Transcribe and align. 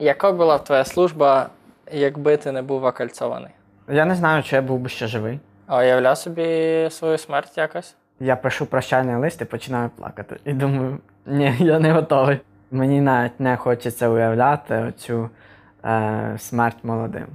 Яка 0.00 0.32
була 0.32 0.58
б 0.58 0.64
твоя 0.64 0.84
служба, 0.84 1.46
якби 1.92 2.36
ти 2.36 2.52
не 2.52 2.62
був 2.62 2.84
окольцований? 2.84 3.50
Я 3.88 4.04
не 4.04 4.14
знаю, 4.14 4.42
чи 4.42 4.56
я 4.56 4.62
був 4.62 4.78
би 4.78 4.88
ще 4.88 5.06
живий. 5.06 5.40
А 5.66 5.78
уявляв 5.78 6.18
собі 6.18 6.88
свою 6.90 7.18
смерть 7.18 7.58
якось? 7.58 7.96
Я 8.20 8.36
пишу 8.36 8.66
прощальний 8.66 9.16
лист 9.16 9.40
і 9.40 9.44
починаю 9.44 9.90
плакати. 9.90 10.36
І 10.44 10.52
думаю, 10.52 10.98
ні, 11.26 11.56
я 11.60 11.78
не 11.78 11.92
готовий. 11.92 12.40
Мені 12.70 13.00
навіть 13.00 13.40
не 13.40 13.56
хочеться 13.56 14.08
уявляти 14.08 14.74
оцю 14.74 15.30
е, 15.84 16.34
смерть 16.38 16.78
молодим. 16.82 17.26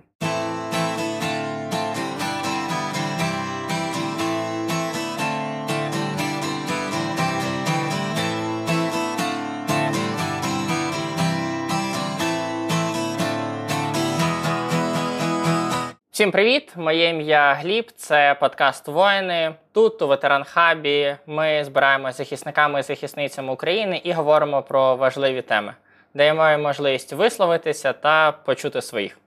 Всім 16.15 16.31
привіт! 16.31 16.73
Моє 16.75 17.09
ім'я 17.09 17.53
Гліб. 17.53 17.91
Це 17.95 18.35
подкаст 18.39 18.87
Воїни. 18.87 19.55
Тут 19.73 20.01
у 20.01 20.07
ветеран 20.07 20.43
хабі 20.43 21.15
ми 21.27 21.63
збираємо 21.63 22.11
захисниками 22.11 22.79
і 22.79 22.83
захисницями 22.83 23.53
України 23.53 24.01
і 24.03 24.11
говоримо 24.11 24.61
про 24.61 24.95
важливі 24.95 25.41
теми, 25.41 25.73
даємо 26.13 26.63
можливість 26.63 27.13
висловитися 27.13 27.93
та 27.93 28.31
почути 28.31 28.81
своїх. 28.81 29.17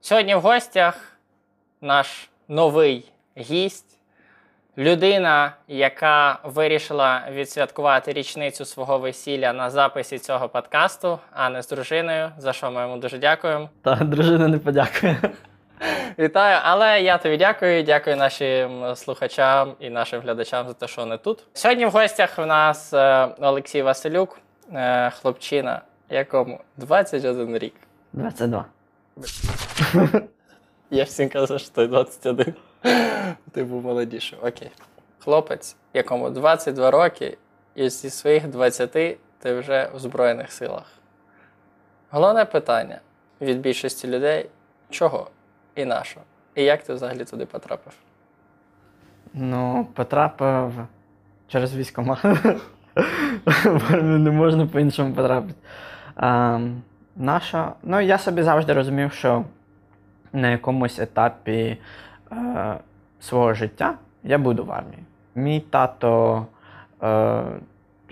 Сьогодні 0.00 0.34
в 0.34 0.40
гостях 0.40 1.12
наш 1.80 2.28
новий 2.48 3.04
гість, 3.38 3.98
людина, 4.78 5.52
яка 5.68 6.38
вирішила 6.44 7.22
відсвяткувати 7.32 8.12
річницю 8.12 8.64
свого 8.64 8.98
весілля 8.98 9.52
на 9.52 9.70
записі 9.70 10.18
цього 10.18 10.48
подкасту, 10.48 11.18
а 11.32 11.50
не 11.50 11.62
з 11.62 11.68
дружиною, 11.68 12.30
за 12.38 12.52
що 12.52 12.70
ми 12.70 12.80
йому 12.80 12.96
дуже 12.96 13.18
дякуємо. 13.18 13.70
Та 13.82 13.94
дружина 13.94 14.48
не 14.48 14.58
подякує. 14.58 15.20
Вітаю, 16.18 16.60
але 16.62 17.02
я 17.02 17.18
тобі 17.18 17.36
дякую. 17.36 17.82
Дякую 17.82 18.16
нашим 18.16 18.96
слухачам 18.96 19.74
і 19.80 19.90
нашим 19.90 20.20
глядачам 20.20 20.66
за 20.66 20.72
те, 20.72 20.88
що 20.88 21.02
вони 21.02 21.18
тут. 21.18 21.44
Сьогодні 21.52 21.86
в 21.86 21.90
гостях 21.90 22.38
в 22.38 22.46
нас 22.46 22.92
е, 22.92 23.28
Олексій 23.40 23.82
Василюк, 23.82 24.38
е, 24.72 25.10
хлопчина, 25.10 25.82
якому 26.10 26.60
21 26.76 27.58
рік. 27.58 27.74
22. 28.12 28.64
Я 30.90 31.04
всім 31.04 31.28
казав, 31.28 31.60
що 31.60 31.70
ти 31.70 31.86
21. 31.86 32.54
Ти 33.52 33.64
був 33.64 33.84
молодіший. 33.84 34.38
Окей. 34.42 34.70
Хлопець, 35.18 35.76
якому 35.94 36.30
22 36.30 36.90
роки, 36.90 37.38
і 37.74 37.88
зі 37.88 38.10
своїх 38.10 38.48
20 38.48 38.92
ти 39.38 39.54
вже 39.54 39.90
у 39.94 39.98
Збройних 39.98 40.52
силах. 40.52 40.84
Головне 42.10 42.44
питання 42.44 43.00
від 43.40 43.60
більшості 43.60 44.08
людей: 44.08 44.50
чого 44.90 45.30
і 45.76 45.84
на 45.84 46.04
що? 46.04 46.20
І 46.54 46.62
як 46.62 46.82
ти 46.82 46.94
взагалі 46.94 47.24
туди 47.24 47.46
потрапив? 47.46 47.92
Ну, 49.34 49.86
потрапив 49.94 50.72
через 51.48 51.76
військомат. 51.76 52.24
В 53.64 53.94
армію 53.94 54.18
не 54.18 54.30
можна 54.30 54.66
по-іншому 54.66 55.14
потрапити. 55.14 55.54
А, 56.16 56.60
наша... 57.16 57.72
Ну, 57.82 58.00
я 58.00 58.18
собі 58.18 58.42
завжди 58.42 58.72
розумів, 58.72 59.12
що 59.12 59.44
на 60.32 60.50
якомусь 60.50 60.98
етапі 60.98 61.78
е, 62.32 62.76
свого 63.20 63.54
життя 63.54 63.94
я 64.24 64.38
буду 64.38 64.64
в 64.64 64.72
армії. 64.72 65.02
Мій 65.34 65.60
тато 65.60 66.46
е, 67.02 67.42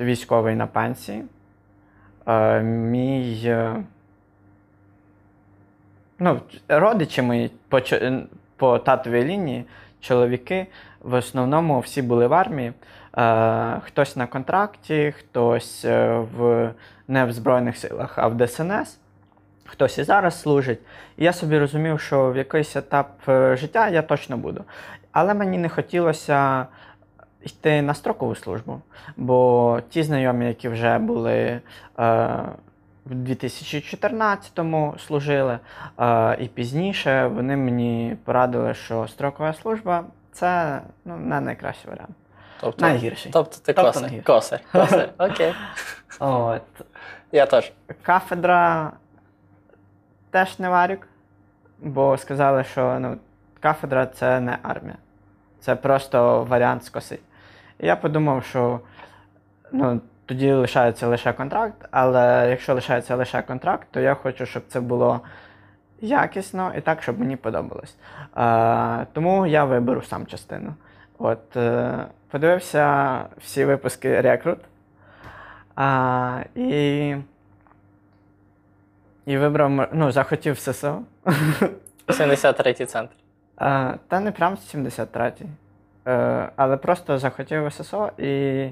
військовий 0.00 0.56
на 0.56 0.66
пенсії. 0.66 1.24
Е, 2.26 2.62
мій 2.62 3.42
е, 3.44 3.84
ну, 6.24 6.40
родичі 6.68 7.22
мої 7.22 7.50
по, 7.68 7.80
по 8.56 8.78
татовій 8.78 9.24
лінії, 9.24 9.64
чоловіки, 10.00 10.66
в 11.00 11.14
основному 11.14 11.80
всі 11.80 12.02
були 12.02 12.26
в 12.26 12.34
армії. 12.34 12.72
Е, 13.18 13.80
хтось 13.84 14.16
на 14.16 14.26
контракті, 14.26 15.14
хтось 15.18 15.84
е, 15.84 16.24
в, 16.36 16.70
не 17.08 17.24
в 17.24 17.32
Збройних 17.32 17.76
силах, 17.76 18.18
а 18.18 18.28
в 18.28 18.46
ДСНС. 18.46 18.98
Хтось 19.64 19.98
і 19.98 20.04
зараз 20.04 20.40
служить. 20.40 20.78
І 21.16 21.24
я 21.24 21.32
собі 21.32 21.58
розумів, 21.58 22.00
що 22.00 22.30
в 22.30 22.36
якийсь 22.36 22.76
етап 22.76 23.10
е, 23.28 23.56
життя 23.56 23.88
я 23.88 24.02
точно 24.02 24.36
буду. 24.36 24.64
Але 25.12 25.34
мені 25.34 25.58
не 25.58 25.68
хотілося 25.68 26.66
йти 27.42 27.82
на 27.82 27.94
строкову 27.94 28.34
службу, 28.34 28.80
бо 29.16 29.80
ті 29.88 30.02
знайомі, 30.02 30.46
які 30.46 30.68
вже 30.68 30.98
були 30.98 31.60
е, 31.98 32.40
в 33.06 33.14
2014-му 33.14 34.94
служили, 35.06 35.58
е, 35.98 36.36
і 36.40 36.48
пізніше 36.48 37.26
вони 37.26 37.56
мені 37.56 38.16
порадили, 38.24 38.74
що 38.74 39.08
строкова 39.08 39.52
служба 39.52 40.04
це 40.32 40.80
ну, 41.04 41.16
не 41.16 41.40
найкращий 41.40 41.90
варіант. 41.90 42.14
Тобто, 42.60 42.86
Найгірший. 42.86 43.32
тобто 43.32 43.56
ти 43.64 43.72
Тобто 43.72 43.92
косар. 43.92 44.24
Косар. 44.24 44.60
Косар. 44.72 45.08
Окей. 45.18 45.54
От. 46.18 46.62
Я 47.32 47.46
теж. 47.46 47.72
Кафедра 48.02 48.92
теж 50.30 50.58
не 50.58 50.68
варюк, 50.68 51.08
бо 51.78 52.18
сказали, 52.18 52.64
що 52.64 52.98
ну, 53.00 53.16
кафедра 53.60 54.06
це 54.06 54.40
не 54.40 54.58
армія. 54.62 54.96
Це 55.60 55.76
просто 55.76 56.44
варіант 56.44 56.84
скоси. 56.84 57.18
І 57.80 57.86
я 57.86 57.96
подумав, 57.96 58.44
що 58.44 58.80
ну, 59.72 60.00
тоді 60.26 60.52
лишається 60.52 61.06
лише 61.06 61.32
контракт, 61.32 61.88
але 61.90 62.46
якщо 62.50 62.74
лишається 62.74 63.16
лише 63.16 63.42
контракт, 63.42 63.88
то 63.90 64.00
я 64.00 64.14
хочу, 64.14 64.46
щоб 64.46 64.62
це 64.68 64.80
було 64.80 65.20
якісно 66.00 66.72
і 66.76 66.80
так, 66.80 67.02
щоб 67.02 67.20
мені 67.20 67.36
подобалось. 67.36 67.96
Е, 68.36 69.06
тому 69.12 69.46
я 69.46 69.64
виберу 69.64 70.02
сам 70.02 70.26
частину. 70.26 70.74
От, 71.18 71.56
е, 71.56 72.06
подивився 72.30 73.20
всі 73.38 73.64
випуски 73.64 74.20
Рекрут. 74.20 74.58
А, 75.76 76.40
і, 76.54 77.16
і 79.26 79.36
вибрав, 79.36 79.88
ну, 79.92 80.12
захотів 80.12 80.58
ССО. 80.58 81.02
73-й 82.08 82.86
центр. 82.86 83.14
Е, 83.60 83.94
Та 84.08 84.20
не 84.20 84.32
прям 84.32 84.54
73-й. 84.54 85.46
Е, 86.06 86.48
Але 86.56 86.76
просто 86.76 87.18
захотів 87.18 87.72
ССО 87.72 88.10
і 88.18 88.70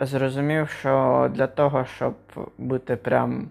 зрозумів, 0.00 0.68
що 0.68 1.30
для 1.34 1.46
того, 1.46 1.84
щоб 1.84 2.14
бути 2.58 2.96
прям 2.96 3.48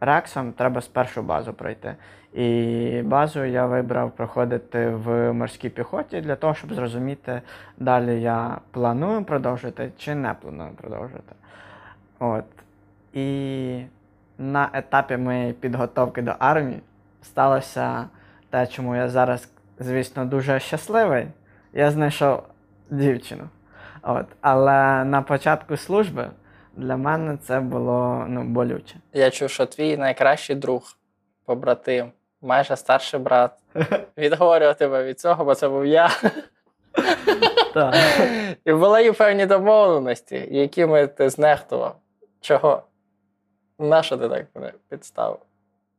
рексом, 0.00 0.52
треба 0.52 0.80
спершу 0.80 1.22
базу 1.22 1.52
пройти. 1.52 1.96
І 2.32 3.02
базу 3.04 3.44
я 3.44 3.66
вибрав 3.66 4.10
проходити 4.10 4.88
в 4.88 5.32
морській 5.32 5.68
піхоті 5.68 6.20
для 6.20 6.36
того, 6.36 6.54
щоб 6.54 6.74
зрозуміти, 6.74 7.42
далі 7.78 8.22
я 8.22 8.58
планую 8.70 9.24
продовжити 9.24 9.92
чи 9.98 10.14
не 10.14 10.34
планую 10.34 10.70
продовжити. 10.70 11.34
От. 12.18 12.44
І 13.12 13.82
на 14.38 14.70
етапі 14.72 15.16
моєї 15.16 15.52
підготовки 15.52 16.22
до 16.22 16.34
армії 16.38 16.80
сталося 17.22 18.08
те, 18.50 18.66
чому 18.66 18.96
я 18.96 19.08
зараз, 19.08 19.48
звісно, 19.78 20.24
дуже 20.24 20.60
щасливий. 20.60 21.26
Я 21.72 21.90
знайшов 21.90 22.42
дівчину. 22.90 23.48
От. 24.02 24.26
Але 24.40 25.04
на 25.04 25.22
початку 25.22 25.76
служби 25.76 26.30
для 26.76 26.96
мене 26.96 27.36
це 27.36 27.60
було 27.60 28.24
ну, 28.28 28.44
болюче. 28.44 28.96
Я 29.12 29.30
чув, 29.30 29.50
що 29.50 29.66
твій 29.66 29.96
найкращий 29.96 30.56
друг, 30.56 30.82
побратим, 31.44 32.12
майже 32.42 32.76
старший 32.76 33.20
брат, 33.20 33.52
відговорював 34.18 34.76
тебе 34.76 35.04
від 35.04 35.20
цього, 35.20 35.44
бо 35.44 35.54
це 35.54 35.68
був 35.68 35.86
я. 35.86 36.10
Так. 37.74 37.94
І 38.64 38.72
були 38.72 39.06
і 39.06 39.12
певні 39.12 39.46
домовленості, 39.46 40.48
якими 40.50 41.06
ти 41.06 41.30
знехтував. 41.30 41.96
Чого? 42.40 42.82
Нащо 43.78 44.16
ти 44.16 44.28
так 44.28 44.46
мене 44.54 44.72
підставив? 44.88 45.38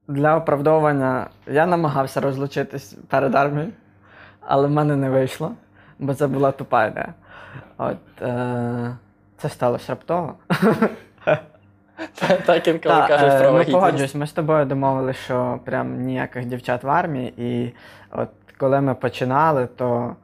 Для 0.08 0.38
оправдовування 0.38 1.30
я 1.48 1.66
намагався 1.66 2.22
розлучитись 2.22 2.96
перед 3.10 3.36
армією, 3.36 3.72
але 4.40 4.68
в 4.68 4.72
мене 4.72 4.96
не 4.96 5.10
вийшло, 5.10 5.52
бо 6.00 6.14
це 6.14 6.28
була 6.28 6.52
тупа 6.52 6.86
ідея. 6.86 7.14
От, 7.78 8.22
е- 8.22 8.96
це 9.38 9.50
сталося 9.50 9.86
раптово. 9.90 10.34
Так 12.46 12.68
інколи 12.68 12.96
Та, 12.96 13.08
кажуть 13.08 13.32
е, 13.32 13.40
про 13.40 13.52
вагітність. 13.52 13.80
погоджуюсь, 13.80 14.16
ми 14.16 14.28
з 14.28 14.32
тобою 14.32 14.66
домовилися, 14.66 15.20
що 15.20 15.60
прям 15.66 16.02
ніяких 16.02 16.46
дівчат 16.46 16.84
в 16.84 16.90
армії. 16.90 17.34
І 17.38 17.74
от 18.12 18.30
коли 18.58 18.82
ми 18.82 18.96
починали, 18.96 19.68
то 19.76 20.16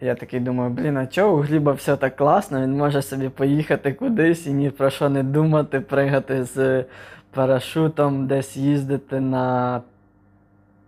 я 0.00 0.14
такий 0.14 0.40
думаю, 0.40 0.70
блін, 0.70 0.96
а 0.96 1.06
чого 1.06 1.36
у 1.36 1.40
Гліба 1.40 1.72
все 1.72 1.96
так 1.96 2.16
класно, 2.16 2.60
він 2.60 2.76
може 2.76 3.02
собі 3.02 3.28
поїхати 3.28 3.92
кудись 3.92 4.46
і 4.46 4.52
ні 4.52 4.70
про 4.70 4.90
що 4.90 5.08
не 5.08 5.22
думати, 5.22 5.80
пригати 5.80 6.44
з 6.44 6.84
парашутом, 7.30 8.26
десь 8.26 8.56
їздити 8.56 9.20
на 9.20 9.80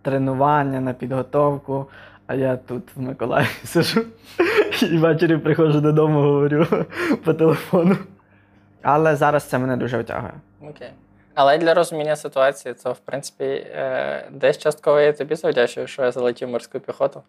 тренування, 0.01 0.79
на 0.79 0.93
підготовку. 0.93 1.85
А 2.27 2.35
я 2.35 2.57
тут 2.57 2.83
в 2.95 3.01
Миколаєві 3.01 3.49
сижу 3.63 4.01
і 4.81 4.97
ввечері 4.97 5.37
приходжу 5.37 5.79
додому, 5.79 6.21
говорю 6.21 6.67
по 7.25 7.33
телефону. 7.33 7.97
Але 8.81 9.15
зараз 9.15 9.43
це 9.43 9.57
мене 9.57 9.77
дуже 9.77 9.97
втягує. 9.97 10.33
Окей. 10.61 10.89
Але 11.35 11.57
для 11.57 11.73
розуміння 11.73 12.15
ситуації, 12.15 12.73
це 12.73 12.89
в 12.89 12.97
принципі 12.97 13.43
е, 13.45 14.27
десь 14.31 14.57
частково 14.57 14.99
я 14.99 15.13
тобі 15.13 15.35
завдячую, 15.35 15.87
що 15.87 16.03
я 16.03 16.11
залетів 16.11 16.49
морську 16.49 16.79
піхоту. 16.79 17.23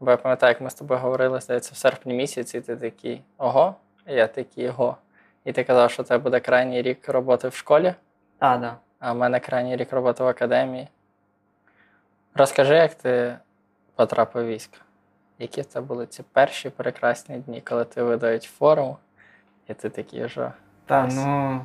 Бо 0.00 0.10
я 0.10 0.16
пам'ятаю, 0.16 0.50
як 0.50 0.60
ми 0.60 0.70
з 0.70 0.74
тобою 0.74 1.00
говорили, 1.00 1.40
здається, 1.40 1.70
в 1.74 1.76
серпні 1.76 2.14
місяці, 2.14 2.58
і 2.58 2.60
ти 2.60 2.76
такий 2.76 3.22
ого, 3.38 3.74
і 4.08 4.14
я 4.14 4.26
такий 4.26 4.68
ого. 4.68 4.96
І 5.44 5.52
ти 5.52 5.64
казав, 5.64 5.90
що 5.90 6.02
це 6.02 6.18
буде 6.18 6.40
крайній 6.40 6.82
рік 6.82 7.08
роботи 7.08 7.48
в 7.48 7.54
школі, 7.54 7.94
Так, 8.38 8.60
да. 8.60 8.76
а 8.98 9.12
в 9.12 9.16
мене 9.16 9.40
крайній 9.40 9.76
рік 9.76 9.92
роботи 9.92 10.24
в 10.24 10.26
академії. 10.26 10.88
Розкажи, 12.34 12.74
як 12.74 12.94
ти 12.94 13.36
потрапив 13.96 14.44
в 14.44 14.46
військо? 14.46 14.76
Які 15.42 15.62
це 15.62 15.80
були 15.80 16.06
ці 16.06 16.22
перші 16.32 16.70
прекрасні 16.70 17.36
дні, 17.36 17.62
коли 17.68 17.84
ти 17.84 18.02
видають 18.02 18.42
форму, 18.42 18.96
і 19.68 19.74
ти 19.74 19.88
такий 19.88 20.24
вже 20.24 20.50
Та, 20.86 21.04
Ось. 21.04 21.14
ну, 21.16 21.60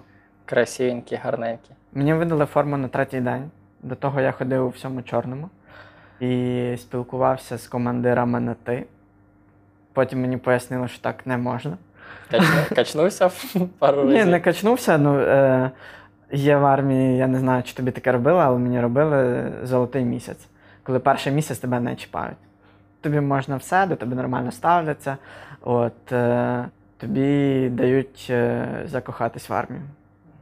красивенький, 0.45 1.17
гарненький. 1.17 1.75
мені 1.93 2.13
видали 2.13 2.45
форму 2.45 2.77
на 2.77 2.87
третій 2.87 3.19
день. 3.19 3.51
До 3.81 3.95
того 3.95 4.21
я 4.21 4.31
ходив 4.31 4.65
у 4.65 4.69
всьому 4.69 5.01
чорному 5.01 5.49
і 6.19 6.75
спілкувався 6.77 7.57
з 7.57 7.67
командирами 7.67 8.39
на 8.39 8.53
ти. 8.53 8.85
Потім 9.93 10.21
мені 10.21 10.37
пояснили, 10.37 10.87
що 10.87 11.01
так 11.01 11.27
не 11.27 11.37
можна. 11.37 11.77
Качнувся 12.75 13.31
пару 13.79 14.03
Ні, 14.03 14.25
не 14.25 14.39
качнувся. 14.39 14.97
Ну, 14.97 15.19
е, 15.19 15.71
є 16.31 16.57
в 16.57 16.65
армії, 16.65 17.17
я 17.17 17.27
не 17.27 17.39
знаю, 17.39 17.63
чи 17.63 17.73
тобі 17.73 17.91
таке 17.91 18.11
робили, 18.11 18.39
але 18.39 18.59
мені 18.59 18.81
робили 18.81 19.51
золотий 19.63 20.05
місяць. 20.05 20.47
Коли 20.83 20.99
перший 20.99 21.33
місяць 21.33 21.59
тебе 21.59 21.79
не 21.79 21.95
чіпають. 21.95 22.37
Тобі 23.01 23.19
можна 23.19 23.57
все, 23.57 23.85
до 23.85 23.95
тебе 23.95 24.15
нормально 24.15 24.51
ставляться. 24.51 25.17
От, 25.61 26.11
е, 26.11 26.65
тобі 26.97 27.69
дають 27.69 28.27
е, 28.29 28.67
закохатись 28.85 29.49
в 29.49 29.53
армію. 29.53 29.81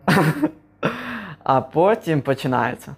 А 1.43 1.61
потім 1.61 2.21
починається. 2.21 2.95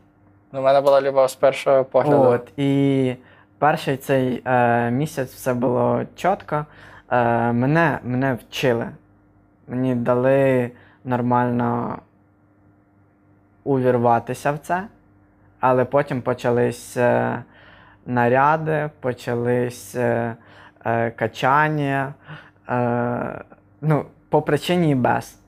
Ну, 0.52 0.60
у 0.60 0.64
мене 0.64 0.82
була 0.82 1.02
любов 1.02 1.30
з 1.30 1.36
першого 1.36 1.84
погляду. 1.84 2.24
От, 2.24 2.60
і 2.60 3.16
перший 3.58 3.98
цей 3.98 4.42
е, 4.46 4.92
місяць 4.92 5.34
все 5.34 5.54
було 5.54 6.02
чітко. 6.16 6.66
Е, 7.12 7.52
мене, 7.52 8.00
мене 8.04 8.34
вчили. 8.34 8.90
Мені 9.68 9.96
дали 9.96 10.72
нормально 11.04 12.00
увірватися 13.64 14.52
в 14.52 14.58
це, 14.58 14.84
але 15.60 15.86
потім 15.86 16.22
почались 16.22 16.98
е, 16.98 17.44
наряди, 18.08 18.90
почались 19.00 19.96
е, 19.96 20.36
качання. 21.16 22.14
Е, 22.70 23.42
ну, 23.82 24.06
по 24.30 24.42
причині 24.42 24.92
і 24.92 24.96
без. 24.96 25.40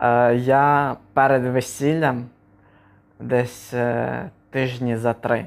Е, 0.00 0.34
я 0.34 0.96
перед 1.12 1.46
весіллям 1.46 2.26
десь 3.20 3.74
е, 3.74 4.30
тижні 4.50 4.96
за 4.96 5.12
три 5.12 5.46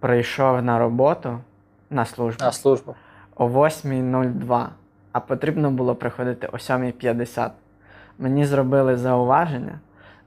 прийшов 0.00 0.62
на 0.62 0.78
роботу 0.78 1.38
на 1.90 2.04
службу 2.04 2.44
На 2.44 2.52
службу. 2.52 2.94
о 3.36 3.48
8.02, 3.48 4.66
а 5.12 5.20
потрібно 5.20 5.70
було 5.70 5.94
приходити 5.94 6.46
о 6.46 6.56
7.50. 6.56 7.50
Мені 8.18 8.44
зробили 8.44 8.96
зауваження 8.96 9.78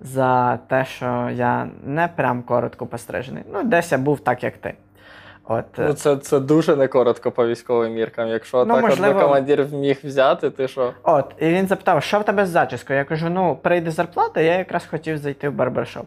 за 0.01 0.57
те, 0.57 0.85
що 0.85 1.29
я 1.33 1.67
не 1.83 2.07
прям 2.07 2.43
коротко 2.43 2.85
пострижений. 2.85 3.43
Ну, 3.53 3.63
десь 3.63 3.91
я 3.91 3.97
був 3.97 4.19
так, 4.19 4.43
як 4.43 4.57
ти. 4.57 4.73
От, 5.45 5.65
Ну, 5.77 5.93
це, 5.93 6.17
це 6.17 6.39
дуже 6.39 6.75
не 6.75 6.87
коротко 6.87 7.31
по 7.31 7.47
військовим 7.47 7.93
міркам. 7.93 8.27
Якщо 8.27 8.65
Ну, 8.65 8.73
так 8.73 8.83
можливо- 8.83 9.19
командир 9.19 9.63
вміг 9.63 9.99
взяти, 10.03 10.49
ти 10.49 10.67
що? 10.67 10.93
От, 11.03 11.35
і 11.39 11.49
він 11.49 11.67
запитав, 11.67 12.03
що 12.03 12.19
в 12.19 12.23
тебе 12.23 12.45
з 12.45 12.49
зачіскою? 12.49 12.99
Я 12.99 13.05
кажу, 13.05 13.29
ну, 13.29 13.55
прийде 13.55 13.91
зарплата, 13.91 14.41
я 14.41 14.57
якраз 14.57 14.85
хотів 14.85 15.17
зайти 15.17 15.49
в 15.49 15.53
барбершоп. 15.53 16.05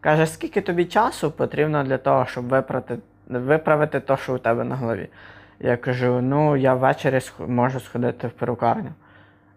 Каже, 0.00 0.26
скільки 0.26 0.60
тобі 0.60 0.84
часу 0.84 1.30
потрібно 1.30 1.84
для 1.84 1.98
того, 1.98 2.26
щоб 2.26 2.44
виправити, 2.48 2.98
виправити 3.28 4.00
те, 4.00 4.16
що 4.16 4.34
у 4.34 4.38
тебе 4.38 4.64
на 4.64 4.76
голові? 4.76 5.08
Я 5.60 5.76
кажу, 5.76 6.20
ну, 6.22 6.56
я 6.56 6.74
ввечері 6.74 7.20
можу 7.46 7.80
сходити 7.80 8.26
в 8.26 8.30
перукарню. 8.30 8.90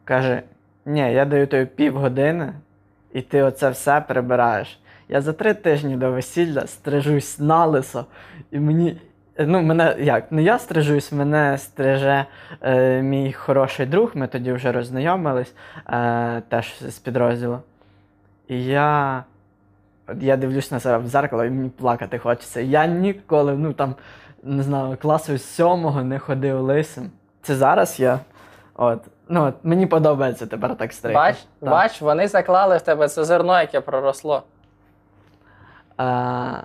Каже, 0.03 0.41
ні, 0.85 1.13
я 1.13 1.25
даю 1.25 1.47
тобі 1.47 1.65
півгодини, 1.65 2.53
і 3.13 3.21
ти 3.21 3.41
оце 3.41 3.69
все 3.69 4.01
прибираєш. 4.01 4.79
Я 5.09 5.21
за 5.21 5.33
три 5.33 5.53
тижні 5.53 5.97
до 5.97 6.11
весілля 6.11 6.67
стрижусь 6.67 7.39
на 7.39 7.65
лисо, 7.65 8.05
і 8.51 8.59
мені. 8.59 9.01
Ну, 9.39 9.61
мене 9.61 9.95
як? 9.99 10.31
Не 10.31 10.43
я 10.43 10.59
стрижусь, 10.59 11.11
мене 11.11 11.57
стриже 11.57 12.25
е, 12.61 13.01
мій 13.01 13.33
хороший 13.33 13.85
друг, 13.85 14.11
ми 14.13 14.27
тоді 14.27 14.51
вже 14.51 14.71
роззнайомились 14.71 15.55
е, 15.87 16.41
теж 16.49 16.73
з 16.81 16.99
підрозділу. 16.99 17.59
І 18.47 18.65
я. 18.65 19.23
Я 20.19 20.37
дивлюсь 20.37 20.71
на 20.71 20.79
себе 20.79 20.97
в 20.97 21.07
зеркало 21.07 21.45
і 21.45 21.49
мені 21.49 21.69
плакати 21.69 22.17
хочеться. 22.17 22.61
Я 22.61 22.87
ніколи, 22.87 23.53
ну 23.53 23.73
там, 23.73 23.95
не 24.43 24.63
знаю, 24.63 24.97
класу 25.01 25.37
сьомого 25.37 26.03
не 26.03 26.19
ходив 26.19 26.61
лисим. 26.61 27.11
Це 27.41 27.55
зараз 27.55 27.99
я. 27.99 28.19
От. 28.75 28.99
Ну, 29.29 29.43
от, 29.43 29.55
мені 29.63 29.87
подобається 29.87 30.45
тепер 30.47 30.75
так 30.77 30.93
стригти. 30.93 31.15
Бач, 31.15 31.35
Так. 31.59 31.69
бач, 31.69 32.01
вони 32.01 32.27
заклали 32.27 32.77
в 32.77 32.81
тебе 32.81 33.07
це 33.07 33.23
зерно, 33.23 33.59
яке 33.61 33.81
проросло. 33.81 34.43
А, 35.97 36.61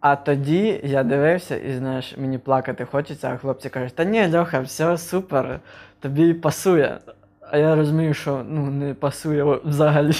а 0.00 0.16
тоді 0.16 0.80
я 0.84 1.02
дивився 1.02 1.56
і 1.56 1.72
знаєш, 1.72 2.16
мені 2.18 2.38
плакати 2.38 2.84
хочеться, 2.84 3.30
а 3.34 3.36
хлопці 3.36 3.68
кажуть, 3.68 3.94
та 3.94 4.04
ні, 4.04 4.36
Льоха, 4.36 4.60
все 4.60 4.98
супер, 4.98 5.60
тобі 6.00 6.34
пасує. 6.34 6.98
А 7.50 7.58
я 7.58 7.74
розумію, 7.74 8.14
що 8.14 8.42
ну, 8.48 8.66
не 8.66 8.94
пасує 8.94 9.44
взагалі. 9.64 10.14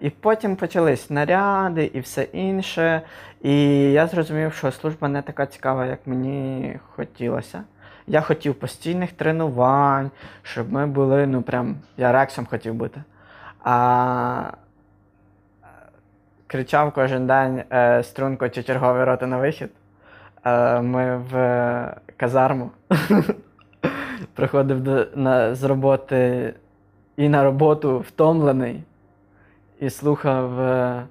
І 0.00 0.10
потім 0.10 0.56
почались 0.56 1.10
наряди 1.10 1.90
і 1.94 2.00
все 2.00 2.22
інше. 2.22 3.02
І 3.42 3.82
я 3.92 4.06
зрозумів, 4.06 4.52
що 4.52 4.72
служба 4.72 5.08
не 5.08 5.22
така 5.22 5.46
цікава, 5.46 5.86
як 5.86 6.06
мені 6.06 6.78
хотілося. 6.96 7.62
Я 8.10 8.20
хотів 8.20 8.54
постійних 8.54 9.12
тренувань, 9.12 10.10
щоб 10.42 10.72
ми 10.72 10.86
були, 10.86 11.26
ну 11.26 11.42
прям, 11.42 11.76
я 11.96 12.12
рексом 12.12 12.46
хотів 12.46 12.74
бути. 12.74 13.02
А 13.64 14.52
кричав 16.46 16.92
кожен 16.92 17.26
день 17.26 17.62
е, 17.72 18.02
струнко 18.02 18.48
чи 18.48 18.62
черговий 18.62 19.04
роти 19.04 19.26
на 19.26 19.38
вихід. 19.38 19.70
Е, 20.44 20.80
ми 20.80 21.16
в 21.16 21.36
е, 21.36 21.96
казарму. 22.16 22.70
Приходив 24.34 24.80
до, 24.80 25.06
на, 25.14 25.54
з 25.54 25.64
роботи 25.64 26.54
і 27.16 27.28
на 27.28 27.44
роботу 27.44 27.98
втомлений, 27.98 28.82
і 29.80 29.90
слухав, 29.90 30.60
е, 30.60 31.02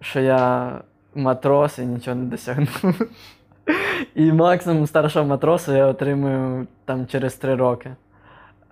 що 0.00 0.20
я 0.20 0.72
матрос 1.14 1.78
і 1.78 1.86
нічого 1.86 2.16
не 2.16 2.24
досягнув. 2.24 3.00
І 4.14 4.32
максимум 4.32 4.86
старшого 4.86 5.26
матросу 5.26 5.72
я 5.72 5.86
отримую 5.86 6.66
там 6.84 7.06
через 7.06 7.34
три 7.34 7.54
роки. 7.54 7.90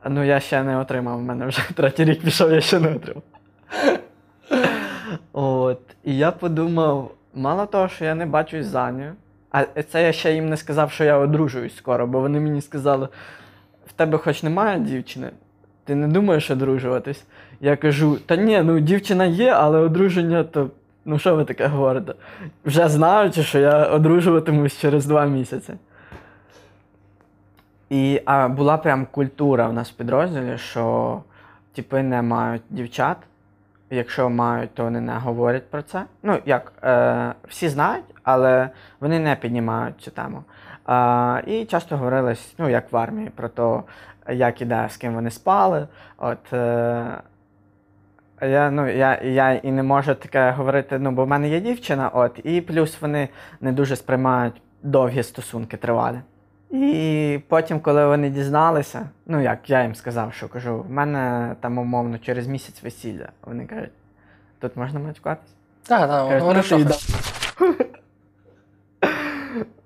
Ну, 0.09 0.25
я 0.25 0.41
ще 0.41 0.63
не 0.63 0.77
отримав, 0.77 1.19
в 1.19 1.23
мене 1.23 1.47
вже 1.47 1.63
третій 1.75 2.05
рік 2.05 2.21
пішов, 2.21 2.53
я 2.53 2.61
ще 2.61 2.81
не 2.81 2.95
отримав. 2.95 3.23
От. 5.33 5.81
І 6.05 6.17
я 6.17 6.31
подумав, 6.31 7.11
мало 7.35 7.67
того, 7.67 7.89
що 7.89 8.05
я 8.05 8.15
не 8.15 8.27
бачусь 8.27 8.67
за 8.67 8.93
нею. 8.93 9.13
А 9.51 9.65
це 9.83 10.03
я 10.03 10.13
ще 10.13 10.35
їм 10.35 10.49
не 10.49 10.57
сказав, 10.57 10.91
що 10.93 11.05
я 11.05 11.19
одружуюсь 11.19 11.77
скоро, 11.77 12.07
бо 12.07 12.21
вони 12.21 12.41
мені 12.41 12.61
сказали: 12.61 13.09
в 13.87 13.93
тебе 13.93 14.19
хоч 14.19 14.43
немає 14.43 14.81
дівчини, 14.81 15.31
ти 15.85 15.95
не 15.95 16.09
думаєш 16.09 16.51
одружуватись? 16.51 17.25
Я 17.61 17.77
кажу: 17.77 18.19
та 18.27 18.37
ні, 18.37 18.63
ну 18.63 18.81
дівчина 18.81 19.25
є, 19.25 19.51
але 19.51 19.79
одруження 19.79 20.45
то. 20.45 20.71
Ну, 21.05 21.19
що 21.19 21.37
ви 21.37 21.45
таке 21.45 21.67
говорите? 21.67 22.15
Вже 22.65 22.89
знаючи, 22.89 23.43
що 23.43 23.59
я 23.59 23.87
одружуватимусь 23.87 24.79
через 24.79 25.07
два 25.07 25.25
місяці. 25.25 25.75
І 27.91 28.21
а, 28.25 28.49
була 28.49 28.77
прям 28.77 29.07
культура 29.11 29.67
в 29.67 29.73
нас 29.73 29.91
в 29.91 29.95
підрозділі, 29.95 30.59
що 30.59 31.19
типи 31.75 32.03
не 32.03 32.23
мають 32.23 32.63
дівчат. 32.71 33.17
Якщо 33.91 34.31
мають, 34.31 34.75
то 34.75 34.85
вони 34.85 35.01
не 35.01 35.13
говорять 35.13 35.71
про 35.71 35.83
це. 35.83 36.05
Ну, 36.23 36.39
як 36.45 36.73
е, 36.85 37.35
всі 37.49 37.69
знають, 37.69 38.05
але 38.23 38.71
вони 39.01 39.19
не 39.19 39.37
піднімають 39.37 40.01
цю 40.01 40.11
тему. 40.11 40.43
Е, 40.89 41.43
і 41.47 41.65
часто 41.65 41.97
говорили, 41.97 42.37
ну, 42.59 42.69
як 42.69 42.93
в 42.93 42.97
армії, 42.97 43.31
про 43.37 43.49
те, 43.49 43.81
як 44.29 44.61
іде, 44.61 44.89
з 44.91 44.97
ким 44.97 45.15
вони 45.15 45.31
спали. 45.31 45.87
От, 46.19 46.53
е, 46.53 47.07
я, 48.43 48.71
ну, 48.71 48.89
я, 48.89 49.21
я 49.23 49.53
і 49.53 49.73
не 49.73 49.83
можу 49.83 50.15
таке 50.15 50.51
говорити, 50.51 50.99
ну, 50.99 51.11
бо 51.11 51.25
в 51.25 51.29
мене 51.29 51.49
є 51.49 51.61
дівчина, 51.61 52.09
от, 52.09 52.41
і 52.45 52.61
плюс 52.61 53.01
вони 53.01 53.29
не 53.61 53.73
дуже 53.73 53.97
сприймають 53.97 54.63
довгі 54.83 55.23
стосунки 55.23 55.77
тривалі. 55.77 56.21
І 56.71 57.41
потім, 57.49 57.81
коли 57.81 58.07
вони 58.07 58.31
дізналися, 58.31 59.09
ну 59.27 59.43
як 59.43 59.71
я 59.71 59.83
їм 59.83 59.95
сказав, 59.95 60.33
що 60.33 60.49
кажу, 60.49 60.83
в 60.83 60.91
мене 60.91 61.55
там 61.61 61.79
умовно 61.79 62.19
через 62.19 62.47
місяць 62.47 62.83
весілля. 62.83 63.29
Вони 63.45 63.67
кажуть, 63.67 63.91
тут 64.59 64.77
можна 64.77 65.01
матюкатись? 65.01 65.55
Так, 65.83 66.11
так, 66.11 66.43
«Ну, 66.57 66.63
що. 66.63 66.87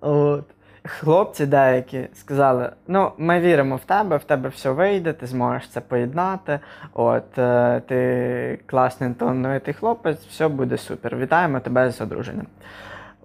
От. 0.01 0.45
Хлопці 0.87 1.47
деякі 1.47 2.09
сказали: 2.15 2.71
ну, 2.89 3.13
ми 3.19 3.41
віримо 3.41 3.77
в 3.77 3.85
тебе, 3.85 4.17
в 4.17 4.25
тебе 4.25 4.49
все 4.49 4.71
вийде, 4.71 5.13
ти 5.13 5.27
зможеш 5.27 5.69
це 5.69 5.81
поєднати. 5.81 6.61
От 6.95 7.39
е, 7.39 7.81
ти 7.89 8.59
класний 8.67 9.15
талановитий 9.15 9.75
хлопець, 9.75 10.27
все 10.27 10.49
буде 10.49 10.79
супер. 10.79 11.17
Вітаємо 11.17 11.61
тебе 11.61 11.91
з 11.91 12.01
одруженням. 12.01 12.47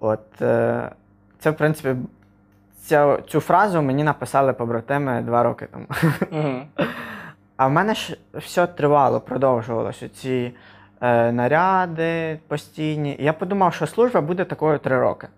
От 0.00 0.42
е, 0.42 0.90
це, 1.38 1.50
в 1.50 1.56
принципі, 1.56 1.94
ця, 2.82 3.18
цю 3.28 3.40
фразу 3.40 3.82
мені 3.82 4.04
написали 4.04 4.52
побратими 4.52 5.22
два 5.22 5.42
роки 5.42 5.66
тому. 5.72 5.86
Угу. 6.30 6.60
А 7.56 7.66
в 7.66 7.70
мене 7.70 7.94
ж 7.94 8.16
все 8.34 8.66
тривало, 8.66 9.20
продовжувалося 9.20 10.08
ці 10.08 10.54
е, 11.00 11.32
наряди 11.32 12.38
постійні. 12.48 13.16
Я 13.20 13.32
подумав, 13.32 13.74
що 13.74 13.86
служба 13.86 14.20
буде 14.20 14.44
такою 14.44 14.78
три 14.78 15.00
роки. 15.00 15.28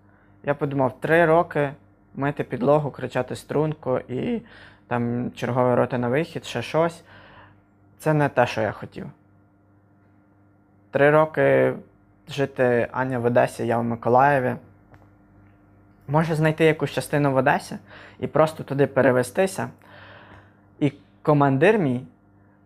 Я 0.43 0.53
подумав, 0.53 0.99
три 0.99 1.25
роки 1.25 1.69
мити 2.15 2.43
підлогу, 2.43 2.91
кричати 2.91 3.35
струнку 3.35 3.99
і 3.99 4.41
там 4.87 5.31
чергові 5.35 5.75
роти 5.75 5.97
на 5.97 6.09
вихід, 6.09 6.45
ще 6.45 6.61
щось. 6.61 7.03
Це 7.99 8.13
не 8.13 8.29
те, 8.29 8.47
що 8.47 8.61
я 8.61 8.71
хотів. 8.71 9.05
Три 10.91 11.09
роки 11.11 11.73
жити 12.29 12.87
Аня 12.91 13.19
в 13.19 13.25
Одесі, 13.25 13.67
я 13.67 13.77
в 13.77 13.83
Миколаєві. 13.83 14.55
Може 16.07 16.35
знайти 16.35 16.65
якусь 16.65 16.91
частину 16.91 17.31
в 17.31 17.35
Одесі 17.35 17.77
і 18.19 18.27
просто 18.27 18.63
туди 18.63 18.87
перевестися. 18.87 19.69
І 20.79 20.93
командир 21.21 21.77
мій, 21.77 22.05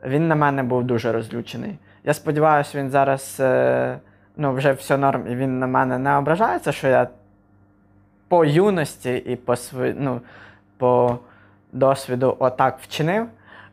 він 0.03 0.27
на 0.27 0.35
мене 0.35 0.63
був 0.63 0.83
дуже 0.83 1.11
розлючений. 1.11 1.77
Я 2.03 2.13
сподіваюся, 2.13 2.77
він 2.77 2.89
зараз 2.89 3.37
е, 3.39 3.99
ну, 4.37 4.53
вже 4.53 4.71
все 4.71 4.97
норм, 4.97 5.27
і 5.27 5.35
він 5.35 5.59
на 5.59 5.67
мене 5.67 5.97
не 5.97 6.15
ображається, 6.15 6.71
що 6.71 6.87
я 6.87 7.07
по 8.29 8.45
юності 8.45 9.15
і 9.15 9.35
по 9.35 9.55
ну, 9.95 10.21
по 10.77 11.19
досвіду 11.71 12.35
отак 12.39 12.79
вчинив. 12.81 13.27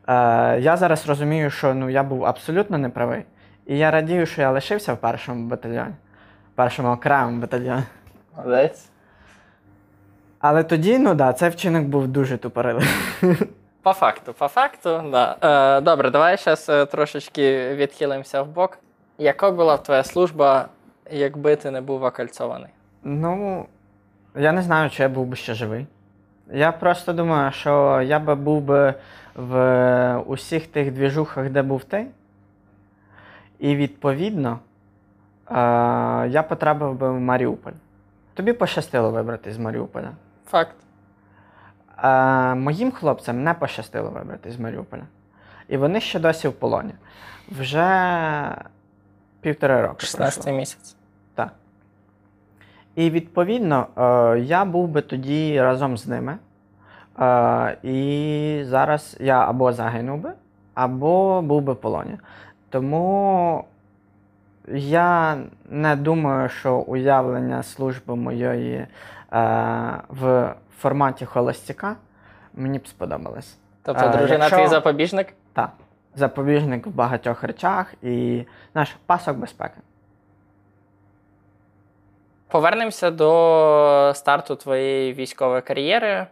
Е, 0.07 0.59
я 0.59 0.77
зараз 0.77 1.07
розумію, 1.07 1.49
що 1.49 1.73
ну, 1.73 1.89
я 1.89 2.03
був 2.03 2.25
абсолютно 2.25 2.77
неправий. 2.77 3.23
І 3.65 3.77
я 3.77 3.91
радію, 3.91 4.25
що 4.25 4.41
я 4.41 4.51
лишився 4.51 4.93
в 4.93 4.97
першому 4.97 5.47
батальйоні, 5.47 5.93
в 6.53 6.55
першому 6.55 6.89
окремому 6.89 7.41
батальйоні. 7.41 7.83
Молодець. 8.37 8.89
Але 10.39 10.63
тоді, 10.63 10.97
ну 10.99 11.13
да, 11.13 11.33
цей 11.33 11.49
вчинок 11.49 11.83
був 11.83 12.07
дуже 12.07 12.37
тупорилий. 12.37 12.87
По 13.81 13.93
факту, 13.93 14.33
по 14.33 14.47
факту, 14.47 15.03
да. 15.11 15.37
Е, 15.77 15.81
добре, 15.81 16.09
давай 16.09 16.37
зараз 16.37 16.89
трошечки 16.89 17.75
відхилимося 17.75 18.41
в 18.41 18.47
бок. 18.47 18.77
Яка 19.17 19.51
була 19.51 19.77
б 19.77 19.83
твоя 19.83 20.03
служба, 20.03 20.65
якби 21.11 21.55
ти 21.55 21.71
не 21.71 21.81
був 21.81 22.03
окольцований? 22.03 22.69
Ну, 23.03 23.65
я 24.37 24.51
не 24.51 24.61
знаю, 24.61 24.89
чи 24.89 25.03
я 25.03 25.09
був 25.09 25.25
би 25.25 25.35
ще 25.35 25.53
живий. 25.53 25.87
Я 26.51 26.71
просто 26.71 27.13
думаю, 27.13 27.51
що 27.51 28.01
я 28.01 28.19
би 28.19 28.35
був 28.35 28.61
би 28.61 28.93
в 29.35 30.17
усіх 30.17 30.67
тих 30.67 30.91
двіжухах, 30.91 31.49
де 31.49 31.61
був 31.61 31.83
ти. 31.83 32.07
І 33.59 33.75
відповідно 33.75 34.59
е, 35.49 35.53
я 36.27 36.45
потрапив 36.49 36.93
би 36.93 37.11
в 37.11 37.19
Маріуполь. 37.19 37.71
Тобі 38.33 38.53
пощастило 38.53 39.11
вибрати 39.11 39.51
з 39.51 39.57
Маріуполя. 39.57 40.11
Факт. 40.45 40.75
Е, 42.03 42.55
моїм 42.55 42.91
хлопцям 42.91 43.43
не 43.43 43.53
пощастило 43.53 44.09
вибрати 44.09 44.51
з 44.51 44.59
Маріуполя. 44.59 45.03
І 45.67 45.77
вони 45.77 46.01
ще 46.01 46.19
досі 46.19 46.47
в 46.47 46.53
полоні. 46.53 46.93
Вже 47.51 48.55
півтори 49.41 49.81
роки. 49.81 50.05
16 50.05 50.53
місяць. 50.53 50.96
І 52.97 53.09
відповідно, 53.09 53.87
е, 53.97 54.39
я 54.39 54.65
був 54.65 54.87
би 54.87 55.01
тоді 55.01 55.61
разом 55.61 55.97
з 55.97 56.07
ними. 56.07 56.37
Е, 57.19 57.77
і 57.83 58.61
зараз 58.65 59.17
я 59.19 59.49
або 59.49 59.73
загинув 59.73 60.19
би, 60.19 60.29
або 60.73 61.41
був 61.41 61.61
би 61.61 61.73
в 61.73 61.75
полоні. 61.75 62.17
Тому 62.69 63.63
я 64.73 65.37
не 65.69 65.95
думаю, 65.95 66.49
що 66.49 66.75
уявлення 66.77 67.63
служби 67.63 68.15
моєї 68.15 68.75
е, 68.75 68.87
в 70.09 70.53
форматі 70.77 71.25
холостяка 71.25 71.95
мені 72.53 72.79
б 72.79 72.87
сподобалось. 72.87 73.57
Тобто, 73.83 74.09
дружина 74.09 74.45
якщо- 74.45 74.57
твій 74.57 74.67
запобіжник? 74.67 75.33
Так. 75.53 75.71
Запобіжник 76.15 76.87
в 76.87 76.89
багатьох 76.89 77.43
речах 77.43 77.93
і 78.03 78.45
наш 78.73 78.95
пасок 79.05 79.37
безпеки. 79.37 79.77
Повернемося 82.47 83.11
до 83.11 84.11
старту 84.15 84.55
твоєї 84.55 85.13
військової 85.13 85.61
кар'єри. 85.61 86.27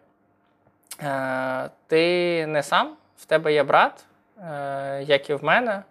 Е, 1.03 1.69
ти 1.87 2.47
не 2.47 2.63
сам, 2.63 2.89
в 3.17 3.25
тебе 3.25 3.53
є 3.53 3.63
брат, 3.63 4.05
е, 4.51 5.03
як 5.03 5.29
і 5.29 5.33
в 5.33 5.43
мене. 5.43 5.83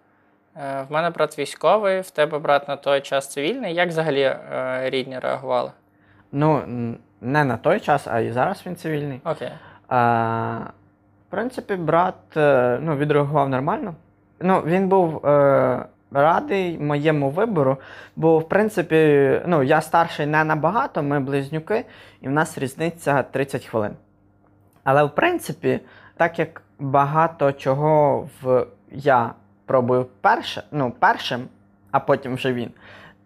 Е, 0.57 0.85
в 0.89 0.91
мене 0.91 1.09
брат 1.09 1.39
військовий, 1.39 2.01
в 2.01 2.09
тебе 2.09 2.39
брат 2.39 2.67
на 2.67 2.75
той 2.75 3.01
час 3.01 3.27
цивільний. 3.27 3.73
Як 3.73 3.89
взагалі 3.89 4.21
е, 4.21 4.81
рідні 4.89 5.19
реагували? 5.19 5.71
Ну, 6.31 6.63
не 7.21 7.43
на 7.43 7.57
той 7.57 7.79
час, 7.79 8.07
а 8.07 8.19
і 8.19 8.31
зараз 8.31 8.63
він 8.65 8.75
цивільний. 8.75 9.21
Окей. 9.25 9.51
А, 9.87 10.59
в 11.27 11.31
принципі, 11.31 11.75
брат 11.75 12.15
ну, 12.81 12.97
відреагував 12.97 13.49
нормально. 13.49 13.95
Ну, 14.39 14.61
він 14.65 14.87
був 14.87 15.25
е, 15.25 15.85
радий 16.15 16.79
моєму 16.79 17.29
вибору, 17.29 17.77
бо, 18.15 18.39
в 18.39 18.49
принципі, 18.49 19.31
ну, 19.45 19.63
я 19.63 19.81
старший 19.81 20.25
не 20.25 20.43
набагато, 20.43 21.03
ми 21.03 21.19
близнюки, 21.19 21.85
і 22.21 22.27
в 22.27 22.31
нас 22.31 22.57
різниця 22.57 23.23
30 23.23 23.65
хвилин. 23.65 23.91
Але, 24.83 25.03
в 25.03 25.15
принципі, 25.15 25.79
так 26.17 26.39
як 26.39 26.61
багато 26.79 27.51
чого 27.51 28.27
в 28.41 28.65
я 28.91 29.33
пробую 29.65 30.07
перше, 30.21 30.63
ну, 30.71 30.93
першим, 30.99 31.47
а 31.91 31.99
потім 31.99 32.35
вже 32.35 32.53
він, 32.53 32.71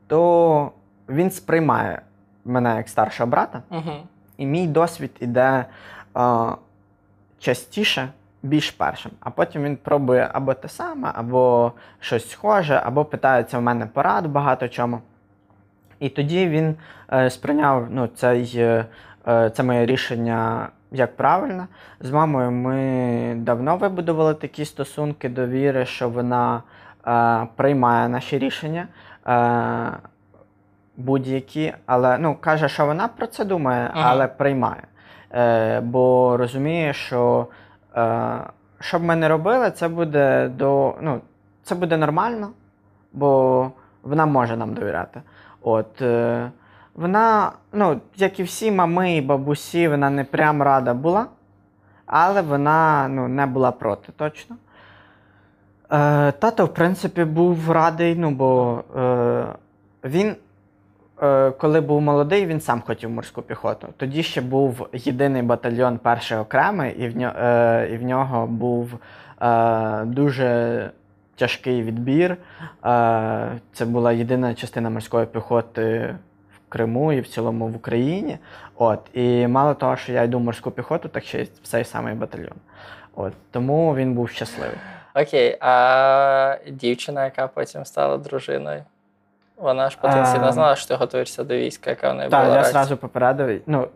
то 0.08 0.72
він 1.10 1.32
сприймає 1.32 2.02
мене 2.46 2.76
як 2.76 2.90
старшого 2.90 3.30
брата. 3.30 3.62
Угу. 3.70 3.92
І 4.38 4.46
мій 4.46 4.68
досвід 4.68 5.12
іде 5.20 5.66
е, 6.18 6.46
частіше, 7.40 8.10
більш 8.44 8.72
першим. 8.72 9.12
А 9.20 9.30
потім 9.30 9.64
він 9.64 9.78
пробує 9.78 10.30
або 10.34 10.54
те 10.54 10.70
саме, 10.70 11.12
або 11.16 11.72
щось 12.00 12.30
схоже, 12.30 12.82
або 12.86 13.06
питається 13.06 13.58
в 13.58 13.62
мене 13.62 13.86
порад 13.86 14.28
багато 14.28 14.68
чому. 14.68 15.00
І 16.00 16.10
тоді 16.10 16.48
він 16.48 16.76
е, 17.14 17.30
сприйняв 17.30 17.88
ну, 17.90 18.08
цей, 18.08 18.52
е, 18.56 18.86
е, 19.28 19.50
це 19.50 19.64
моє 19.64 19.86
рішення 19.86 20.70
як 20.92 21.16
правильно. 21.16 21.68
З 22.00 22.12
мамою 22.12 22.52
ми 22.52 23.34
давно 23.38 23.78
вибудували 23.78 24.34
такі 24.34 24.66
стосунки 24.66 25.30
довіри, 25.30 25.86
що 25.86 26.10
вона 26.10 26.64
е, 27.08 27.48
приймає 27.56 28.10
наші 28.10 28.38
рішення. 28.38 28.88
Е, 29.28 29.92
будь-які, 30.98 31.74
але 31.86 32.18
ну, 32.18 32.36
каже, 32.42 32.70
що 32.70 32.86
вона 32.86 33.08
про 33.08 33.28
це 33.28 33.46
думає, 33.46 33.92
Ага. 33.94 34.10
але 34.10 34.28
приймає. 34.28 34.84
Е, 35.34 35.82
бо 35.82 36.38
розуміє, 36.38 36.94
що 36.94 37.48
що 38.80 39.00
б 39.00 39.04
ми 39.04 39.16
не 39.16 39.28
робили, 39.28 39.72
це 39.72 39.88
буде 39.88 40.48
до, 40.48 40.96
ну, 41.02 41.22
це 41.64 41.76
буде 41.76 41.98
нормально, 41.98 42.50
бо 43.14 43.72
вона 44.04 44.26
може 44.26 44.58
нам 44.58 44.74
довіряти. 44.74 45.22
От, 45.62 46.02
е, 46.02 46.52
вона, 46.96 47.52
ну, 47.74 48.02
як 48.16 48.40
і 48.40 48.44
всі 48.44 48.72
мами 48.72 49.16
і 49.16 49.22
бабусі, 49.22 49.88
вона 49.88 50.10
не 50.10 50.24
прям 50.24 50.62
рада 50.62 50.94
була, 50.94 51.26
але 52.06 52.42
вона 52.42 53.08
ну, 53.08 53.28
не 53.28 53.46
була 53.46 53.72
проти, 53.72 54.12
точно. 54.12 54.56
Е, 55.92 56.32
тато, 56.32 56.66
в 56.66 56.74
принципі, 56.74 57.24
був 57.24 57.72
радий, 57.72 58.16
ну, 58.16 58.32
бо 58.32 58.84
е, 58.98 59.46
він 60.04 60.36
Е, 60.36 60.49
коли 61.58 61.82
був 61.82 62.02
молодий, 62.02 62.46
він 62.46 62.62
сам 62.62 62.82
хотів 62.82 63.10
морську 63.10 63.42
піхоту. 63.42 63.88
Тоді 63.98 64.24
ще 64.24 64.42
був 64.42 64.88
єдиний 64.94 65.42
батальйон 65.42 65.98
перший 65.98 66.38
окремий, 66.38 66.92
і 66.92 67.08
в, 67.08 67.18
ньо, 67.18 67.34
е, 67.42 67.90
і 67.94 67.98
в 67.98 68.04
нього 68.04 68.48
був 68.48 68.94
е, 69.42 70.06
дуже 70.06 70.90
тяжкий 71.36 71.84
відбір. 71.84 72.38
Е, 72.86 73.60
це 73.74 73.86
була 73.86 74.12
єдина 74.12 74.54
частина 74.54 74.90
морської 74.90 75.26
піхоти 75.26 76.16
в 76.56 76.70
Криму 76.70 77.14
і 77.14 77.22
в 77.22 77.28
цілому 77.28 77.68
в 77.68 77.76
Україні. 77.76 78.38
От, 78.76 79.00
і 79.14 79.48
мало 79.48 79.74
того, 79.74 79.96
що 79.96 80.14
я 80.14 80.24
йду 80.24 80.40
в 80.40 80.42
морську 80.42 80.72
піхоту, 80.72 81.10
так 81.10 81.24
ще 81.24 81.42
й 81.42 81.44
в 81.44 81.68
цей 81.68 81.84
самий 81.84 82.14
батальйон. 82.14 82.58
От, 83.16 83.34
тому 83.52 83.96
він 83.96 84.14
був 84.14 84.30
щасливий. 84.30 84.78
Окей, 85.16 85.58
а 85.60 86.58
дівчина, 86.72 87.26
яка 87.26 87.48
потім 87.48 87.86
стала 87.86 88.18
дружиною, 88.18 88.84
вона 89.60 89.90
ж 89.90 89.98
потенційно 90.02 90.52
знала, 90.52 90.76
що 90.76 90.88
ти 90.88 90.96
готуєшся 90.96 91.44
до 91.44 91.56
війська, 91.56 91.90
яка 91.90 92.12
в 92.12 92.16
неї 92.16 92.30
Так, 92.30 92.40
була 92.40 92.50
я 92.50 92.54
реакція? 92.54 92.74
зразу 92.74 92.98
попередив. 92.98 93.62
Ну, 93.68 93.88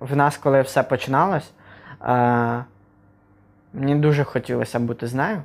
в 0.00 0.16
нас, 0.16 0.36
коли 0.36 0.60
все 0.60 0.82
починалось, 0.82 1.52
е, 2.02 2.64
мені 3.72 3.94
дуже 3.94 4.24
хотілося 4.24 4.78
бути 4.78 5.06
з 5.06 5.14
нею. 5.14 5.42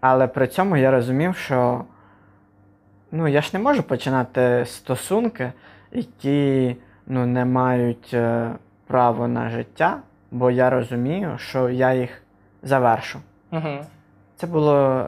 Але 0.00 0.26
при 0.26 0.46
цьому 0.46 0.76
я 0.76 0.90
розумів, 0.90 1.36
що 1.36 1.84
ну, 3.12 3.28
я 3.28 3.42
ж 3.42 3.50
не 3.52 3.58
можу 3.58 3.82
починати 3.82 4.64
стосунки, 4.66 5.52
які 5.92 6.76
ну, 7.06 7.26
не 7.26 7.44
мають 7.44 8.10
е, 8.14 8.50
право 8.86 9.28
на 9.28 9.50
життя, 9.50 9.98
бо 10.30 10.50
я 10.50 10.70
розумію, 10.70 11.38
що 11.38 11.68
я 11.68 11.94
їх 11.94 12.22
завершу. 12.62 13.18
Угу. 13.52 13.78
Це 14.36 14.46
було 14.46 15.06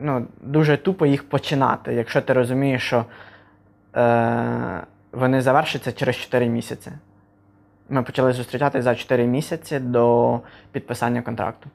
ну, 0.00 0.26
дуже 0.40 0.76
тупо 0.76 1.06
їх 1.06 1.28
починати, 1.28 1.94
якщо 1.94 2.22
ти 2.22 2.32
розумієш, 2.32 2.82
що 2.82 3.04
е, 3.96 4.82
вони 5.12 5.40
завершаться 5.40 5.92
через 5.92 6.16
4 6.16 6.48
місяці. 6.48 6.92
Ми 7.88 8.02
почали 8.02 8.32
зустрічатися 8.32 8.82
за 8.82 8.94
4 8.94 9.26
місяці 9.26 9.78
до 9.78 10.40
підписання 10.72 11.22
контракту. 11.22 11.70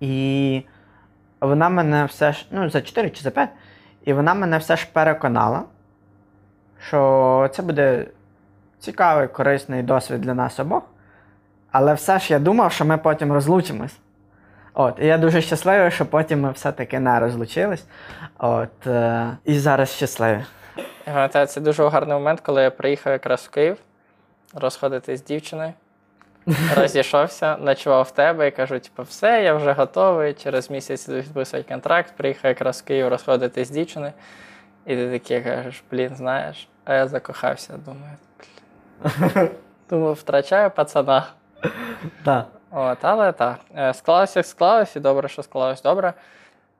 І 0.00 0.62
вона 1.40 1.68
мене 1.68 2.04
все 2.04 2.32
ж, 2.32 2.46
ну, 2.50 2.70
за 2.70 2.80
4 2.80 3.10
чи 3.10 3.22
за 3.22 3.30
5, 3.30 3.48
і 4.04 4.12
вона 4.12 4.34
мене 4.34 4.58
все 4.58 4.76
ж 4.76 4.88
переконала, 4.92 5.62
що 6.86 7.50
це 7.54 7.62
буде 7.62 8.06
цікавий, 8.78 9.28
корисний 9.28 9.82
досвід 9.82 10.20
для 10.20 10.34
нас 10.34 10.60
обох. 10.60 10.82
Але 11.70 11.94
все 11.94 12.18
ж 12.18 12.32
я 12.32 12.38
думав, 12.38 12.72
що 12.72 12.84
ми 12.84 12.98
потім 12.98 13.32
розлучимось. 13.32 13.98
От, 14.78 14.98
і 15.00 15.06
я 15.06 15.18
дуже 15.18 15.40
щасливий, 15.40 15.90
що 15.90 16.06
потім 16.06 16.40
ми 16.40 16.50
все-таки 16.50 17.00
не 17.00 17.20
розлучились. 17.20 17.84
От, 18.38 18.86
е, 18.86 19.36
і 19.44 19.58
зараз 19.58 19.90
щасливі. 19.90 20.44
Я 21.06 21.12
пам'ятаю, 21.12 21.46
це 21.46 21.60
дуже 21.60 21.88
гарний 21.88 22.14
момент, 22.14 22.40
коли 22.40 22.62
я 22.62 22.70
приїхав 22.70 23.12
якраз 23.12 23.40
в 23.40 23.50
Київ 23.50 23.76
розходити 24.54 25.16
з 25.16 25.24
дівчиною. 25.24 25.72
Розійшовся, 26.76 27.56
ночував 27.56 28.04
в 28.04 28.10
тебе 28.10 28.48
і 28.48 28.50
кажу, 28.50 28.78
типу, 28.78 29.02
все, 29.02 29.42
я 29.42 29.54
вже 29.54 29.72
готовий. 29.72 30.34
Через 30.34 30.70
місяць 30.70 31.06
підписувати 31.06 31.68
контракт, 31.68 32.12
приїхав 32.16 32.48
якраз 32.48 32.80
в 32.80 32.84
Київ 32.84 33.08
розходити 33.08 33.64
з 33.64 33.70
дівчиною. 33.70 34.12
І 34.86 34.96
ти 34.96 35.10
такий 35.10 35.40
кажеш, 35.42 35.84
блін, 35.90 36.16
знаєш, 36.16 36.68
а 36.84 36.94
я 36.94 37.08
закохався, 37.08 37.74
думаю. 37.84 38.12
блін. 39.34 39.48
Думаю, 39.90 40.12
втрачаю 40.12 40.70
пацана. 40.70 41.26
Так. 42.24 42.46
От, 42.70 42.98
але 43.00 43.32
так, 43.32 43.58
е, 43.76 43.94
склалося, 43.94 44.38
як 44.38 44.46
склалось, 44.46 44.96
і 44.96 45.00
добре, 45.00 45.28
що 45.28 45.42
склалось 45.42 45.82
добре. 45.82 46.12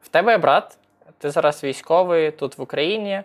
В 0.02 0.08
тебе 0.08 0.38
брат, 0.38 0.78
ти 1.18 1.30
зараз 1.30 1.64
військовий 1.64 2.30
тут 2.30 2.58
в 2.58 2.62
Україні, 2.62 3.22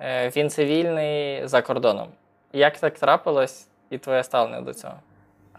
е, 0.00 0.28
він 0.28 0.50
цивільний 0.50 1.46
за 1.46 1.62
кордоном. 1.62 2.08
Як 2.52 2.78
так 2.78 2.98
трапилось 2.98 3.68
і 3.90 3.98
твоє 3.98 4.24
ставлення 4.24 4.60
до 4.60 4.74
цього? 4.74 4.94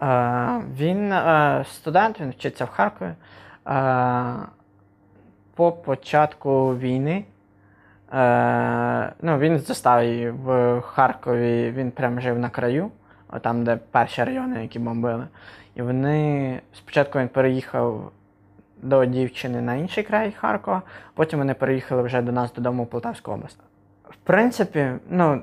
Е, 0.02 0.62
він 0.78 1.14
е, 1.14 1.66
студент, 1.72 2.20
він 2.20 2.32
вчиться 2.32 2.66
в 2.66 2.70
Харкові. 2.70 3.14
Е, 3.68 4.36
по 5.56 5.72
початку 5.72 6.78
війни. 6.78 7.26
Е, 8.14 9.14
ну, 9.22 9.38
він 9.38 9.60
з 9.60 9.68
заставі 9.68 10.30
в 10.30 10.82
Харкові, 10.82 11.72
він 11.76 11.92
прям 11.92 12.22
жив 12.22 12.40
на 12.40 12.50
краю, 12.50 12.92
там, 13.42 13.64
де 13.64 13.80
перші 13.92 14.24
райони, 14.24 14.62
які 14.62 14.80
бомбили. 14.80 15.28
І 15.76 15.82
вони 15.82 16.60
спочатку 16.74 17.20
він 17.20 17.28
переїхав 17.28 18.12
до 18.82 19.06
дівчини 19.06 19.62
на 19.62 19.76
інший 19.76 20.04
край 20.04 20.32
Харкова, 20.32 20.82
потім 21.14 21.40
вони 21.40 21.54
переїхали 21.54 22.02
вже 22.02 22.22
до 22.22 22.32
нас 22.32 22.54
додому 22.54 22.84
в 22.84 22.88
Полтавську 22.88 23.32
область. 23.32 23.60
В 24.10 24.16
принципі, 24.16 24.92
ну, 25.10 25.42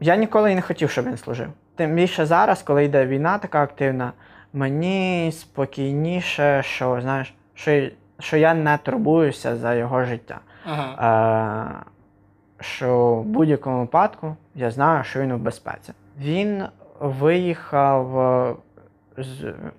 я 0.00 0.16
ніколи 0.16 0.52
і 0.52 0.54
не 0.54 0.62
хотів, 0.62 0.90
щоб 0.90 1.06
він 1.06 1.16
служив. 1.16 1.48
Тим 1.76 1.94
більше 1.94 2.26
зараз, 2.26 2.62
коли 2.62 2.84
йде 2.84 3.06
війна 3.06 3.38
така 3.38 3.62
активна, 3.62 4.12
мені 4.52 5.32
спокійніше, 5.32 6.62
що 6.62 7.00
знаєш, 7.00 7.34
що, 7.54 7.88
що 8.18 8.36
я 8.36 8.54
не 8.54 8.78
турбуюся 8.78 9.56
за 9.56 9.74
його 9.74 10.04
життя. 10.04 10.40
Угу. 10.66 11.06
Е, 11.06 11.64
що 12.60 13.14
в 13.14 13.24
будь-якому 13.24 13.80
випадку 13.80 14.36
я 14.54 14.70
знаю, 14.70 15.04
що 15.04 15.20
він 15.20 15.32
у 15.32 15.38
безпеці. 15.38 15.92
Він 16.18 16.64
виїхав 17.00 18.18
е, 18.18 18.54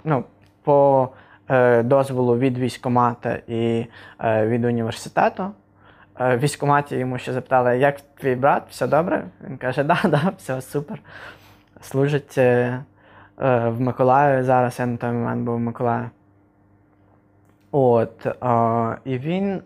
ну, 0.04 0.24
по 0.64 1.10
е, 1.50 1.84
дозволу 1.84 2.38
від 2.38 2.58
військкомата 2.58 3.40
і 3.48 3.86
е, 4.20 4.48
від 4.48 4.66
університету. 4.66 5.52
Е, 6.20 6.36
в 6.36 6.40
військкоматі 6.40 6.96
йому 6.96 7.18
ще 7.18 7.34
запитали, 7.34 7.78
як 7.78 8.02
твій 8.02 8.36
брат, 8.36 8.64
все 8.70 8.88
добре? 8.88 9.24
Він 9.48 9.58
каже, 9.58 9.84
да, 9.84 10.00
да, 10.04 10.32
все 10.38 10.62
супер. 10.62 11.02
Служить 11.82 12.38
е, 12.38 12.84
е, 13.42 13.70
в 13.70 13.82
Миколаєві 13.82 14.44
зараз, 14.44 14.80
я 14.80 14.86
на 14.86 14.98
той 14.98 15.12
момент 15.12 15.46
був 15.46 15.56
в 15.56 15.60
Миколаєві. 15.60 16.10
От, 17.72 18.26
е, 18.26 18.98
і 19.06 19.18
він 19.18 19.52
е, 19.52 19.62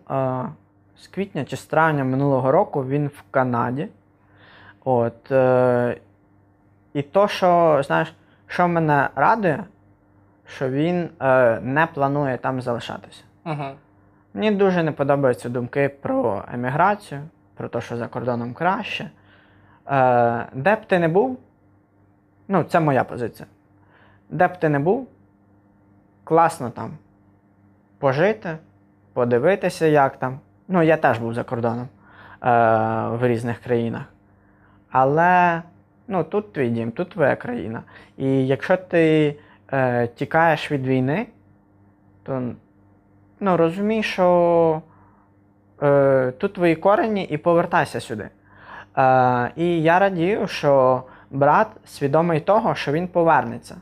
з 0.96 1.06
квітня 1.06 1.44
чи 1.44 1.56
з 1.56 1.64
травня 1.64 2.04
минулого 2.04 2.52
року 2.52 2.84
він 2.84 3.06
в 3.06 3.22
Канаді. 3.30 3.88
От, 4.84 5.32
е, 5.32 5.96
і 6.94 7.02
то, 7.02 7.28
що, 7.28 7.80
знаєш, 7.86 8.14
що 8.54 8.68
мене 8.68 9.08
радує, 9.14 9.64
що 10.46 10.70
він 10.70 11.10
е, 11.20 11.60
не 11.60 11.86
планує 11.86 12.38
там 12.38 12.62
залишатися. 12.62 13.22
Угу. 13.46 13.64
Мені 14.34 14.50
дуже 14.50 14.82
не 14.82 14.92
подобаються 14.92 15.48
думки 15.48 15.88
про 15.88 16.44
еміграцію, 16.52 17.20
про 17.54 17.68
те, 17.68 17.80
що 17.80 17.96
за 17.96 18.08
кордоном 18.08 18.54
краще. 18.54 19.10
Е, 19.88 20.46
де 20.52 20.76
б 20.76 20.86
ти 20.86 20.98
не 20.98 21.08
був, 21.08 21.38
ну, 22.48 22.64
це 22.64 22.80
моя 22.80 23.04
позиція. 23.04 23.46
Де 24.30 24.48
б 24.48 24.58
ти 24.58 24.68
не 24.68 24.78
був, 24.78 25.08
класно 26.24 26.70
там 26.70 26.90
пожити, 27.98 28.58
подивитися, 29.12 29.86
як 29.86 30.16
там. 30.16 30.40
Ну, 30.68 30.82
я 30.82 30.96
теж 30.96 31.18
був 31.18 31.34
за 31.34 31.44
кордоном 31.44 31.88
е, 31.88 32.48
в 33.08 33.28
різних 33.28 33.58
країнах. 33.58 34.02
Але 34.90 35.62
ну, 36.08 36.24
тут 36.24 36.52
твій 36.52 36.70
дім, 36.70 36.90
тут 36.90 37.10
твоя 37.10 37.36
країна. 37.36 37.82
І 38.16 38.46
якщо 38.46 38.76
ти 38.76 39.36
е, 39.72 40.06
тікаєш 40.06 40.72
від 40.72 40.86
війни, 40.86 41.26
то 42.22 42.42
ну, 43.40 43.56
розумій, 43.56 44.02
що 44.02 44.82
е, 45.82 46.32
тут 46.38 46.54
твої 46.54 46.76
корені 46.76 47.24
і 47.24 47.36
повертайся 47.36 48.00
сюди. 48.00 48.28
Е, 48.96 49.50
і 49.56 49.82
я 49.82 49.98
радію, 49.98 50.46
що 50.46 51.02
брат 51.30 51.68
свідомий 51.86 52.40
того, 52.40 52.74
що 52.74 52.92
він 52.92 53.08
повернеться. 53.08 53.76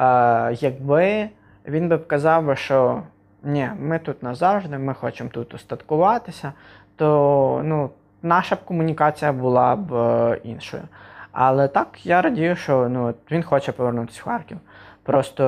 Е, 0.00 0.56
якби 0.60 1.28
він 1.66 1.88
би 1.88 1.98
казав, 1.98 2.58
що 2.58 3.02
ні, 3.42 3.70
ми 3.78 3.98
тут 3.98 4.22
назавжди, 4.22 4.78
ми 4.78 4.94
хочемо 4.94 5.30
тут 5.30 5.54
устаткуватися, 5.54 6.52
то 6.96 7.60
ну, 7.64 7.90
наша 8.22 8.54
б 8.54 8.64
комунікація 8.64 9.32
була 9.32 9.76
б 9.76 9.94
е, 9.94 10.40
іншою. 10.44 10.82
Але 11.32 11.68
так 11.68 12.06
я 12.06 12.22
радію, 12.22 12.56
що 12.56 12.88
ну, 12.88 13.14
він 13.30 13.42
хоче 13.42 13.72
повернутися 13.72 14.20
в 14.20 14.24
Харків. 14.24 14.58
Просто 15.02 15.44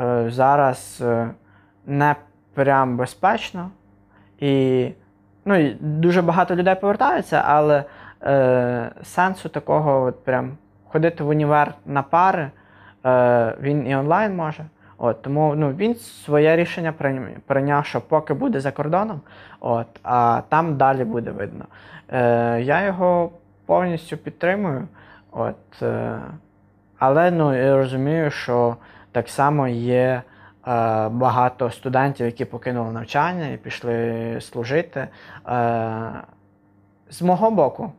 е, 0.00 0.30
зараз 0.30 1.02
е, 1.04 1.30
не 1.86 2.16
прям 2.54 2.96
безпечно. 2.96 3.70
І, 4.40 4.88
ну, 5.44 5.70
дуже 5.80 6.22
багато 6.22 6.56
людей 6.56 6.74
повертаються, 6.74 7.42
але 7.46 7.84
е, 8.22 8.90
сенсу 9.02 9.48
такого 9.48 10.02
от 10.02 10.24
прям 10.24 10.56
ходити 10.88 11.24
в 11.24 11.28
універ 11.28 11.74
на 11.86 12.02
пари, 12.02 12.50
е, 13.06 13.54
він 13.60 13.86
і 13.86 13.96
онлайн 13.96 14.36
може. 14.36 14.64
От, 14.98 15.22
тому 15.22 15.54
ну, 15.54 15.70
він 15.70 15.94
своє 15.94 16.56
рішення 16.56 16.94
прийняв, 17.46 17.86
що 17.86 18.00
поки 18.00 18.34
буде 18.34 18.60
за 18.60 18.72
кордоном, 18.72 19.20
от, 19.60 19.86
а 20.02 20.42
там 20.48 20.76
далі 20.76 21.04
буде 21.04 21.30
видно. 21.30 21.64
Е, 22.08 22.60
я 22.62 22.82
його 22.82 23.30
повністю 23.66 24.16
підтримую. 24.16 24.88
От, 25.30 25.82
е, 25.82 26.20
але 26.98 27.30
ну, 27.30 27.56
я 27.56 27.76
розумію, 27.76 28.30
що 28.30 28.76
так 29.12 29.28
само 29.28 29.68
є 29.68 30.02
е, 30.02 30.22
багато 31.08 31.70
студентів, 31.70 32.26
які 32.26 32.44
покинули 32.44 32.92
навчання 32.92 33.48
і 33.48 33.56
пішли 33.56 34.38
служити. 34.40 35.08
Е, 35.48 36.10
з 37.10 37.22
мого 37.22 37.50
боку, 37.50 37.92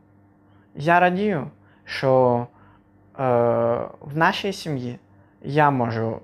я 0.76 1.00
радію, 1.00 1.48
що 1.86 2.48
в 4.02 4.12
нашій 4.18 4.54
сім'ї 4.54 5.00
я 5.42 5.72
можу 5.72 6.20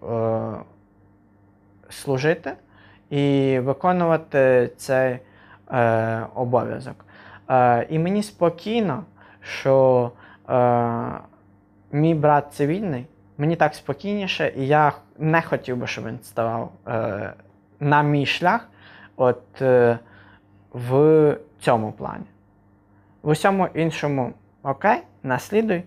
служити 1.90 2.54
і 3.10 3.60
виконувати 3.60 4.72
цей 4.78 5.20
обов'язок. 6.36 7.06
І 7.90 8.00
мені 8.00 8.24
спокійно, 8.24 9.04
що 9.44 10.12
е, 10.50 11.12
мій 11.92 12.16
брат 12.16 12.54
цивільний, 12.54 13.06
мені 13.38 13.56
так 13.56 13.76
спокійніше, 13.76 14.54
і 14.56 14.68
я 14.68 14.94
не 15.18 15.42
хотів 15.42 15.78
би, 15.78 15.88
щоб 15.88 16.06
він 16.06 16.20
ставав 16.24 16.72
е, 16.88 17.34
на 17.80 18.04
мій 18.04 18.26
шлях 18.26 18.70
от, 19.16 19.62
е, 19.62 20.00
в 20.74 21.38
цьому 21.60 21.92
плані. 21.92 22.26
В 23.22 23.30
усьому 23.30 23.68
іншому 23.74 24.34
окей, 24.64 25.02
наслідуй, 25.24 25.84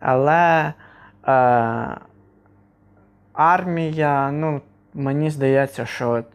але 0.00 0.72
е, 1.26 1.96
армія, 3.32 4.30
ну, 4.30 4.60
мені 4.94 5.30
здається, 5.30 5.86
що 5.86 6.10
от, 6.10 6.26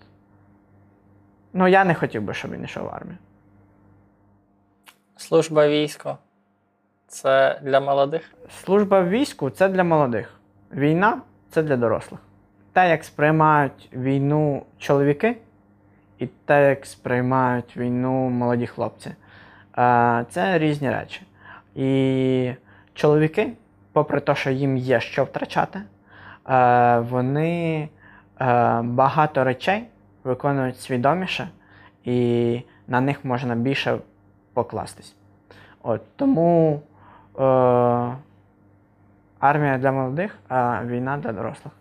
ну, 1.53 1.67
я 1.67 1.83
не 1.83 1.95
хотів 1.95 2.21
би, 2.21 2.33
щоб 2.33 2.51
він 2.51 2.63
йшов 2.63 2.83
в 2.83 2.89
армію. 2.89 3.17
Служба 5.17 5.67
військо. 5.67 6.17
Це 7.13 7.59
для 7.61 7.79
молодих? 7.79 8.31
Служба 8.63 9.01
в 9.01 9.09
війську 9.09 9.49
це 9.49 9.69
для 9.69 9.83
молодих. 9.83 10.39
Війна 10.71 11.21
це 11.49 11.63
для 11.63 11.77
дорослих. 11.77 12.19
Те, 12.73 12.89
як 12.89 13.03
сприймають 13.03 13.89
війну 13.93 14.63
чоловіки, 14.77 15.37
і 16.19 16.27
те, 16.27 16.69
як 16.69 16.85
сприймають 16.85 17.77
війну 17.77 18.29
молоді 18.29 18.67
хлопці, 18.67 19.09
е, 19.77 20.25
це 20.29 20.57
різні 20.57 20.89
речі. 20.89 21.21
І 21.75 22.51
чоловіки, 22.93 23.53
попри 23.91 24.19
те, 24.19 24.35
що 24.35 24.49
їм 24.49 24.77
є 24.77 24.99
що 24.99 25.23
втрачати, 25.23 25.81
е, 26.49 26.99
вони 26.99 27.89
е, 28.41 28.81
багато 28.83 29.43
речей 29.43 29.83
виконують 30.23 30.79
свідоміше, 30.79 31.49
і 32.03 32.61
на 32.87 33.01
них 33.01 33.25
можна 33.25 33.55
більше 33.55 33.97
покластись. 34.53 35.15
От, 35.83 36.01
тому 36.15 36.81
армія 39.39 39.77
для 39.77 39.91
молодих, 39.91 40.35
а 40.49 40.81
війна 40.85 41.17
для 41.17 41.31
дорослих. 41.31 41.73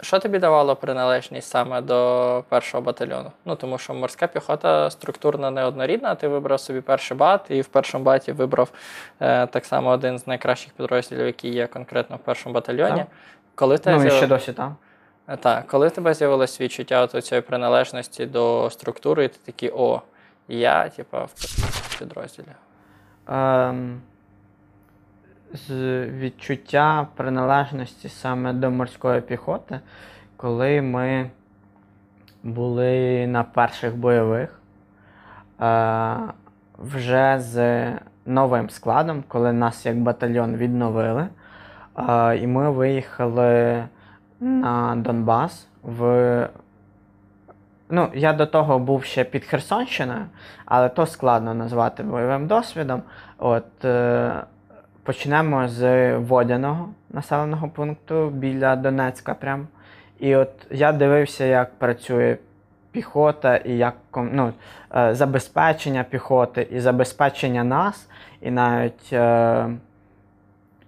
Що 0.00 0.18
тобі 0.18 0.38
давало 0.38 0.76
приналежність 0.76 1.48
саме 1.48 1.80
до 1.80 2.44
першого 2.48 2.82
батальйону? 2.82 3.32
Ну 3.44 3.56
тому 3.56 3.78
що 3.78 3.94
морська 3.94 4.26
піхота 4.26 4.90
структурно 4.90 5.50
неоднорідна. 5.50 6.14
Ти 6.14 6.28
вибрав 6.28 6.60
собі 6.60 6.80
перший 6.80 7.16
бат, 7.16 7.46
і 7.48 7.60
в 7.60 7.66
першому 7.66 8.04
баті 8.04 8.32
вибрав 8.32 8.70
е, 9.20 9.46
так 9.46 9.64
само 9.64 9.90
один 9.90 10.18
з 10.18 10.26
найкращих 10.26 10.72
підрозділів, 10.72 11.26
який 11.26 11.54
є 11.54 11.66
конкретно 11.66 12.16
в 12.16 12.18
першому 12.18 12.54
батальйоні. 12.54 12.96
Так. 12.96 13.06
Коли 13.54 13.78
тебе 13.78 13.98
Ну 13.98 14.06
і 14.06 14.10
ще 14.10 14.26
досі 14.26 14.52
там. 14.52 14.76
Е, 15.28 15.36
Так, 15.36 15.66
коли 15.66 15.88
в 15.88 15.90
тебе 15.90 16.14
з'явилось 16.14 16.60
відчуття 16.60 17.02
от 17.02 17.24
цієї 17.24 17.42
приналежності 17.42 18.26
до 18.26 18.70
структури, 18.70 19.24
і 19.24 19.28
ти 19.28 19.38
такий, 19.44 19.70
о, 19.70 20.02
я, 20.48 20.88
типа, 20.88 21.24
в 21.24 21.98
підрозділі. 21.98 22.46
Ем, 23.28 24.00
з 25.52 25.70
відчуття 26.06 27.06
приналежності 27.16 28.08
саме 28.08 28.52
до 28.52 28.70
морської 28.70 29.20
піхоти, 29.20 29.80
коли 30.36 30.82
ми 30.82 31.30
були 32.42 33.26
на 33.26 33.44
перших 33.44 33.96
бойових, 33.96 34.60
е, 35.60 36.16
вже 36.78 37.38
з 37.38 37.86
новим 38.26 38.70
складом, 38.70 39.24
коли 39.28 39.52
нас 39.52 39.86
як 39.86 40.00
батальйон 40.00 40.56
відновили, 40.56 41.28
е, 41.98 42.36
і 42.36 42.46
ми 42.46 42.70
виїхали 42.70 43.84
на 44.40 44.96
Донбас 44.96 45.68
в. 45.82 46.48
Ну, 47.90 48.08
я 48.14 48.32
до 48.32 48.46
того 48.46 48.78
був 48.78 49.04
ще 49.04 49.24
під 49.24 49.44
Херсонщиною, 49.44 50.24
але 50.64 50.88
то 50.88 51.06
складно 51.06 51.54
назвати 51.54 52.02
бойовим 52.02 52.46
досвідом. 52.46 53.02
От, 53.38 53.84
е, 53.84 54.42
почнемо 55.08 55.68
з 55.68 56.16
Водяного 56.16 56.88
населеного 57.10 57.68
пункту 57.68 58.30
біля 58.30 58.76
Донецька. 58.76 59.34
Прям. 59.34 59.66
І 60.18 60.36
от 60.36 60.50
я 60.70 60.92
дивився, 60.92 61.44
як 61.44 61.78
працює 61.78 62.36
піхота 62.92 63.56
і 63.56 63.72
як 63.72 63.94
ну, 64.16 64.52
е, 64.96 65.14
забезпечення 65.14 66.04
піхоти 66.04 66.68
і 66.70 66.80
забезпечення 66.80 67.64
нас, 67.64 68.08
і 68.40 68.50
навіть 68.50 69.12
е, 69.12 69.68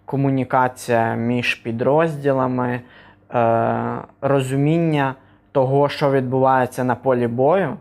комунікація 0.04 1.14
між 1.14 1.54
підрозділами, 1.54 2.80
е, 3.34 3.96
розуміння 4.20 5.14
того, 5.52 5.88
що 5.88 6.10
відбувається 6.10 6.84
на 6.84 6.94
полі 6.94 7.26
бою, 7.26 7.76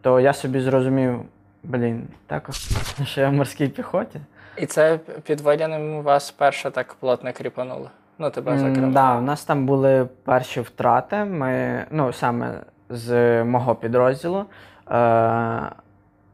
то 0.00 0.20
я 0.20 0.32
собі 0.32 0.60
зрозумів, 0.60 1.20
блін, 1.62 2.08
так 2.26 2.48
охуєнно, 2.48 3.06
що 3.06 3.20
я 3.20 3.28
в 3.28 3.32
морській 3.32 3.68
піхоті. 3.68 4.20
І 4.56 4.66
це 4.66 4.98
під 5.22 5.40
водяним 5.40 6.02
вас 6.02 6.30
перше 6.30 6.70
так 6.70 6.94
плотно 6.94 7.32
кріпануло. 7.32 7.90
Ну, 8.18 8.30
тебе 8.30 8.58
Так, 8.58 8.90
да, 8.90 9.16
у 9.16 9.20
нас 9.20 9.44
там 9.44 9.66
були 9.66 10.08
перші 10.24 10.60
втрати. 10.60 11.16
Ми, 11.24 11.84
ну, 11.90 12.12
саме 12.12 12.60
з 12.90 13.44
мого 13.44 13.74
підрозділу. 13.74 14.44
Е, 14.90 15.62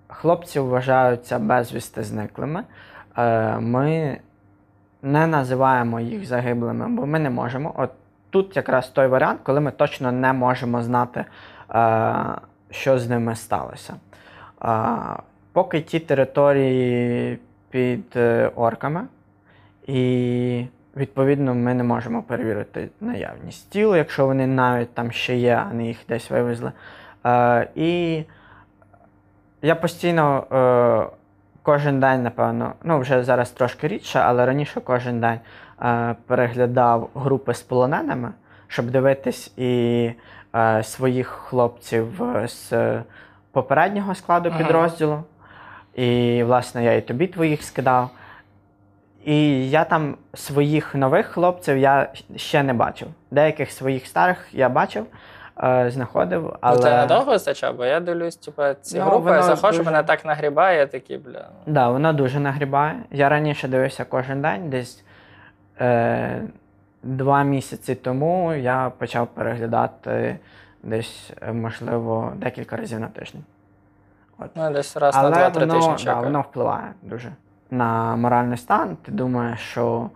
хлопці 0.09 0.61
вважаються 0.61 1.39
безвісти 1.39 2.03
зниклими. 2.03 2.65
Е, 3.19 3.59
ми 3.59 4.19
не 5.03 5.27
називаємо 5.27 6.01
їх 6.01 6.27
загиблими, 6.27 6.89
бо 6.89 7.07
ми 7.07 7.19
не 7.19 7.31
можемо. 7.31 7.75
От 7.77 7.91
тут 8.31 8.57
якраз 8.57 8.89
той 8.89 9.07
варіант, 9.07 9.41
коли 9.43 9.61
ми 9.61 9.71
точно 9.71 10.13
не 10.13 10.33
можемо 10.33 10.83
знати, 10.83 11.25
е, 11.75 12.15
що 12.71 12.99
з 12.99 13.09
ними 13.09 13.35
сталося. 13.35 13.95
Е, 14.65 14.89
поки 15.53 15.81
ті 15.81 16.01
території 16.01 17.39
під 17.71 18.05
е, 18.17 18.51
орками, 18.57 19.01
і 19.87 20.65
відповідно 20.97 21.55
ми 21.55 21.75
не 21.75 21.83
можемо 21.85 22.23
перевірити 22.23 22.89
наявність 23.01 23.71
тіл, 23.71 23.97
якщо 23.97 24.27
вони 24.27 24.47
навіть 24.47 24.95
там 24.95 25.13
ще 25.13 25.37
є, 25.37 25.65
а 25.71 25.75
не 25.75 25.87
їх 25.87 25.99
десь 26.09 26.31
вивезли. 26.31 26.73
Е, 27.27 27.69
і 27.75 28.23
я 29.63 29.75
постійно 29.75 30.47
е, 30.53 31.17
кожен 31.63 32.01
день, 32.01 32.23
напевно, 32.23 32.73
ну 32.83 32.99
вже 32.99 33.25
зараз 33.25 33.51
трошки 33.51 33.89
рідше, 33.89 34.19
але 34.19 34.47
раніше 34.47 34.81
кожен 34.81 35.21
день 35.21 35.39
е, 35.83 36.15
переглядав 36.27 37.11
групи 37.15 37.55
з 37.55 37.63
полоненими, 37.63 38.31
щоб 38.69 38.91
дивитись 38.91 39.53
і 39.57 40.13
е, 40.57 40.83
своїх 40.83 41.27
хлопців 41.29 42.21
з 42.47 42.73
попереднього 43.53 44.15
складу 44.15 44.49
Ага. 44.49 44.59
підрозділу. 44.59 45.23
І, 45.99 46.43
власне, 46.43 46.85
я 46.85 46.95
і 46.95 47.01
тобі 47.01 47.27
твоїх 47.27 47.63
скидав. 47.63 48.11
І 49.25 49.71
я 49.71 49.85
там 49.85 50.17
своїх 50.35 50.95
нових 50.95 51.27
хлопців 51.27 51.79
я 51.79 52.09
ще 52.37 52.63
не 52.63 52.73
бачив. 52.75 53.09
Деяких 53.31 53.71
своїх 53.71 54.07
старих 54.07 54.49
я 54.53 54.69
бачив, 54.69 55.07
е, 55.63 55.91
знаходив, 55.91 56.57
але. 56.61 56.77
Ну, 56.77 56.83
це 56.83 56.91
надовго 56.91 57.33
вистачав, 57.33 57.77
бо 57.77 57.85
я 57.85 58.01
дивлюсь, 58.01 58.37
типа, 58.37 58.75
ці 58.75 58.99
Ну, 58.99 59.05
групи, 59.05 59.31
я 59.31 59.43
заходжу, 59.43 59.79
дуже- 59.79 59.91
мене 59.91 60.03
так 60.03 60.25
нагрібає, 60.25 60.79
я 60.79 60.87
такий, 60.87 61.19
бля. 61.19 61.49
ну. 61.67 61.73
Да, 61.75 61.89
воно 61.89 62.13
дуже 62.13 62.41
нагрібає. 62.41 62.95
Я 63.11 63.29
раніше 63.29 63.69
дивився 63.69 64.05
кожен 64.05 64.43
день, 64.43 64.71
десь 64.71 65.05
е, 65.81 66.43
два 67.03 67.43
місяці 67.43 67.95
тому 67.95 68.55
я 68.55 68.93
почав 68.99 69.27
переглядати 69.27 70.39
десь, 70.83 71.31
е, 71.43 71.53
можливо, 71.53 72.33
декілька 72.37 72.77
разів 72.77 73.01
на 73.01 73.09
тиждень. 73.09 73.45
Ну, 74.55 74.73
десь 74.73 74.97
раз 74.97 75.15
на 75.15 75.21
Але 75.21 75.31
два-три 75.31 75.67
воно, 75.67 75.75
тижні 75.75 76.05
да, 76.05 76.21
воно 76.21 76.41
впливає 76.41 76.93
дуже 77.03 77.33
на 77.71 78.17
моральний 78.17 78.59
стан. 78.59 78.97
Ти 78.97 79.13
думаєш, 79.13 79.61
що 79.61 80.11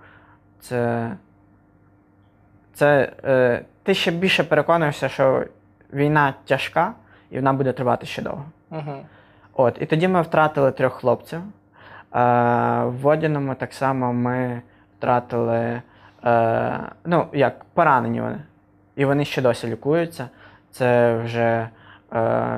це. 0.61 1.11
це 2.75 3.13
е, 3.25 3.65
ти 3.83 3.95
ще 3.95 4.11
більше 4.11 4.45
переконуєшся, 4.45 5.09
що 5.09 5.45
війна 5.93 6.35
тяжка 6.45 6.93
і 7.31 7.37
вона 7.37 7.53
буде 7.53 7.73
тривати 7.73 8.07
ще 8.07 8.23
довго. 8.23 8.45
Угу. 8.71 9.07
От, 9.55 9.79
і 9.81 9.87
тоді 9.87 10.09
ми 10.09 10.23
втратили 10.23 10.73
трьох 10.73 10.93
хлопців. 10.93 11.41
Е, 11.41 11.45
в 12.85 12.97
Водяному 13.01 13.55
так 13.55 13.73
само 13.73 14.13
ми 14.13 14.63
втратили, 14.99 15.83
е, 16.25 16.79
ну, 17.05 17.27
як 17.33 17.65
поранені 17.65 18.21
вони. 18.21 18.39
І 18.97 19.05
вони 19.05 19.25
ще 19.25 19.43
досі 19.43 19.67
лікуються. 19.67 20.29
Це 20.71 21.17
вже 21.17 21.69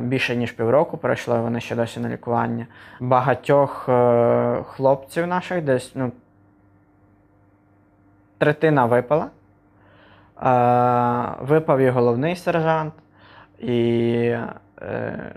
більше 0.00 0.36
ніж 0.36 0.52
півроку 0.52 0.96
пройшло, 0.96 1.42
вони 1.42 1.60
ще 1.60 1.76
досі 1.76 2.00
на 2.00 2.08
лікуванні. 2.08 2.66
Багатьох 3.00 3.88
е, 3.88 4.62
хлопців 4.66 5.26
наших 5.26 5.64
десь 5.64 5.92
ну, 5.94 6.12
третина 8.38 8.86
випала. 8.86 9.26
Е, 10.42 11.44
випав 11.46 11.78
і 11.78 11.88
головний 11.88 12.36
сержант, 12.36 12.94
і 13.58 14.36
е, 14.82 15.32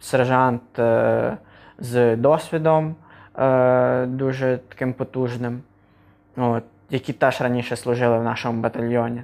сержант 0.00 0.78
е, 0.78 1.36
з 1.78 2.16
досвідом 2.16 2.94
е, 3.38 4.06
дуже 4.06 4.58
таким 4.68 4.92
потужним, 4.92 5.62
от, 6.36 6.64
які 6.90 7.12
теж 7.12 7.40
раніше 7.40 7.76
служили 7.76 8.18
в 8.18 8.22
нашому 8.22 8.60
батальйоні. 8.60 9.22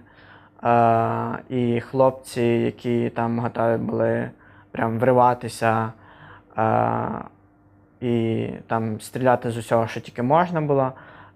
Е, 0.65 1.39
і 1.49 1.81
хлопці, 1.81 2.43
які 2.43 3.11
там 3.11 3.39
готові 3.39 3.77
були 3.77 4.31
прям 4.71 4.99
вриватися 4.99 5.93
е, 6.59 7.09
і 8.01 8.49
там 8.67 9.01
стріляти 9.01 9.51
з 9.51 9.57
усього, 9.57 9.87
що 9.87 10.01
тільки 10.01 10.23
можна 10.23 10.61
було. 10.61 10.93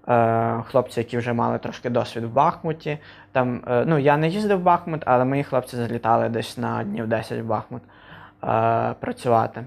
Е, 0.08 0.62
хлопці, 0.62 1.00
які 1.00 1.18
вже 1.18 1.32
мали 1.32 1.58
трошки 1.58 1.90
досвід 1.90 2.24
в 2.24 2.28
Бахмуті. 2.28 2.98
Там, 3.32 3.62
е, 3.68 3.84
ну, 3.86 3.98
я 3.98 4.16
не 4.16 4.28
їздив 4.28 4.58
в 4.58 4.62
Бахмут, 4.62 5.02
але 5.06 5.24
мої 5.24 5.44
хлопці 5.44 5.76
залітали 5.76 6.28
десь 6.28 6.58
на 6.58 6.84
днів 6.84 7.08
10 7.08 7.40
в 7.40 7.44
Бахмут 7.44 7.82
е, 7.82 8.94
працювати. 9.00 9.64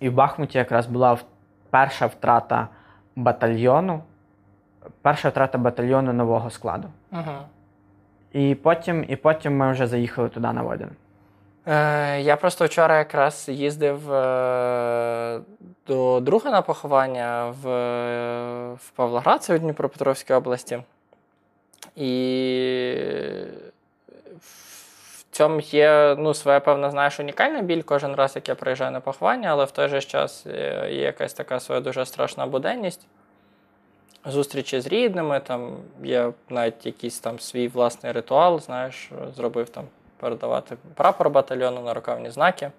І 0.00 0.08
в 0.08 0.14
Бахмуті 0.14 0.58
якраз 0.58 0.86
була 0.86 1.18
перша 1.70 2.06
втрата 2.06 2.68
батальйону, 3.16 4.02
перша 5.02 5.28
втрата 5.28 5.58
батальйону 5.58 6.12
нового 6.12 6.50
складу. 6.50 6.88
Угу. 7.12 7.32
І 8.32 8.54
потім, 8.54 9.04
і 9.08 9.16
потім 9.16 9.56
ми 9.56 9.72
вже 9.72 9.86
заїхали 9.86 10.28
туди 10.28 10.52
на 10.52 10.62
Водян. 10.62 10.90
Е, 11.66 12.20
я 12.20 12.36
просто 12.36 12.64
вчора 12.64 12.98
якраз 12.98 13.48
їздив 13.48 14.12
е, 14.12 15.40
до 15.86 16.20
друга 16.20 16.50
на 16.50 16.62
поховання 16.62 17.54
в, 17.62 17.68
в 18.74 18.90
Павлоград, 18.90 19.42
це 19.42 19.54
у 19.54 19.58
Дніпропетровській 19.58 20.34
області. 20.34 20.78
І 21.96 22.12
в 24.40 25.24
цьому 25.30 25.60
є 25.60 26.16
ну, 26.18 26.34
своя 26.34 26.60
певна, 26.60 26.90
знаєш, 26.90 27.20
унікальна 27.20 27.62
біль 27.62 27.82
кожен 27.82 28.14
раз, 28.14 28.36
як 28.36 28.48
я 28.48 28.54
приїжджаю 28.54 28.90
на 28.90 29.00
поховання, 29.00 29.48
але 29.48 29.64
в 29.64 29.70
той 29.70 29.88
же 29.88 30.00
час 30.00 30.46
е, 30.46 30.88
є 30.90 31.02
якась 31.02 31.34
така 31.34 31.60
своя 31.60 31.80
дуже 31.80 32.06
страшна 32.06 32.46
буденність. 32.46 33.06
Зустрічі 34.26 34.80
з 34.80 34.86
рідними, 34.86 35.40
там 35.40 35.76
є 36.02 36.32
навіть 36.48 36.86
якийсь 36.86 37.20
там 37.20 37.38
свій 37.40 37.68
власний 37.68 38.12
ритуал, 38.12 38.60
знаєш, 38.60 39.10
зробив 39.36 39.68
там 39.68 39.84
передавати 40.16 40.76
прапор 40.94 41.30
батальйону, 41.30 41.80
на 41.80 41.94
рукавні 41.94 42.30
знаки, 42.30 42.70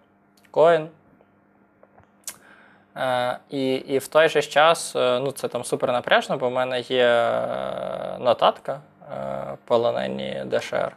коін. 0.52 0.90
Е, 2.98 3.40
і 3.50 3.74
і 3.74 3.98
в 3.98 4.08
той 4.08 4.30
же 4.30 4.42
час 4.42 4.96
е, 4.96 5.20
ну, 5.20 5.32
це 5.32 5.48
там 5.48 5.64
супер 5.64 5.92
напряжно, 5.92 6.38
бо 6.38 6.50
в 6.50 6.52
мене 6.52 6.80
є 6.80 7.06
е, 7.06 8.18
нотатка 8.20 8.80
полонені 9.66 10.44
ДШР. 10.46 10.96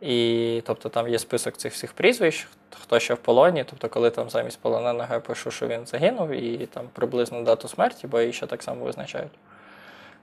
І 0.00 0.62
тобто 0.66 0.88
там 0.88 1.08
є 1.08 1.18
список 1.18 1.56
цих 1.56 1.72
всіх 1.72 1.92
прізвищ, 1.92 2.48
хто 2.82 2.98
ще 2.98 3.14
в 3.14 3.18
полоні. 3.18 3.64
Тобто, 3.70 3.88
коли 3.88 4.10
там 4.10 4.30
замість 4.30 4.60
полоненого 4.60 5.14
я 5.14 5.20
пишу, 5.20 5.50
що 5.50 5.66
він 5.66 5.86
загинув, 5.86 6.30
і 6.30 6.66
там 6.66 6.84
приблизно 6.92 7.42
дату 7.42 7.68
смерті, 7.68 8.06
бо 8.06 8.20
її 8.20 8.32
ще 8.32 8.46
так 8.46 8.62
само 8.62 8.84
визначають, 8.84 9.32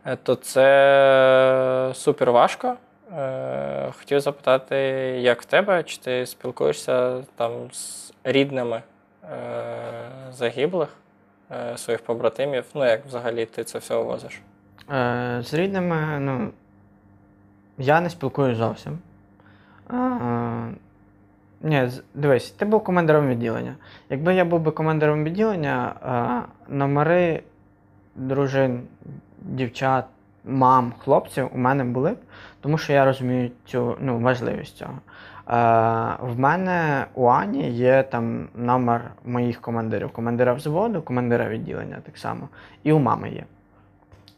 е, 0.05 0.17
то 0.23 0.35
це 0.35 1.91
супер 1.93 2.31
важко. 2.31 2.75
Е, 3.17 3.91
хотів 3.99 4.19
запитати, 4.19 4.75
як 5.21 5.41
в 5.41 5.45
тебе, 5.45 5.83
чи 5.83 5.97
ти 5.97 6.25
спілкуєшся 6.25 7.23
там 7.35 7.51
з 7.71 8.13
рідними 8.23 8.81
е, 9.31 9.37
загиблих, 10.31 10.89
своїх 11.75 12.01
побратимів? 12.01 12.65
Ну, 12.73 12.85
як 12.85 13.05
взагалі 13.05 13.45
ти 13.45 13.63
це 13.63 13.79
все 13.79 13.95
возиш? 13.95 14.41
З 15.39 15.53
рідними, 15.53 16.19
ну, 16.19 16.51
я 17.77 18.01
не 18.01 18.09
спілкуюся 18.09 18.57
зовсім. 18.57 18.99
Ні, 21.63 21.89
дивись, 22.13 22.51
ти 22.51 22.65
був 22.65 22.83
командиром 22.83 23.27
відділення. 23.27 23.75
Якби 24.09 24.35
я 24.35 24.45
був 24.45 24.59
би 24.59 24.71
командиром 24.71 25.23
відділення, 25.23 25.93
номери 26.69 27.43
дружин, 28.15 28.81
дівчат, 29.41 30.05
мам, 30.45 30.93
хлопців 30.99 31.49
у 31.53 31.57
мене 31.57 31.83
були 31.83 32.11
б, 32.11 32.17
тому 32.61 32.77
що 32.77 32.93
я 32.93 33.05
розумію 33.05 33.51
цю 33.65 33.97
ну, 33.99 34.19
важливість 34.19 34.77
цього. 34.77 34.93
В 36.19 36.39
мене 36.39 37.05
у 37.13 37.25
Ані 37.25 37.71
є 37.71 38.03
там 38.03 38.47
номер 38.55 39.11
моїх 39.25 39.61
командирів, 39.61 40.09
командира 40.09 40.53
взводу, 40.53 41.01
командира 41.01 41.49
відділення 41.49 41.97
так 42.03 42.17
само. 42.17 42.49
І 42.83 42.91
у 42.91 42.99
мами 42.99 43.29
є. 43.29 43.43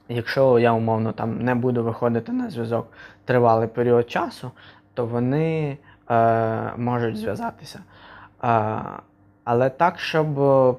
Якщо 0.09 0.59
я 0.59 0.71
умовно 0.71 1.11
там 1.11 1.41
не 1.41 1.55
буду 1.55 1.83
виходити 1.83 2.31
на 2.31 2.49
зв'язок 2.49 2.87
тривалий 3.25 3.67
період 3.67 4.11
часу, 4.11 4.51
то 4.93 5.05
вони 5.05 5.77
е, 6.09 6.71
можуть 6.77 7.17
зв'язатися. 7.17 7.79
Е, 8.43 8.81
але 9.43 9.69
так, 9.69 9.99
щоб 9.99 10.27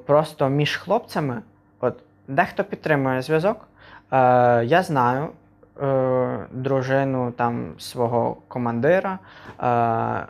просто 0.06 0.48
між 0.48 0.76
хлопцями, 0.76 1.42
от 1.80 1.98
дехто 2.28 2.64
підтримує 2.64 3.22
зв'язок, 3.22 3.68
е, 4.12 4.16
я 4.64 4.82
знаю 4.82 5.28
е, 5.82 6.38
дружину 6.50 7.30
там 7.30 7.72
свого 7.78 8.36
командира. 8.48 9.18
Е, 9.62 10.26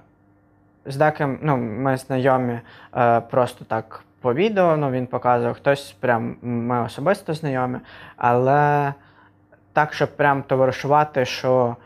з 0.87 0.97
деким, 0.97 1.38
ну, 1.42 1.57
ми 1.57 1.97
знайомі 1.97 2.61
е, 2.97 3.20
просто 3.20 3.64
так 3.64 4.05
по 4.20 4.35
відео, 4.35 4.77
ну, 4.77 4.90
він 4.90 5.07
показував, 5.07 5.55
хтось 5.55 5.92
прям 5.92 6.37
ми 6.42 6.81
особисто 6.83 7.35
знайомі, 7.35 7.79
але 8.16 8.92
так, 9.73 9.92
щоб 9.94 10.16
прям 10.16 10.42
товаришувати, 10.42 11.25
що 11.25 11.77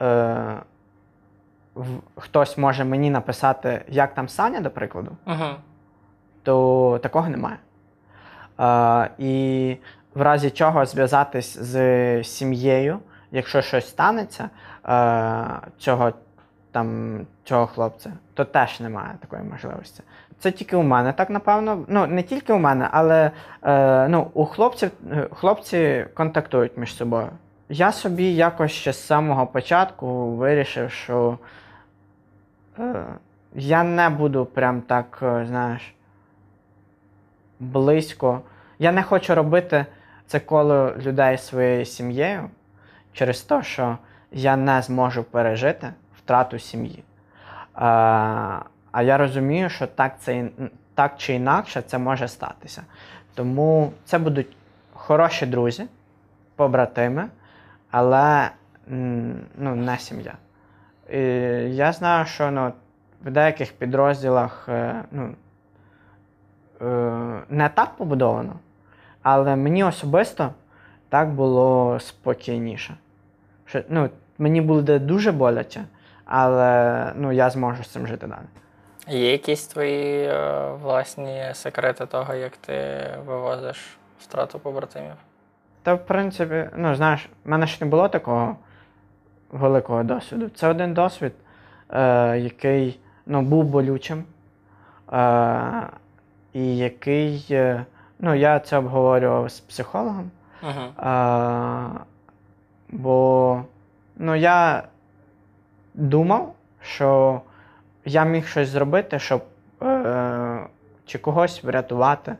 е, 0.00 0.36
хтось 2.16 2.58
може 2.58 2.84
мені 2.84 3.10
написати, 3.10 3.84
як 3.88 4.14
там 4.14 4.28
Саня, 4.28 4.60
до 4.60 4.70
прикладу, 4.70 5.10
угу. 5.26 5.46
то 6.42 7.00
такого 7.02 7.28
немає. 7.28 7.56
Е, 8.60 9.10
і 9.18 9.76
в 10.14 10.22
разі 10.22 10.50
чого 10.50 10.86
зв'язатись 10.86 11.58
з 11.58 12.24
сім'єю, 12.24 12.98
якщо 13.30 13.62
щось 13.62 13.88
станеться 13.88 14.50
е, 14.88 15.68
цього 15.78 16.12
там, 16.72 17.20
цього 17.44 17.66
хлопця, 17.66 18.12
то 18.34 18.44
теж 18.44 18.80
немає 18.80 19.14
такої 19.20 19.42
можливості. 19.42 20.02
Це 20.38 20.50
тільки 20.50 20.76
у 20.76 20.82
мене, 20.82 21.12
так 21.12 21.30
напевно. 21.30 21.84
Ну, 21.88 22.06
не 22.06 22.22
тільки 22.22 22.52
у 22.52 22.58
мене, 22.58 22.88
але 22.90 23.30
е, 23.62 24.08
ну, 24.08 24.30
у 24.34 24.44
хлопців 24.44 24.90
хлопці 25.32 26.06
контактують 26.14 26.76
між 26.76 26.94
собою. 26.94 27.28
Я 27.68 27.92
собі 27.92 28.34
якось 28.34 28.72
ще 28.72 28.92
з 28.92 29.06
самого 29.06 29.46
початку 29.46 30.30
вирішив, 30.30 30.90
що 30.90 31.38
я 33.54 33.84
не 33.84 34.10
буду 34.10 34.46
прям 34.46 34.80
так, 34.80 35.18
е, 35.22 35.46
знаєш, 35.46 35.94
близько. 37.60 38.40
Я 38.78 38.92
не 38.92 39.02
хочу 39.02 39.34
робити 39.34 39.86
це 40.26 40.40
коло 40.40 40.92
людей 40.96 41.38
своєю 41.38 41.84
сім'єю 41.84 42.50
через 43.12 43.42
те, 43.42 43.62
що 43.62 43.98
я 44.32 44.56
не 44.56 44.82
зможу 44.82 45.22
пережити 45.24 45.92
втрату 46.18 46.58
сім'ї. 46.58 47.04
А, 47.74 48.60
а 48.92 49.02
я 49.02 49.18
розумію, 49.18 49.68
що 49.68 49.86
так, 49.86 50.20
це, 50.20 50.48
так 50.94 51.14
чи 51.16 51.34
інакше 51.34 51.82
це 51.82 51.98
може 51.98 52.28
статися. 52.28 52.82
Тому 53.34 53.92
це 54.04 54.18
будуть 54.18 54.56
хороші 54.92 55.46
друзі, 55.46 55.86
побратими 56.56 57.28
але 57.90 58.50
ну, 59.56 59.74
не 59.76 59.98
сім'я. 59.98 60.34
І 61.10 61.20
Я 61.76 61.92
знаю, 61.92 62.26
що 62.26 62.50
ну, 62.50 62.72
в 63.24 63.30
деяких 63.30 63.72
підрозділах 63.72 64.68
е, 64.68 65.04
ну, 65.10 65.34
е, 66.82 67.42
не 67.48 67.68
так 67.68 67.96
побудовано, 67.96 68.54
але 69.22 69.56
мені 69.56 69.84
особисто 69.84 70.50
так 71.08 71.30
було 71.30 71.98
спокійніше. 72.00 72.94
Що, 73.66 73.82
ну, 73.88 74.10
Мені 74.40 74.60
буде 74.60 74.98
дуже 74.98 75.32
боляче, 75.32 75.84
але 76.24 77.12
ну, 77.16 77.32
я 77.32 77.50
зможу 77.50 77.84
з 77.84 77.88
цим 77.88 78.06
жити 78.06 78.26
далі. 78.26 78.46
Є 79.08 79.32
якісь 79.32 79.66
твої 79.66 80.24
е, 80.24 80.70
власні 80.82 81.44
секрети 81.52 82.06
того, 82.06 82.34
як 82.34 82.56
ти 82.56 83.06
вивозиш 83.26 83.98
втрату 84.20 84.58
побратимів? 84.58 85.12
Та, 85.82 85.94
в 85.94 86.06
принципі, 86.06 86.68
ну, 86.76 86.94
знаєш, 86.94 87.28
в 87.44 87.50
мене 87.50 87.66
ж 87.66 87.78
не 87.80 87.86
було 87.86 88.08
такого 88.08 88.56
великого 89.52 90.02
досвіду. 90.02 90.48
Це 90.48 90.68
один 90.68 90.94
досвід, 90.94 91.32
е, 91.90 92.38
який 92.38 92.98
ну, 93.26 93.42
був 93.42 93.64
болючим, 93.64 94.24
е, 95.12 95.82
і 96.52 96.76
який, 96.76 97.46
е, 97.50 97.84
ну, 98.18 98.34
я 98.34 98.60
це 98.60 98.78
обговорював 98.78 99.50
з 99.50 99.60
психологом. 99.60 100.30
Uh-huh. 100.62 101.96
Е, 101.96 102.00
бо 102.88 103.62
ну, 104.16 104.34
я 104.34 104.82
думав, 105.94 106.54
що 106.82 107.40
я 108.04 108.24
міг 108.24 108.46
щось 108.46 108.68
зробити, 108.68 109.18
щоб 109.18 109.44
е, 109.82 110.60
чи 111.06 111.18
когось 111.18 111.64
врятувати, 111.64 112.36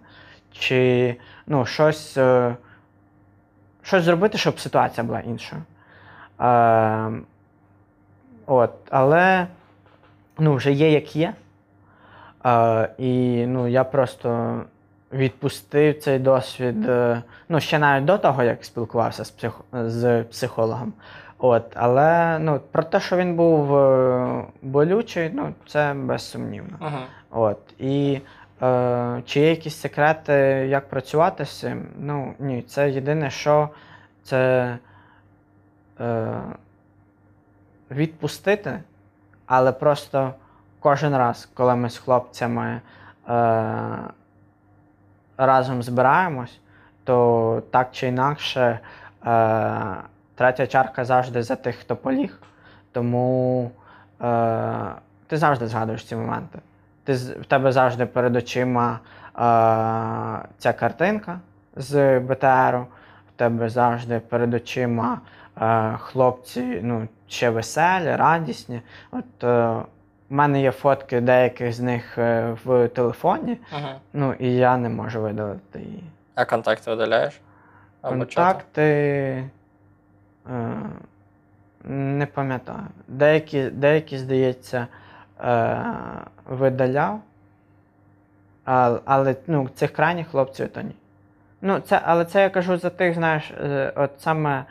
чи 0.53 1.17
ну, 1.47 1.67
щось. 1.67 2.17
Е, 2.17 2.57
щось 3.83 4.05
зробити, 4.05 4.39
щоб 4.39 4.61
ситуація 4.61 5.07
була 5.07 5.21
іншою. 5.21 5.63
Е, 6.41 7.11
от, 8.47 8.71
Але 8.91 9.47
ну, 10.39 10.55
вже 10.55 10.73
є, 10.73 10.91
як 10.91 11.17
є. 11.17 11.35
Е, 12.47 12.89
і 12.99 13.45
ну, 13.47 13.69
я 13.69 13.85
просто 13.85 14.61
відпустив 15.13 15.99
цей 15.99 16.19
досвід 16.19 16.89
е, 16.89 17.23
ну, 17.49 17.61
ще 17.61 17.79
навіть 17.79 18.05
до 18.05 18.19
того, 18.19 18.43
як 18.43 18.65
спілкувався 18.65 19.25
з 19.25 19.31
псих... 19.31 19.61
з 19.73 20.23
психологом. 20.23 20.93
От, 21.39 21.65
Але 21.75 22.39
ну, 22.39 22.61
про 22.73 22.83
те, 22.83 23.01
що 23.01 23.17
він 23.17 23.37
був 23.37 23.77
е, 23.77 24.45
болючий, 24.63 25.31
ну, 25.35 25.55
це 25.67 25.95
безсумнівно. 25.95 26.79
Uh-huh. 26.81 27.05
От, 27.31 27.59
І 27.79 28.21
Е, 28.63 29.23
Чи 29.27 29.41
є 29.41 29.51
якісь 29.51 29.77
секрети, 29.77 30.33
як 30.71 30.89
працювати 30.89 31.45
з 31.45 31.59
цим? 31.59 31.87
Ну 31.99 32.35
ні, 32.39 32.63
це 32.63 32.91
єдине, 32.91 33.31
що 33.31 33.69
це 34.23 34.79
відпустити, 37.91 38.81
але 39.47 39.73
просто 39.73 40.35
кожен 40.81 41.17
раз, 41.17 41.49
коли 41.55 41.77
ми 41.77 41.91
з 41.91 41.99
хлопцями 41.99 42.81
е, 43.29 43.41
разом 45.39 45.83
збираємось, 45.83 46.61
то 47.05 47.63
так 47.71 47.89
чи 47.93 48.07
інакше 48.07 48.81
е, 49.27 49.95
третя 50.35 50.67
чарка 50.67 51.05
завжди 51.05 51.43
за 51.43 51.57
тих, 51.57 51.77
хто 51.77 51.97
поліг. 51.97 52.39
Тому 52.93 53.71
е, 54.23 54.75
ти 55.27 55.37
завжди 55.37 55.67
згадуєш 55.67 56.05
ці 56.05 56.17
моменти. 56.17 56.59
Ти, 57.05 57.13
в 57.15 57.45
тебе 57.45 57.73
завжди 57.73 58.07
перед 58.07 58.37
очима 58.37 58.93
е, 58.93 59.39
ця 60.59 60.73
картинка 60.73 61.39
з 61.77 62.21
БТРу, 62.21 62.87
в 63.29 63.33
тебе 63.37 63.69
завжди 63.69 64.21
перед 64.21 64.55
очима 64.55 65.15
е, 65.15 65.40
хлопці 65.99 66.81
ну, 66.83 67.09
ще 67.29 67.51
веселі, 67.51 68.17
радісні. 68.17 68.81
От 69.11 69.45
е, 69.45 69.71
в 70.31 70.33
мене 70.35 70.63
є 70.63 70.71
фотки 70.71 71.21
деяких 71.21 71.73
з 71.73 71.81
них 71.81 72.19
е, 72.19 72.57
в 72.65 72.89
телефоні, 72.89 73.59
Угу. 73.73 73.89
ну 74.13 74.35
і 74.39 74.55
я 74.55 74.77
не 74.77 74.89
можу 74.89 75.23
видалити 75.23 75.79
її. 75.79 76.05
А 76.35 76.45
контакти 76.45 76.91
видаляєш? 76.91 77.41
Або? 78.03 78.17
Контакти. 78.17 78.83
Е, 80.51 80.73
не 81.85 82.27
пам'ятаю. 82.27 82.87
Деякі, 83.09 83.65
деякі 83.65 84.19
здається, 84.19 84.87
е, 85.41 85.85
видаляв. 86.49 87.21
А, 88.65 88.99
але 89.05 89.35
ну, 89.47 89.69
цих 89.75 89.93
крайніх 89.93 90.29
хлопців 90.29 90.69
то 90.69 90.81
ні. 90.81 90.95
Ну, 91.63 91.81
це, 91.81 92.01
але 92.05 92.25
це 92.25 92.43
я 92.43 92.51
кажу 92.51 92.77
за 92.77 92.91
тих, 92.91 93.15
знаєш, 93.15 93.51
е, 93.51 93.93
от 93.97 94.11
саме 94.19 94.65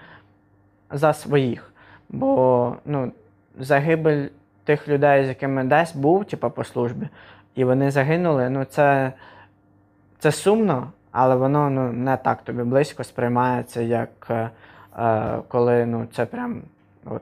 за 0.91 1.13
своїх. 1.13 1.73
Бо 2.09 2.75
ну, 2.85 3.11
загибель 3.59 4.27
тих 4.63 4.87
людей, 4.87 5.25
з 5.25 5.27
якими 5.27 5.63
десь 5.63 5.95
був, 5.95 6.25
типу, 6.25 6.49
по 6.49 6.63
службі, 6.63 7.07
і 7.55 7.63
вони 7.63 7.91
загинули, 7.91 8.49
ну 8.49 8.65
це, 8.65 9.13
це 10.19 10.31
сумно, 10.31 10.91
але 11.11 11.35
воно 11.35 11.69
ну, 11.69 11.91
не 11.91 12.17
так 12.17 12.41
тобі 12.41 12.63
близько 12.63 13.03
сприймається, 13.03 13.81
як 13.81 14.27
е, 14.29 14.49
е, 14.99 15.37
коли 15.47 15.85
ну, 15.85 16.07
це 16.13 16.25
прям 16.25 16.61
от, 17.05 17.21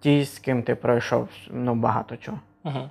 ті, 0.00 0.24
з 0.24 0.38
ким 0.38 0.62
ти 0.62 0.74
пройшов 0.74 1.28
ну, 1.50 1.74
багато 1.74 2.16
чого. 2.16 2.38
Угу. 2.64 2.90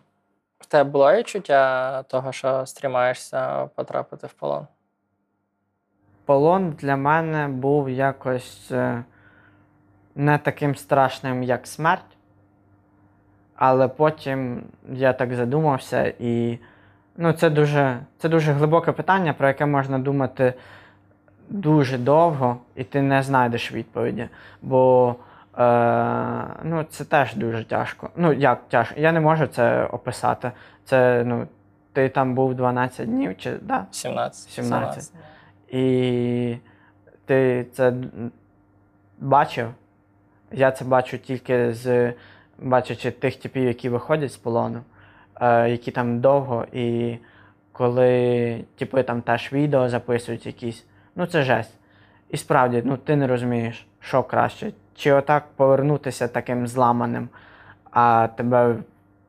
В 0.59 0.65
тебе 0.65 0.89
було 0.89 1.13
відчуття 1.13 2.03
того, 2.03 2.31
що 2.31 2.65
стрімаєшся 2.65 3.65
потрапити 3.65 4.27
в 4.27 4.33
полон? 4.33 4.67
Полон 6.25 6.71
для 6.71 6.95
мене 6.95 7.47
був 7.47 7.89
якось 7.89 8.71
е, 8.71 9.03
не 10.19 10.37
таким 10.37 10.75
страшним, 10.75 11.43
як 11.43 11.67
смерть. 11.67 12.17
Але 13.55 13.87
потім 13.87 14.63
я 14.93 15.13
так 15.13 15.33
задумався, 15.33 16.13
і 16.19 16.59
ну, 17.17 17.33
це, 17.33 17.49
дуже, 17.49 17.99
це 18.17 18.29
дуже 18.29 18.51
глибоке 18.51 18.91
питання, 18.91 19.33
про 19.33 19.47
яке 19.47 19.65
можна 19.65 19.99
думати 19.99 20.53
дуже 21.49 21.97
довго, 21.97 22.57
і 22.75 22.83
ти 22.83 23.01
не 23.01 23.23
знайдеш 23.23 23.71
відповіді. 23.71 24.29
Бо 24.61 25.15
е, 25.57 25.63
ну, 26.63 26.85
це 26.89 27.05
теж 27.05 27.35
дуже 27.35 27.63
тяжко. 27.63 28.09
Ну, 28.15 28.33
як 28.33 28.69
тяжко? 28.69 28.99
Я 28.99 29.11
не 29.11 29.19
можу 29.19 29.47
це 29.47 29.85
описати. 29.85 30.51
Це, 30.85 31.23
ну, 31.25 31.47
ти 31.93 32.09
там 32.09 32.35
був 32.35 32.55
12 32.55 33.09
днів, 33.09 33.37
чи 33.37 33.53
да? 33.61 33.85
17. 33.91 34.51
17. 34.51 35.13
І 35.69 36.57
ти 37.25 37.65
це 37.73 37.93
бачив. 39.19 39.73
Я 40.51 40.71
це 40.71 40.85
бачу 40.85 41.17
тільки 41.17 41.73
з 41.73 42.13
бачачи 42.61 43.11
тих 43.11 43.35
типів, 43.35 43.63
які 43.63 43.89
виходять 43.89 44.33
з 44.33 44.37
полону, 44.37 44.81
е, 45.41 45.69
які 45.69 45.91
там 45.91 46.19
довго, 46.19 46.65
і 46.71 47.17
коли 47.71 48.63
типи 48.77 49.03
там 49.03 49.21
теж 49.21 49.53
відео 49.53 49.89
записують 49.89 50.45
якісь, 50.45 50.85
ну 51.15 51.25
це 51.25 51.43
жесть. 51.43 51.73
І 52.29 52.37
справді, 52.37 52.81
ну 52.85 52.97
ти 52.97 53.15
не 53.15 53.27
розумієш, 53.27 53.87
що 53.99 54.23
краще. 54.23 54.71
Чи 54.95 55.11
отак 55.11 55.43
повернутися 55.55 56.27
таким 56.27 56.67
зламаним, 56.67 57.29
а 57.91 58.27
тебе, 58.35 58.75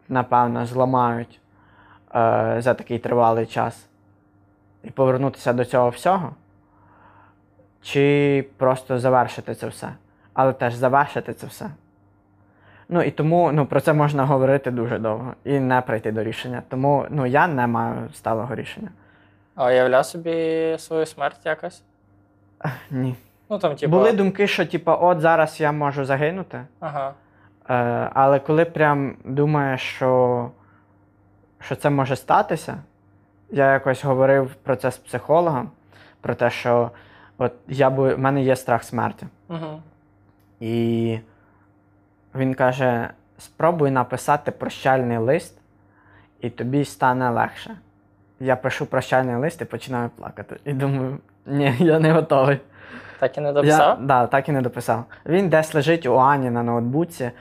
напевно, 0.09 0.67
зламають 0.67 1.41
е, 2.15 2.57
за 2.59 2.75
такий 2.75 2.99
тривалий 2.99 3.47
час 3.47 3.87
і 4.85 4.91
повернутися 4.91 5.53
до 5.53 5.65
цього 5.65 5.89
всього, 5.89 6.35
чи 7.83 8.47
просто 8.57 8.99
завершити 8.99 9.55
це 9.55 9.67
все. 9.67 9.93
Але 10.35 10.53
теж 10.53 10.75
завершити 10.75 11.35
це 11.35 11.47
все. 11.47 11.71
Ну 12.89 13.03
і 13.03 13.11
тому 13.11 13.53
ну, 13.53 13.67
про 13.67 13.81
це 13.81 13.93
можна 13.93 14.25
говорити 14.25 14.71
дуже 14.71 14.99
довго 14.99 15.35
і 15.45 15.61
не 15.61 15.81
прийти 15.81 16.13
до 16.13 16.25
рішення. 16.25 16.63
Тому 16.69 17.07
ну, 17.11 17.27
я 17.27 17.47
не 17.47 17.67
маю 17.67 18.09
сталого 18.13 18.55
рішення. 18.55 18.89
А 19.55 19.67
уявляв 19.67 20.07
собі 20.07 20.77
свою 20.79 21.07
смерть 21.07 21.41
якось? 21.45 21.83
Ні. 22.91 23.15
Ну 23.51 23.59
там, 23.59 23.77
типу. 23.77 23.93
Були 23.93 24.13
думки, 24.13 24.47
що 24.47 24.67
типу, 24.67 24.93
от 25.01 25.21
зараз 25.21 25.61
я 25.61 25.73
можу 25.73 26.05
загинути. 26.05 26.61
Ага. 26.81 27.15
Е, 27.71 28.11
але 28.15 28.39
коли 28.39 28.65
прям 28.65 29.17
думаєш, 29.25 29.81
що, 29.83 30.51
що 31.61 31.77
це 31.77 31.91
може 31.91 32.17
статися, 32.17 32.77
я 33.51 33.73
якось 33.73 34.05
говорив 34.05 34.55
про 34.55 34.77
це 34.77 34.91
з 34.91 34.97
психологом, 34.97 35.71
про 36.21 36.35
те, 36.35 36.51
що 36.51 36.91
от 37.39 37.53
я 37.69 37.91
бо, 37.91 38.15
в 38.15 38.19
мене 38.19 38.43
є 38.43 38.57
страх 38.57 38.85
смерті. 38.85 39.27
Угу. 39.49 39.83
І 40.61 41.19
він 42.35 42.55
каже: 42.55 43.11
спробуй 43.39 43.91
написати 43.91 44.51
прощальний 44.51 45.19
лист, 45.19 45.59
і 46.41 46.51
тобі 46.51 46.85
стане 46.85 47.31
легше. 47.31 47.77
Я 48.41 48.57
пишу 48.57 48.87
прощальний 48.87 49.37
лист 49.37 49.61
і 49.61 49.65
починаю 49.65 50.09
плакати. 50.09 50.57
І 50.65 50.73
думаю, 50.73 51.19
ні, 51.47 51.75
я 51.79 51.99
не 51.99 52.13
готовий. 52.13 52.61
Так 53.19 53.39
і 53.39 53.41
не 53.41 53.47
Я, 53.47 53.53
дописав? 53.53 54.07
да, 54.07 54.27
так 54.27 54.49
і 54.49 54.53
не 54.53 54.63
дописав. 54.63 55.05
Він 55.27 55.49
десь 55.49 55.75
лежить 55.75 56.07
у 56.07 56.15
Ані 56.17 56.51
на 56.51 56.63
ноутбуці 56.63 57.25
е, 57.25 57.33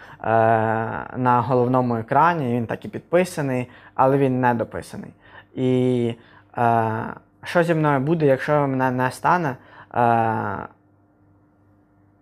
на 1.17 1.43
головному 1.47 1.97
екрані, 1.97 2.55
він 2.55 2.65
так 2.65 2.85
і 2.85 2.87
підписаний, 2.87 3.69
але 3.95 4.17
він 4.17 4.41
не 4.41 4.53
дописаний. 4.53 5.13
І 5.55 6.13
е, 6.57 7.03
що 7.43 7.63
зі 7.63 7.73
мною 7.73 7.99
буде, 7.99 8.25
якщо 8.25 8.67
мене 8.67 8.91
не 8.91 9.11
стане? 9.11 9.55
Е, 9.95 10.67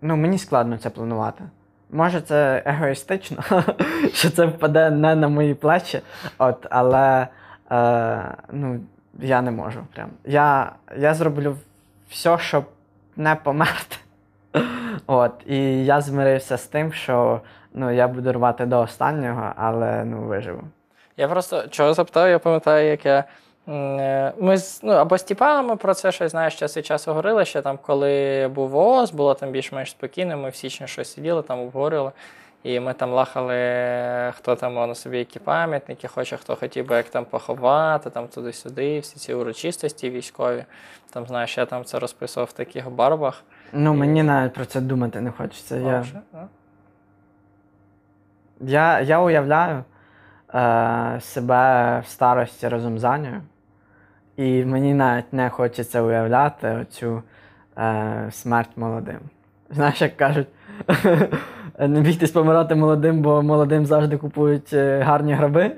ну, 0.02 0.16
мені 0.16 0.38
складно 0.38 0.78
це 0.78 0.90
планувати. 0.90 1.44
Може, 1.92 2.22
це 2.22 2.64
егоїстично, 2.66 3.44
що 4.14 4.30
це 4.30 4.46
впаде 4.46 4.90
не 4.90 5.16
на 5.16 5.28
мої 5.28 5.54
плечі, 5.54 6.02
от, 6.38 6.68
але 6.70 7.28
е, 7.72 8.36
ну, 8.52 8.80
я 9.20 9.42
не 9.42 9.52
можу. 9.52 9.80
Прям. 9.94 10.10
Я, 10.26 10.72
я 10.98 11.14
зроблю 11.14 11.56
все, 12.10 12.38
щоб 12.38 12.66
не 13.16 13.36
померти. 13.36 13.98
От, 15.08 15.32
і 15.46 15.86
я 15.86 16.02
змирився 16.02 16.58
з 16.58 16.66
тим, 16.66 16.94
що 16.94 17.42
ну, 17.74 17.92
я 17.92 18.08
буду 18.08 18.34
рвати 18.34 18.66
до 18.66 18.80
останнього, 18.80 19.54
але 19.56 20.06
ну, 20.06 20.22
виживу. 20.22 20.64
Я 21.18 21.28
просто 21.28 21.68
чого 21.68 21.94
запитав, 21.94 22.30
я 22.30 22.40
пам'ятаю, 22.40 22.90
як 22.90 23.06
я. 23.06 23.24
Е, 23.68 24.34
Ми 24.40 24.58
з, 24.58 24.84
ну, 24.84 24.94
або 24.94 25.18
з 25.18 25.24
тіпами 25.24 25.76
про 25.76 25.94
це 25.94 26.12
щось 26.12 26.32
знаєш, 26.32 26.56
час 26.56 26.78
від 26.78 26.86
часу 26.86 27.12
говорили, 27.12 27.46
ще 27.46 27.62
там, 27.62 27.80
коли 27.86 28.48
був 28.56 28.76
ООС, 28.76 29.12
було 29.12 29.34
там 29.34 29.52
більш-менш 29.52 29.92
спокійно, 29.92 30.38
ми 30.38 30.50
в 30.50 30.56
січні 30.56 30.88
щось 30.88 31.14
сиділи, 31.14 31.42
там 31.42 31.60
обговорювали. 31.60 32.12
І 32.64 32.80
ми 32.80 32.94
там 32.94 33.12
лахали, 33.12 33.54
хто 34.38 34.56
там 34.56 34.74
на 34.74 34.96
собі 34.96 35.18
які 35.18 35.40
пам'ятники 35.40 36.08
хоче, 36.08 36.38
хто 36.38 36.56
хотів 36.56 36.88
би 36.88 36.96
як 36.96 37.10
там 37.10 37.26
поховати, 37.26 38.10
там 38.10 38.28
туди-сюди, 38.28 39.00
всі 39.00 39.20
ці 39.20 39.34
урочистості 39.34 40.10
військові. 40.10 40.66
Там, 41.10 41.26
знаєш, 41.26 41.58
я 41.58 41.66
там 41.66 41.86
це 41.86 42.00
розписував 42.00 42.48
в 42.48 42.52
таких 42.52 42.90
барбах. 42.92 43.44
Ну, 43.74 43.94
мені 43.94 44.24
навіть 44.24 44.54
про 44.54 44.66
це 44.66 44.82
думати 44.82 45.22
не 45.22 45.32
хочеться. 45.32 45.76
Я, 45.78 46.06
А? 46.34 46.38
я, 48.62 49.02
я 49.02 49.20
уявляю 49.20 49.84
е, 50.56 51.20
себе 51.22 52.00
в 52.06 52.10
старості 52.10 52.68
разом 52.68 53.00
з 53.00 53.04
Анею, 53.04 53.42
і 54.38 54.66
мені 54.66 54.94
навіть 54.94 55.34
не 55.34 55.50
хочеться 55.50 56.02
уявляти 56.02 56.78
оцю 56.82 57.24
е, 57.78 58.28
смерть 58.32 58.70
молодим. 58.76 59.20
Знаєш, 59.70 60.02
як 60.02 60.18
кажуть, 60.18 60.48
не 61.80 62.02
бійтесь 62.02 62.32
помирати 62.32 62.76
молодим, 62.76 63.22
бо 63.22 63.42
молодим 63.42 63.86
завжди 63.86 64.18
купують 64.18 64.74
е, 64.74 65.00
гарні 65.00 65.34
граби. 65.34 65.72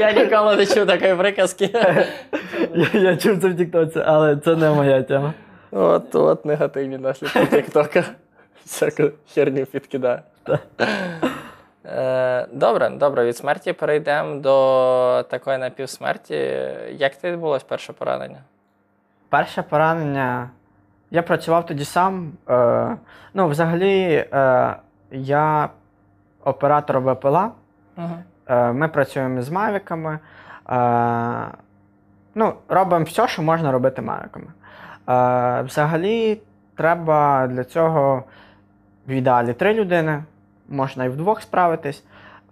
Я 0.00 0.12
ніколи 0.12 0.56
не 0.56 0.66
чув 0.66 0.86
такої 0.86 1.14
приказки. 1.14 1.70
я 2.92 3.16
чув 3.16 3.40
це 3.40 3.48
в 3.48 3.56
Тіктоці, 3.56 4.02
але 4.06 4.36
це 4.36 4.56
не 4.56 4.70
моя 4.70 5.02
тема. 5.02 5.32
От, 5.70 6.14
от 6.14 6.44
негативні 6.44 6.98
наслідки 6.98 7.46
Тіктока. 7.46 8.04
Всяку 8.64 9.02
херню 9.34 9.66
підкидає. 9.66 10.22
Е, 11.86 12.46
Добре, 12.52 12.90
добре, 12.90 13.24
від 13.24 13.36
смерті 13.36 13.72
перейдемо 13.72 14.40
до 14.40 15.22
такої 15.30 15.58
напівсмерті. 15.58 16.34
Як 16.90 17.16
ти 17.16 17.32
відбулось 17.32 17.62
перше 17.62 17.92
поранення? 17.92 18.38
Перше 19.28 19.62
поранення. 19.62 20.50
Я 21.10 21.22
працював 21.22 21.66
тоді 21.66 21.84
сам. 21.84 22.32
Е, 22.48 22.96
ну, 23.34 23.48
взагалі, 23.48 24.26
е, 24.32 24.76
я 25.10 25.68
оператор 26.44 27.00
БПЛА. 27.00 27.50
Угу. 27.96 28.16
Е, 28.46 28.72
ми 28.72 28.88
працюємо 28.88 29.42
з 29.42 29.50
мавіками. 29.50 30.18
Е, 30.70 30.78
ну, 32.34 32.54
робимо 32.68 33.04
все, 33.04 33.28
що 33.28 33.42
можна 33.42 33.72
робити 33.72 34.02
мавіками. 34.02 34.46
Е, 35.08 35.62
взагалі, 35.62 36.40
треба 36.76 37.46
для 37.46 37.64
цього 37.64 38.24
в 39.08 39.10
ідеалі 39.10 39.52
три 39.52 39.74
людини, 39.74 40.22
можна 40.68 41.04
і 41.04 41.08
вдвох 41.08 41.42
справитись. 41.42 42.04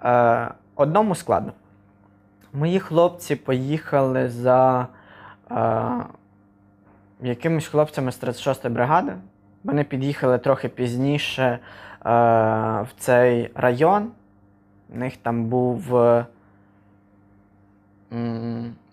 Е, 0.05 0.49
одному 0.75 1.15
складно. 1.15 1.53
Мої 2.53 2.81
хлопці 2.81 3.37
поїхали 3.37 4.29
за 4.29 4.87
е, 5.51 5.83
якимись 7.21 7.67
хлопцями 7.67 8.13
з 8.13 8.23
36-ї 8.23 8.71
бригади. 8.71 9.13
Вони 9.65 9.85
під'їхали 9.85 10.39
трохи 10.39 10.69
пізніше 10.69 11.45
е, 11.45 11.59
в 12.83 12.89
цей 12.99 13.51
район. 13.55 14.11
У 14.95 14.99
них 14.99 15.17
там 15.17 15.45
був 15.45 15.97
е, 15.97 16.27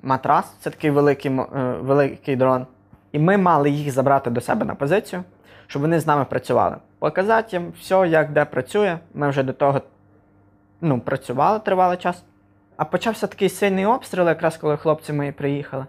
матрас, 0.04 0.54
це 0.60 0.70
такий 0.70 0.90
великий, 0.90 1.32
е, 1.32 1.46
великий 1.82 2.36
дрон. 2.36 2.66
І 3.12 3.20
ми 3.20 3.38
мали 3.38 3.70
їх 3.70 3.94
забрати 3.94 4.30
до 4.30 4.42
себе 4.42 4.66
на 4.66 4.76
позицію, 4.76 5.24
щоб 5.68 5.82
вони 5.82 6.00
з 6.00 6.08
нами 6.08 6.26
працювали. 6.26 6.76
Показати 7.02 7.58
їм 7.58 7.74
все, 7.80 8.08
як 8.08 8.32
де 8.32 8.46
працює. 8.46 8.98
Ми 9.14 9.30
вже 9.30 9.44
до 9.44 9.54
того 9.54 9.82
ну, 10.82 11.00
працювали 11.00 11.60
тривалий 11.60 11.98
час. 11.98 12.24
А 12.78 12.86
почався 12.86 13.28
такий 13.28 13.50
сильний 13.50 13.86
обстріл, 13.86 14.28
якраз 14.28 14.58
коли 14.58 14.78
хлопці 14.78 15.14
мої 15.14 15.32
приїхали. 15.32 15.86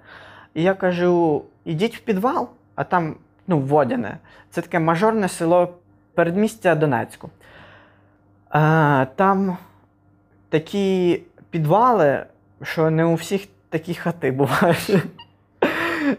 І 0.55 0.63
я 0.63 0.75
кажу: 0.75 1.45
ідіть 1.65 1.97
в 1.97 2.01
підвал, 2.01 2.49
а 2.75 2.85
там 2.85 3.17
ну, 3.47 3.59
Водяне. 3.59 4.19
Це 4.51 4.63
таке 4.63 4.79
мажорне 4.79 5.29
село 5.29 5.75
передмістя 6.15 6.75
Донецьку. 6.75 7.31
А, 8.51 9.07
там 9.17 9.57
такі 10.49 11.23
підвали, 11.51 12.27
що 12.63 12.91
не 12.91 13.05
у 13.05 13.15
всіх 13.15 13.47
такі 13.69 13.95
хати 13.95 14.31
бувають. 14.31 14.97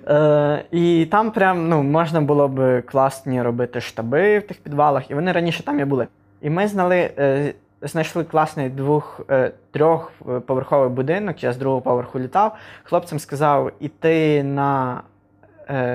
Е, 0.07 0.65
і 0.71 1.05
там 1.11 1.31
прям 1.31 1.69
ну, 1.69 1.83
можна 1.83 2.21
було 2.21 2.47
б 2.47 2.81
класні 2.81 3.41
робити 3.41 3.81
штаби 3.81 4.39
в 4.39 4.47
тих 4.47 4.57
підвалах, 4.57 5.11
і 5.11 5.15
вони 5.15 5.31
раніше 5.31 5.63
там 5.63 5.79
і 5.79 5.85
були. 5.85 6.07
І 6.41 6.49
ми 6.49 6.67
знали, 6.67 7.11
е, 7.17 7.53
знайшли 7.81 8.23
класний 8.23 8.69
двох, 8.69 9.21
е, 9.29 9.51
будинок, 10.89 11.43
я 11.43 11.53
з 11.53 11.57
другого 11.57 11.81
поверху 11.81 12.19
літав. 12.19 12.55
Хлопцям 12.83 13.19
сказав 13.19 13.71
іти 13.79 14.43
на 14.43 15.01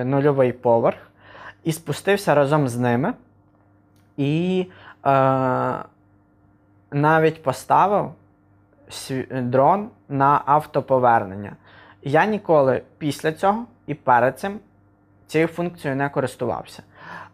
нульовий 0.05 0.53
поверх 0.53 0.99
і 1.65 1.73
спустився 1.73 2.35
разом 2.35 2.69
з 2.69 2.77
ними. 2.77 3.13
І 4.17 4.67
е, 5.07 5.75
навіть 6.93 7.43
поставив 7.43 8.13
дрон 9.31 9.89
на 10.09 10.43
автоповернення. 10.47 11.53
Я 12.03 12.27
ніколи 12.27 12.83
після 12.99 13.33
цього 13.33 13.65
і 13.89 13.95
перед 13.95 14.39
цим 14.39 14.61
цією 15.27 15.49
функцією 15.49 15.97
не 15.97 16.09
користувався. 16.09 16.83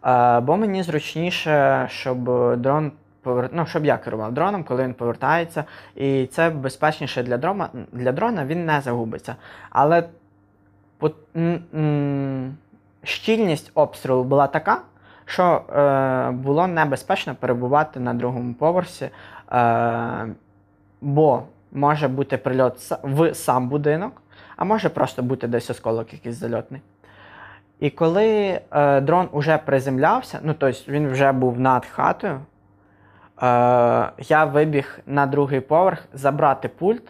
Е, 0.05 0.39
бо 0.39 0.57
мені 0.57 0.83
зручніше, 0.83 1.85
щоб 1.89 2.23
дрон 2.57 2.91
повер... 3.21 3.49
ну, 3.53 3.65
щоб 3.65 3.85
я 3.85 3.97
керував 3.97 4.33
дроном, 4.33 4.63
коли 4.63 4.83
він 4.83 4.93
повертається. 4.93 5.63
І 5.95 6.25
це 6.25 6.49
безпечніше 6.49 7.23
для 7.23 7.37
дрона, 7.37 7.69
для 7.91 8.11
дрона 8.11 8.45
він 8.45 8.65
не 8.65 8.81
загубиться. 8.81 9.35
Але 9.69 10.03
по... 10.97 11.11
щільність 13.03 13.71
обстрілу 13.73 14.23
була 14.23 14.47
така, 14.47 14.81
що 15.25 15.61
е, 15.75 16.31
було 16.31 16.67
небезпечно 16.67 17.35
перебувати 17.35 17.99
на 17.99 18.13
другому 18.13 18.53
поверсі, 18.53 19.09
е, 19.51 20.27
бо 21.01 21.43
може 21.71 22.07
бути 22.07 22.37
прильот 22.37 22.77
в 23.03 23.33
сам 23.33 23.69
будинок, 23.69 24.21
а 24.55 24.63
може 24.63 24.89
просто 24.89 25.23
бути 25.23 25.47
десь 25.47 25.69
осколок 25.69 26.13
якийсь 26.13 26.35
зальотний. 26.35 26.81
І 27.79 27.89
коли 27.89 28.59
е, 28.71 29.01
дрон 29.01 29.29
уже 29.31 29.57
приземлявся, 29.57 30.39
ну 30.43 30.55
тобто 30.57 30.91
він 30.91 31.11
вже 31.11 31.31
був 31.31 31.59
над 31.59 31.85
хатою, 31.85 32.33
е, 32.33 32.39
я 34.17 34.45
вибіг 34.45 34.99
на 35.05 35.25
другий 35.25 35.59
поверх 35.59 36.05
забрати 36.13 36.67
пульт, 36.67 37.03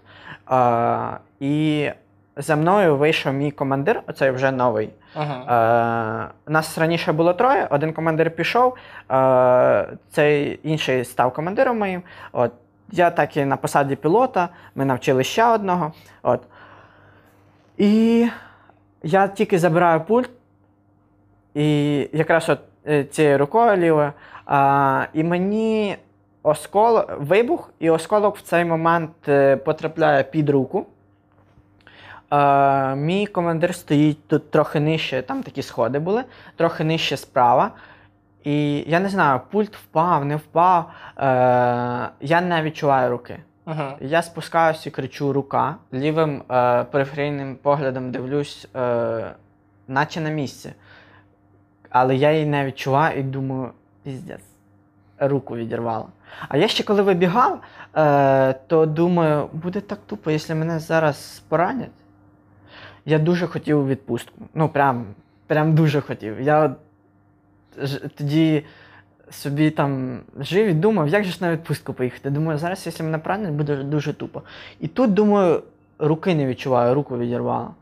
е, 0.52 1.18
і 1.40 1.90
за 2.38 2.56
мною 2.56 2.98
вийшов 2.98 3.34
мій 3.34 3.52
командир, 3.52 4.02
оцей 4.08 4.32
вже 4.32 4.52
новий. 4.52 4.90
Угу. 5.16 5.24
Е, 5.26 6.28
нас 6.48 6.78
раніше 6.78 7.14
було 7.14 7.34
троє, 7.34 7.68
один 7.70 7.94
командир 7.94 8.32
пішов, 8.32 8.78
е, 9.12 9.88
цей 10.12 10.60
інший 10.64 11.06
став 11.06 11.34
командиром 11.34 11.80
моїм. 11.80 12.04
От. 12.32 12.52
Я 12.92 13.10
так 13.10 13.38
і 13.38 13.46
на 13.46 13.58
посаді 13.58 13.96
пілота, 13.96 14.50
ми 14.76 14.86
навчили 14.86 15.24
ще 15.24 15.46
одного. 15.46 15.94
От. 16.24 16.42
І 17.78 18.28
я 19.04 19.28
тільки 19.28 19.60
забираю 19.60 20.02
пульт, 20.02 20.30
і 21.54 21.98
якраз 22.14 22.50
от 22.50 22.60
е, 22.88 23.04
цією 23.04 23.38
рукою 23.38 23.78
лівою, 23.78 24.14
а, 24.46 25.06
і 25.14 25.24
мені 25.24 25.98
осколок, 26.44 27.18
вибух, 27.20 27.74
і 27.80 27.90
осколок 27.90 28.38
в 28.38 28.42
цей 28.42 28.66
момент 28.66 29.12
е, 29.28 29.58
потрапляє 29.58 30.24
під 30.24 30.50
руку. 30.50 30.86
Е, 32.32 32.96
мій 32.96 33.28
командир 33.28 33.76
стоїть 33.76 34.28
тут 34.28 34.52
трохи 34.52 34.80
нижче, 34.80 35.22
там 35.22 35.44
такі 35.44 35.62
сходи 35.62 36.00
були, 36.00 36.24
трохи 36.56 36.84
нижче 36.84 37.18
справа. 37.18 37.72
І 38.44 38.78
я 38.78 39.00
не 39.00 39.10
знаю, 39.10 39.42
пульт 39.52 39.76
впав, 39.76 40.26
не 40.26 40.36
впав. 40.36 40.92
Е, 41.18 41.24
я 42.22 42.42
не 42.42 42.62
відчуваю 42.62 43.12
руки. 43.12 43.38
Угу. 43.68 43.84
Я 44.02 44.22
спускаюся 44.22 44.90
і 44.90 44.92
кричу 44.92 45.34
рука. 45.34 45.76
Лівим 45.94 46.44
е, 46.52 46.84
периферійним 46.84 47.56
поглядом 47.56 48.12
дивлюсь, 48.12 48.68
е, 48.76 49.32
наче 49.88 50.22
на 50.22 50.30
місці. 50.30 50.74
Але 51.90 52.16
я 52.16 52.32
її 52.32 52.46
не 52.46 52.66
відчуваю 52.66 53.20
і 53.20 53.24
думаю, 53.24 53.72
піздець, 54.04 54.46
руку 55.20 55.56
відірвало. 55.56 56.10
А 56.48 56.58
я 56.58 56.68
ще 56.68 56.84
коли 56.84 57.02
вибігав, 57.02 57.62
е, 57.96 58.54
то 58.68 58.86
думаю, 58.86 59.50
буде 59.54 59.82
так 59.82 60.00
тупо, 60.06 60.32
якщо 60.32 60.56
мене 60.56 60.80
зараз 60.80 61.44
поранять. 61.48 61.90
Я 63.06 63.20
дуже 63.20 63.48
хотів 63.48 63.88
відпустку. 63.88 64.42
Ну, 64.54 64.70
прям, 64.70 65.06
прям 65.48 65.76
дуже 65.76 66.02
хотів. 66.02 66.42
Я 66.42 66.76
тоді 68.18 68.66
собі 69.32 69.72
там 69.72 70.20
жив 70.40 70.68
і 70.68 70.74
думав, 70.74 71.08
як 71.08 71.24
же 71.24 71.32
ж 71.32 71.38
на 71.42 71.52
відпустку 71.52 71.94
поїхати. 71.94 72.30
Думаю, 72.30 72.58
зараз, 72.58 72.86
якщо 72.86 73.04
мене 73.04 73.18
поранять, 73.18 73.52
буде 73.52 73.76
дуже 73.76 74.14
тупо. 74.14 74.42
І 74.80 74.88
тут, 74.88 75.14
думаю, 75.14 75.64
руки 76.00 76.36
не 76.36 76.46
відчуваю, 76.46 76.94
руку 76.94 77.18
відірвало. 77.18 77.74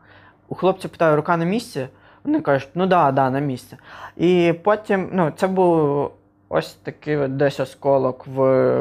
У 0.48 0.54
хлопця 0.54 0.88
питаю, 0.88 1.16
рука 1.16 1.36
на 1.36 1.44
місці? 1.44 1.88
Вони 2.24 2.40
кажуть, 2.40 2.68
ну 2.74 2.86
да, 2.86 3.12
да, 3.12 3.30
на 3.30 3.38
місці. 3.38 3.76
І 4.16 4.54
потім, 4.62 5.08
ну, 5.12 5.32
це 5.36 5.46
був 5.46 6.10
ось 6.48 6.74
такий 6.74 7.16
от 7.16 7.36
десь 7.36 7.60
осколок 7.60 8.26
в 8.26 8.38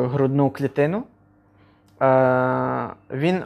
грудну 0.08 0.50
клітину. 0.50 1.04
Е, 2.02 2.88
він 3.12 3.44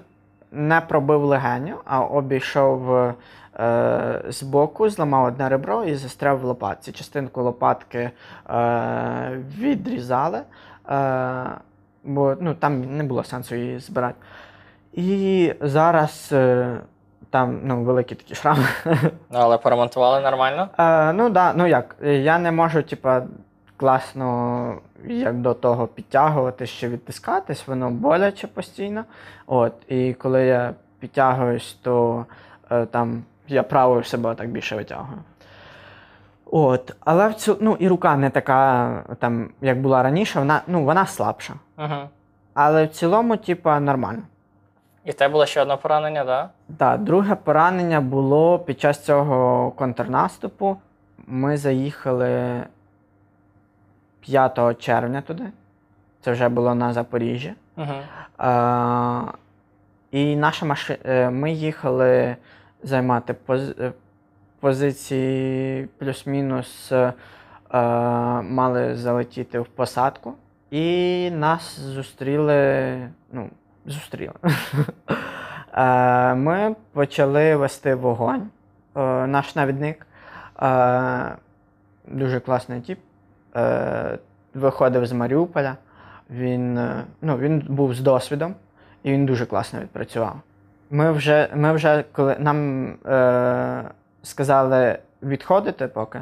не 0.52 0.82
пробив 0.82 1.24
легеню, 1.24 1.76
а 1.86 2.02
обійшов 2.02 3.14
е, 3.60 4.22
з 4.30 4.44
боку, 4.44 4.90
зламав 4.90 5.26
одне 5.26 5.50
ребро 5.50 5.84
і 5.84 5.96
застряв 5.96 6.40
в 6.40 6.44
лопатці. 6.44 6.92
Частинку 6.92 7.42
лопатки 7.42 8.12
е, 8.50 9.44
відрізали, 9.58 10.42
е, 10.90 11.46
бо 12.04 12.36
ну, 12.42 12.54
там 12.54 12.98
не 12.98 13.04
було 13.04 13.24
сенсу 13.24 13.56
її 13.56 13.80
збирати. 13.80 14.16
І 14.94 15.54
зараз 15.62 16.30
е, 16.32 16.78
там 17.30 17.60
ну, 17.64 17.84
великі 17.84 18.16
такі 18.16 18.36
шрами. 18.36 18.66
Ну, 19.30 19.40
але 19.40 19.58
поремонтували 19.58 20.22
нормально. 20.22 20.70
Е, 20.80 21.14
ну 21.14 21.30
да, 21.30 21.54
ну 21.54 21.68
як, 21.68 21.96
я 22.02 22.40
не 22.40 22.52
можу, 22.52 22.84
типа, 22.84 23.24
класно 23.78 24.78
як 25.06 25.36
до 25.36 25.54
того 25.54 25.88
підтягуватись 25.88 26.70
чи 26.70 26.90
відтискатись, 26.90 27.68
воно 27.68 27.92
боляче 27.92 28.48
постійно. 28.48 29.06
От, 29.48 29.74
і 29.88 30.14
коли 30.14 30.46
я 30.46 30.74
підтягуюсь, 31.00 31.74
то 31.82 32.26
е, 32.72 32.86
там 32.86 33.24
я 33.48 33.64
правою 33.64 34.04
себе 34.04 34.36
так 34.36 34.50
більше 34.50 34.76
витягую. 34.76 35.20
От, 36.52 36.96
але 37.00 37.28
в 37.28 37.34
цю, 37.34 37.58
ну, 37.62 37.78
і 37.80 37.88
рука 37.88 38.18
не 38.18 38.30
така, 38.30 39.04
там, 39.20 39.50
як 39.62 39.82
була 39.82 40.04
раніше, 40.04 40.40
вона, 40.40 40.62
ну, 40.68 40.84
вона 40.84 41.06
слабша. 41.06 41.54
Угу. 41.78 42.10
Але 42.54 42.86
в 42.86 42.90
цілому, 42.90 43.38
типа, 43.38 43.80
нормально. 43.80 44.22
І 45.06 45.14
тебе 45.14 45.32
було 45.32 45.46
ще 45.46 45.62
одне 45.62 45.76
поранення, 45.76 46.26
так? 46.26 46.50
Так, 46.78 47.04
друге 47.04 47.36
поранення 47.36 48.02
було 48.02 48.60
під 48.60 48.80
час 48.80 49.04
цього 49.04 49.72
контрнаступу. 49.72 50.78
Ми 51.28 51.58
заїхали 51.58 52.64
5 54.20 54.80
червня 54.80 55.22
туди. 55.22 55.44
Це 56.22 56.32
вже 56.32 56.50
було 56.50 56.76
на 56.76 56.94
Запоріжжі. 56.94 57.54
Да? 57.78 57.84
Угу. 57.84 57.94
А, 58.38 59.22
і 60.12 60.36
наша 60.36 60.66
машина. 60.66 61.30
Ми 61.32 61.52
їхали 61.52 62.36
займати 62.84 63.34
поз... 63.34 63.70
е, 63.70 63.92
позиції 64.60 65.88
плюс-мінус, 65.98 66.92
е, 66.92 67.14
мали 68.42 68.96
залетіти 68.96 69.60
в 69.60 69.66
посадку. 69.68 70.34
І 70.72 71.30
нас 71.32 71.80
зустріли. 71.80 73.10
Ну, 73.32 73.50
зустріли. 73.86 74.34
Е, 75.74 76.36
Ми 76.36 76.76
почали 76.94 77.56
вести 77.56 77.96
вогонь. 77.96 78.50
Е, 78.96 79.28
Наш 79.28 79.56
навідник 79.56 80.08
е, 80.62 81.36
дуже 82.08 82.40
класний 82.40 82.82
тип. 82.82 83.00
е, 83.56 84.18
Виходив 84.54 85.06
з 85.06 85.12
Маріуполя. 85.12 85.76
Він, 86.30 86.78
е, 86.78 87.04
ну, 87.22 87.38
він 87.38 87.66
був 87.70 87.94
з 87.94 88.00
досвідом. 88.00 88.56
і 89.04 89.12
він 89.12 89.26
дуже 89.26 89.46
класно 89.46 89.80
відпрацював. 89.80 90.36
Ми 90.90 91.12
вже, 91.12 91.50
ми 91.56 91.74
вже 91.74 92.04
коли 92.12 92.36
нам 92.40 92.88
е, 93.06 93.84
сказали 94.24 95.00
відходити 95.24 95.88
поки, 95.88 96.22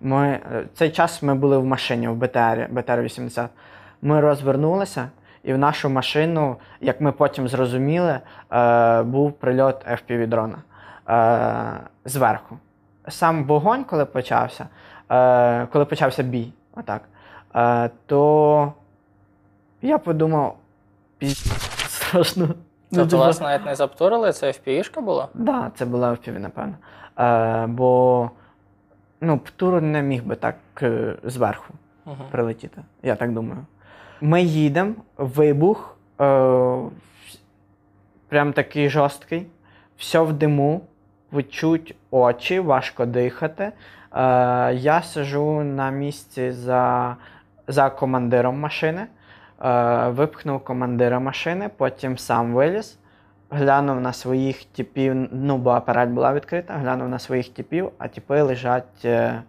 ми, 0.00 0.26
е, 0.26 0.64
цей 0.74 0.90
час 0.90 1.22
ми 1.22 1.34
були 1.34 1.58
в 1.58 1.64
машині 1.64 2.08
в 2.08 2.16
БТРі, 2.16 2.66
БТР-80. 2.72 3.48
Ми 4.02 4.20
розвернулися, 4.20 5.08
і 5.42 5.52
в 5.52 5.58
нашу 5.58 5.88
машину, 5.88 6.56
як 6.80 7.00
ми 7.00 7.12
потім 7.12 7.48
зрозуміли, 7.48 8.20
е, 8.52 9.02
був 9.02 9.32
прильот 9.32 9.86
FPV-дрона 9.86 10.56
е, 11.08 11.80
зверху. 12.04 12.58
Сам 13.08 13.44
вогонь, 13.44 13.84
коли 13.84 14.04
почався, 14.04 14.68
е, 15.10 15.66
коли 15.66 15.84
почався 15.84 16.22
бій, 16.22 16.52
отак, 16.74 17.02
е, 17.54 17.90
то 18.06 18.72
я 19.82 19.98
подумав, 19.98 20.56
страшно. 21.88 22.48
Ну, 22.90 22.98
Тобто 22.98 23.18
вас 23.18 23.40
навіть 23.40 23.66
не 23.66 23.74
заптурили, 23.74 24.32
це 24.32 24.46
FPV-шка 24.46 25.00
була? 25.00 25.28
Да, 25.34 25.70
це 25.74 25.84
була 25.84 26.10
FPV, 26.10 26.38
напевно. 26.38 26.74
Е, 27.18 27.66
бо 27.66 28.30
ну, 29.20 29.38
Птур 29.38 29.82
не 29.82 30.02
міг 30.02 30.24
би 30.24 30.36
так 30.36 30.56
е, 30.82 31.16
зверху 31.24 31.74
Угу. 32.06 32.24
прилетіти, 32.30 32.82
я 33.02 33.16
так 33.16 33.32
думаю. 33.32 33.66
Ми 34.20 34.42
їдемо, 34.42 34.94
вибух, 35.16 35.96
е, 36.20 36.78
прям 38.28 38.52
такий 38.52 38.88
жорсткий, 38.88 39.46
все 39.96 40.20
в 40.20 40.32
диму, 40.32 40.80
відчуть 41.32 41.96
очі, 42.10 42.60
важко 42.60 43.06
дихати. 43.06 43.64
Е, 43.64 43.72
я 44.74 45.02
сижу 45.02 45.64
на 45.64 45.90
місці 45.90 46.50
за, 46.50 47.16
за 47.68 47.90
командиром 47.90 48.60
машини, 48.60 49.06
випхнув 50.06 50.64
командира 50.64 51.20
машини, 51.20 51.70
потім 51.76 52.18
сам 52.18 52.54
виліз, 52.54 52.98
глянув 53.50 54.00
на 54.00 54.12
своїх 54.12 54.64
типів, 54.64 55.28
ну, 55.32 55.58
бо 55.58 55.70
апарат 55.70 56.08
була 56.08 56.34
відкрита, 56.34 56.74
глянув 56.74 57.08
на 57.08 57.18
своїх 57.18 57.48
типів, 57.48 57.90
а 57.98 58.08
типи 58.08 58.42
лежать. 58.42 59.04
Е, 59.04 59.42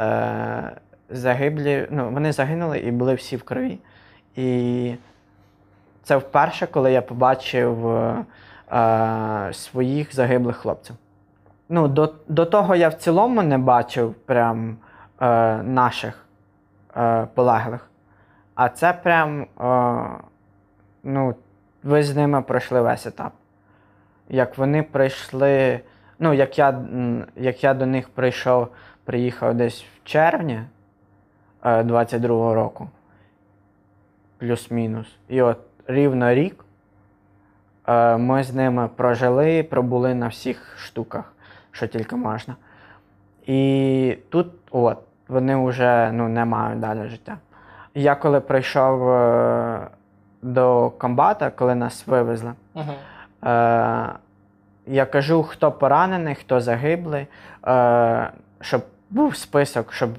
е, 0.00 0.72
загиблі, 1.10 1.86
ну, 1.90 2.10
вони 2.10 2.32
загинули 2.32 2.78
і 2.78 2.90
були 2.90 3.14
всі 3.14 3.36
в 3.36 3.42
крові. 3.42 3.78
І 4.36 4.94
це 6.02 6.16
вперше, 6.16 6.66
коли 6.66 6.92
я 6.92 7.02
побачив 7.02 7.88
е, 7.88 8.24
е, 8.72 9.52
своїх 9.52 10.14
загиблих 10.14 10.56
хлопців. 10.56 10.96
Ну, 11.68 11.88
до, 11.88 12.14
до 12.28 12.46
того 12.46 12.76
я 12.76 12.88
в 12.88 12.94
цілому 12.94 13.42
не 13.42 13.58
бачив 13.58 14.14
прям 14.14 14.76
е, 15.20 15.56
наших 15.62 16.26
е, 16.96 17.26
полеглих. 17.34 17.90
А 18.58 18.68
це 18.68 18.92
прям, 18.92 19.42
е, 19.42 19.46
ну, 21.02 21.34
ви 21.82 22.02
з 22.02 22.16
ними 22.16 22.42
пройшли 22.42 22.80
весь 22.80 23.06
етап. 23.06 23.32
Як 24.28 24.58
вони 24.58 24.82
прийшли, 24.82 25.80
ну, 26.18 26.32
як 26.32 26.58
я, 26.58 26.80
як 27.36 27.64
я 27.64 27.74
до 27.74 27.86
них 27.86 28.08
прийшов, 28.08 28.68
приїхав 29.04 29.54
десь 29.54 29.82
в 29.82 30.04
червні 30.04 30.62
е, 31.64 31.82
22-го 31.82 32.54
року, 32.54 32.88
плюс-мінус. 34.38 35.16
І 35.28 35.42
от 35.42 35.58
рівно 35.86 36.34
рік 36.34 36.64
е, 37.86 38.16
ми 38.16 38.42
з 38.42 38.54
ними 38.54 38.88
прожили, 38.96 39.62
пробули 39.62 40.14
на 40.14 40.28
всіх 40.28 40.78
штуках, 40.78 41.32
що 41.70 41.86
тільки 41.86 42.16
можна. 42.16 42.56
І 43.46 44.18
тут 44.28 44.46
от, 44.70 44.98
вони 45.28 45.56
вже 45.66 46.12
ну, 46.12 46.28
не 46.28 46.44
мають 46.44 46.80
далі 46.80 47.08
життя. 47.08 47.38
Я 47.94 48.14
коли 48.14 48.40
прийшов 48.40 49.10
е, 49.10 49.86
до 50.42 50.90
комбата, 50.90 51.50
коли 51.50 51.74
нас 51.74 52.06
вивезли, 52.06 52.52
Угу. 52.74 52.92
Е, 53.44 54.08
я 54.86 55.06
кажу, 55.06 55.42
хто 55.42 55.72
поранений, 55.72 56.34
хто 56.34 56.60
загиблий, 56.60 57.26
е, 57.66 58.30
щоб 58.60 58.82
був 59.10 59.36
список, 59.36 59.92
щоб 59.92 60.10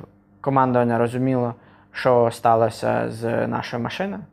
командування 0.42 0.98
розуміло, 0.98 1.56
що 1.92 2.30
сталося 2.32 3.12
з 3.12 3.48
нашою 3.48 3.84
машиною. 3.84 4.24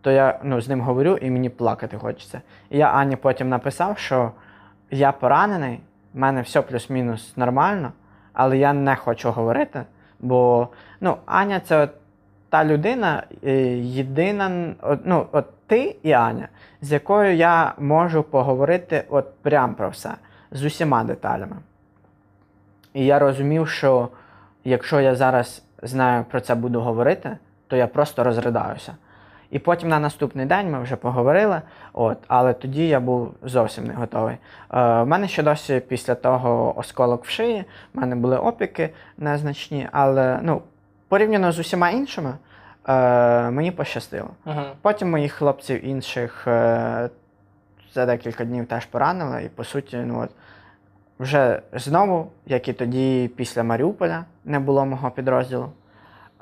То 0.00 0.10
я 0.10 0.38
ну, 0.42 0.60
з 0.60 0.68
ним 0.68 0.80
говорю 0.80 1.16
і 1.16 1.30
мені 1.30 1.50
плакати 1.50 1.98
хочеться. 1.98 2.40
І 2.70 2.78
я 2.78 2.88
Ані 2.88 3.16
потім 3.16 3.48
написав, 3.48 3.98
що 3.98 4.30
я 4.90 5.12
поранений, 5.12 5.80
в 6.14 6.18
мене 6.18 6.42
все 6.42 6.62
плюс-мінус 6.62 7.36
нормально, 7.36 7.92
але 8.32 8.58
я 8.58 8.72
не 8.72 8.96
хочу 8.96 9.30
говорити, 9.30 9.82
бо 10.20 10.68
ну, 11.00 11.16
Аня 11.26 11.60
це 11.60 11.82
от 11.82 11.90
та 12.48 12.64
людина, 12.64 13.22
е, 13.44 13.52
єдина, 13.78 14.74
ну, 15.04 15.26
от 15.32 15.46
ти 15.66 15.96
і 16.02 16.12
Аня, 16.12 16.48
з 16.80 16.92
якою 16.92 17.34
я 17.34 17.74
можу 17.78 18.22
поговорити 18.22 19.04
от 19.08 19.42
прям 19.42 19.74
про 19.74 19.88
все, 19.88 20.10
з 20.50 20.64
усіма 20.64 21.04
деталями. 21.04 21.56
І 22.94 23.04
я 23.04 23.18
розумів, 23.18 23.68
що 23.68 24.08
якщо 24.64 25.00
я 25.00 25.14
зараз 25.14 25.62
знаю 25.82 26.24
про 26.30 26.40
це 26.40 26.54
буду 26.54 26.80
говорити, 26.80 27.36
то 27.66 27.76
я 27.76 27.86
просто 27.86 28.24
розридаюся. 28.24 28.94
І 29.50 29.58
потім 29.58 29.88
на 29.88 29.98
наступний 29.98 30.46
день 30.46 30.70
ми 30.70 30.82
вже 30.82 30.96
поговорили, 30.96 31.60
от, 31.92 32.18
але 32.28 32.52
тоді 32.52 32.88
я 32.88 33.00
був 33.00 33.34
зовсім 33.42 33.84
не 33.84 33.94
готовий. 33.94 34.34
Е, 34.34 34.38
в 34.70 35.04
мене 35.04 35.28
ще 35.28 35.42
досі 35.42 35.82
після 35.88 36.14
того 36.14 36.78
осколок 36.78 37.24
в 37.24 37.28
шиї, 37.28 37.64
в 37.94 38.00
мене 38.00 38.16
були 38.16 38.36
опіки 38.36 38.90
незначні, 39.18 39.88
але 39.92 40.38
ну, 40.42 40.62
порівняно 41.08 41.52
з 41.52 41.58
усіма 41.58 41.90
іншими, 41.90 42.34
е, 42.88 43.50
мені 43.50 43.70
пощастило. 43.70 44.30
Угу. 44.46 44.62
Потім 44.82 45.10
моїх 45.10 45.32
хлопців 45.32 45.84
інших 45.84 46.46
е, 46.46 47.10
за 47.94 48.06
декілька 48.06 48.44
днів 48.44 48.66
теж 48.66 48.86
поранили, 48.86 49.42
і 49.44 49.48
по 49.48 49.64
суті, 49.64 49.96
ну 49.96 50.20
от 50.20 50.30
вже 51.18 51.62
знову, 51.72 52.30
як 52.46 52.68
і 52.68 52.72
тоді 52.72 53.30
після 53.36 53.62
Маріуполя 53.62 54.24
не 54.44 54.58
було 54.58 54.86
мого 54.86 55.10
підрозділу, 55.10 55.72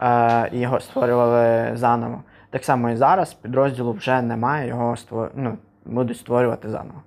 е, 0.02 0.48
і 0.52 0.58
його 0.58 0.80
створювали 0.80 1.76
заново. 1.76 2.22
Так 2.50 2.64
само 2.64 2.90
і 2.90 2.96
зараз 2.96 3.34
підрозділу 3.34 3.92
вже 3.92 4.22
немає, 4.22 4.68
його 4.68 4.96
створ... 4.96 5.30
ну, 5.34 5.58
будуть 5.84 6.16
створювати 6.16 6.70
заново. 6.70 7.02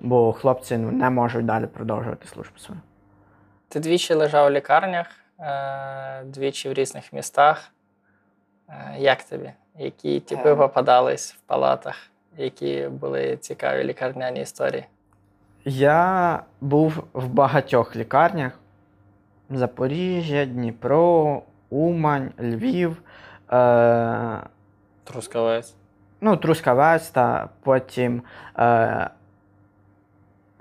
Бо 0.00 0.32
хлопці 0.32 0.76
ну, 0.78 0.90
не 0.90 1.10
можуть 1.10 1.46
далі 1.46 1.66
продовжувати 1.66 2.28
службу 2.28 2.58
свою. 2.58 2.80
Ти 3.68 3.80
двічі 3.80 4.14
лежав 4.14 4.46
у 4.46 4.50
лікарнях, 4.50 5.06
двічі 6.24 6.68
в 6.68 6.72
різних 6.72 7.12
містах. 7.12 7.68
Е, 8.68 8.94
Як 8.98 9.22
тобі? 9.22 9.52
Які 9.78 10.20
типи 10.20 10.52
Е. 10.52 10.56
попадались 10.56 11.32
в 11.34 11.40
палатах? 11.46 11.94
Які 12.36 12.88
були 12.88 13.36
цікаві 13.36 13.84
лікарняні 13.84 14.40
історії? 14.40 14.84
Я 15.64 16.42
був 16.60 17.04
в 17.12 17.26
багатьох 17.28 17.96
лікарнях: 17.96 18.52
Запоріжжя, 19.50 20.44
Дніпро, 20.44 21.42
Умань, 21.70 22.32
Львів, 22.40 23.02
е, 23.52 24.38
Трускавець. 25.04 25.74
ну, 26.20 26.36
Трускавець, 26.36 27.10
та 27.10 27.48
потім 27.62 28.22
е, 28.58 29.10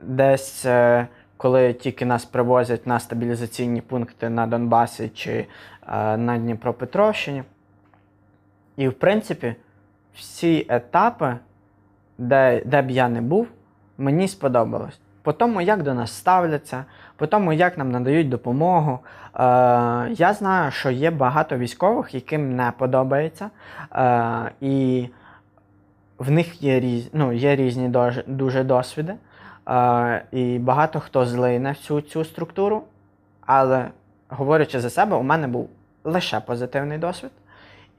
десь, 0.02 0.66
е, 0.66 1.08
коли 1.42 1.74
тільки 1.74 2.06
нас 2.06 2.26
привозять 2.26 2.88
на 2.88 3.00
стабілізаційні 3.00 3.82
пункти 3.82 4.30
на 4.30 4.48
Донбасі 4.48 5.10
чи 5.10 5.32
е, 5.32 6.18
на 6.18 6.38
Дніпропетровщині. 6.38 7.44
І, 8.78 8.88
в 8.88 8.94
принципі, 8.94 9.56
всі 10.16 10.66
етапи, 10.70 11.36
де, 12.18 12.62
де 12.66 12.82
б 12.82 12.92
я 12.92 13.10
не 13.10 13.22
був, 13.22 13.48
мені 13.98 14.28
сподобалось. 14.28 15.00
По 15.22 15.34
тому, 15.34 15.62
як 15.62 15.84
до 15.84 15.94
нас 15.94 16.12
ставляться, 16.12 16.86
по 17.16 17.28
тому, 17.28 17.54
як 17.54 17.78
нам 17.78 17.92
надають 17.92 18.30
допомогу. 18.30 19.00
Е, 19.00 19.40
я 20.12 20.34
знаю, 20.34 20.72
що 20.72 20.92
є 20.92 21.12
багато 21.12 21.58
військових, 21.58 22.16
яким 22.16 22.56
не 22.56 22.74
подобається. 22.78 23.50
Е, 23.96 24.52
і 24.62 25.08
в 26.18 26.32
них 26.32 26.64
є, 26.64 26.80
різ, 26.80 27.10
ну, 27.14 27.32
є 27.32 27.56
різні 27.56 27.92
дуже 28.28 28.64
досвіди. 28.64 29.14
І 30.32 30.60
багато 30.60 31.00
хто 31.00 31.26
злий 31.26 31.60
на 31.60 31.70
всю 31.70 32.02
цю 32.02 32.26
структуру. 32.26 32.84
Але 33.46 33.88
говорячи 34.30 34.80
за 34.80 34.90
себе, 34.90 35.16
у 35.18 35.24
мене 35.24 35.48
був 35.48 35.70
лише 36.04 36.40
позитивний 36.40 36.98
досвід. 36.98 37.32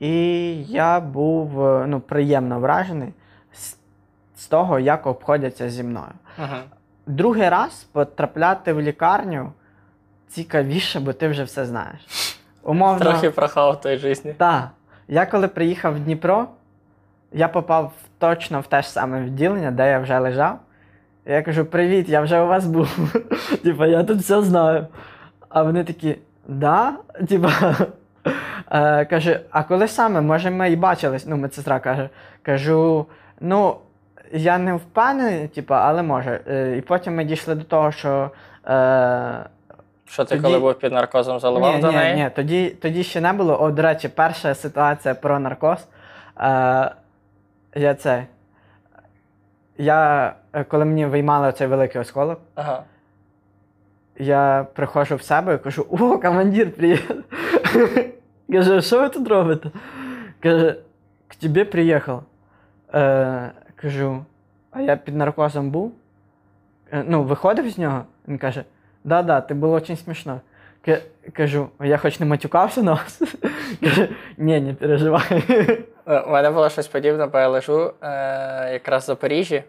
І 0.00 0.54
я 0.64 1.00
був 1.00 1.66
е, 1.66 1.86
ну, 1.86 2.00
приємно 2.00 2.60
вражений 2.60 3.12
з, 3.52 3.76
з 4.36 4.46
того, 4.46 4.78
як 4.78 5.06
обходяться 5.06 5.70
зі 5.70 5.82
мною. 5.82 6.12
Угу. 6.38 6.56
Другий 7.06 7.48
раз 7.48 7.86
потрапляти 7.92 8.72
в 8.72 8.80
лікарню 8.80 9.52
цікавіше, 10.28 11.00
бо 11.00 11.12
ти 11.12 11.28
вже 11.28 11.44
все 11.44 11.66
знаєш. 11.66 12.38
Умовно, 12.62 13.00
Трохи 13.00 13.30
прохав 13.30 13.72
в 13.72 13.80
той 13.80 13.96
житті. 13.96 14.34
так. 14.38 14.68
Я 15.08 15.26
коли 15.26 15.48
приїхав 15.48 15.94
в 15.94 16.00
Дніпро, 16.00 16.46
я 17.32 17.48
попав 17.48 17.92
точно 18.18 18.60
в 18.60 18.66
те 18.66 18.82
ж 18.82 18.90
саме 18.90 19.20
відділення, 19.20 19.70
де 19.70 19.90
я 19.90 19.98
вже 19.98 20.18
лежав. 20.18 20.58
Я 21.26 21.42
кажу: 21.42 21.64
привіт, 21.64 22.08
я 22.08 22.20
вже 22.20 22.40
у 22.40 22.46
вас 22.46 22.66
був. 22.66 23.14
Типа, 23.62 23.86
я 23.86 24.04
тут 24.04 24.18
все 24.18 24.42
знаю. 24.42 24.86
А 25.48 25.62
вони 25.62 25.84
такі, 25.84 26.16
да? 26.48 26.92
Типа, 27.28 27.50
е, 28.70 29.04
каже, 29.04 29.40
а 29.50 29.62
коли 29.62 29.88
саме? 29.88 30.20
Може, 30.20 30.50
ми 30.50 30.70
і 30.72 30.76
бачились? 30.76 31.26
Ну, 31.26 31.36
медсестра 31.36 31.80
каже, 31.80 32.08
кажу, 32.42 33.06
Ну, 33.40 33.76
я 34.32 34.58
не 34.58 34.74
впевнений, 34.74 35.48
типу, 35.48 35.74
але 35.74 36.02
може. 36.02 36.40
Е, 36.48 36.76
І 36.76 36.80
потім 36.80 37.14
ми 37.14 37.24
дійшли 37.24 37.54
до 37.54 37.64
того, 37.64 37.92
що. 37.92 38.30
Е, 38.68 39.44
Що 40.04 40.24
ти 40.24 40.28
Тоді- 40.28 40.42
коли 40.42 40.58
був 40.58 40.74
під 40.74 40.92
наркозом 40.92 41.40
заливав 41.40 41.74
ні, 41.74 41.80
до 41.80 41.90
ні, 41.90 41.96
неї? 41.96 42.16
ні, 42.16 42.30
тоді, 42.36 42.68
тоді 42.70 43.02
ще 43.02 43.20
не 43.20 43.32
було. 43.32 43.62
О, 43.62 43.70
до 43.70 43.82
речі, 43.82 44.08
перша 44.08 44.54
ситуація 44.54 45.14
про 45.14 45.38
наркоз. 45.38 45.78
Е, 46.40 46.90
я 47.74 47.94
це. 47.98 48.24
Я, 49.78 50.34
е, 50.52 50.64
коли 50.64 50.84
мені 50.84 51.06
виймали 51.06 51.52
цей 51.52 51.66
великий 51.66 52.00
осколок, 52.00 52.40
Ага. 52.54 52.84
я 54.18 54.66
приходжу 54.74 55.16
в 55.16 55.22
себе 55.22 55.54
і 55.54 55.58
кажу: 55.58 55.86
о, 55.90 56.18
командир, 56.18 56.70
привіт. 56.72 57.10
Каже, 58.52 58.80
що 58.82 59.00
ви 59.00 59.08
тут 59.08 59.28
робите? 59.28 59.70
Каже, 60.40 60.76
к 61.28 61.36
тебе 61.40 61.64
приїхав. 61.64 62.22
Е, 62.94 63.50
кажу, 63.76 64.24
а 64.70 64.80
я 64.80 64.96
під 64.96 65.16
наркозом 65.16 65.70
був. 65.70 65.92
Е, 66.92 67.04
ну, 67.08 67.22
виходив 67.22 67.70
з 67.70 67.78
нього. 67.78 68.04
Він 68.28 68.38
каже: 68.38 68.64
да-да, 69.04 69.40
ти 69.40 69.54
було 69.54 69.80
дуже 69.80 69.96
смішно. 69.96 70.40
Ка- 70.84 71.00
Кажу, 71.32 71.68
я 71.80 71.96
хоч 71.98 72.20
не 72.20 72.26
матюкався 72.26 72.82
на 72.82 72.92
вас? 72.92 73.22
Каже, 73.80 74.08
ні, 74.38 74.60
не 74.60 74.74
переживай. 74.74 75.22
Е, 76.06 76.20
У 76.20 76.30
мене 76.30 76.50
було 76.50 76.70
щось 76.70 76.88
подібне, 76.88 77.26
бо 77.26 77.38
я 77.38 77.48
лежу 77.48 77.92
е, 78.02 78.08
якраз 78.72 79.02
в 79.02 79.06
Запоріжжі. 79.06 79.62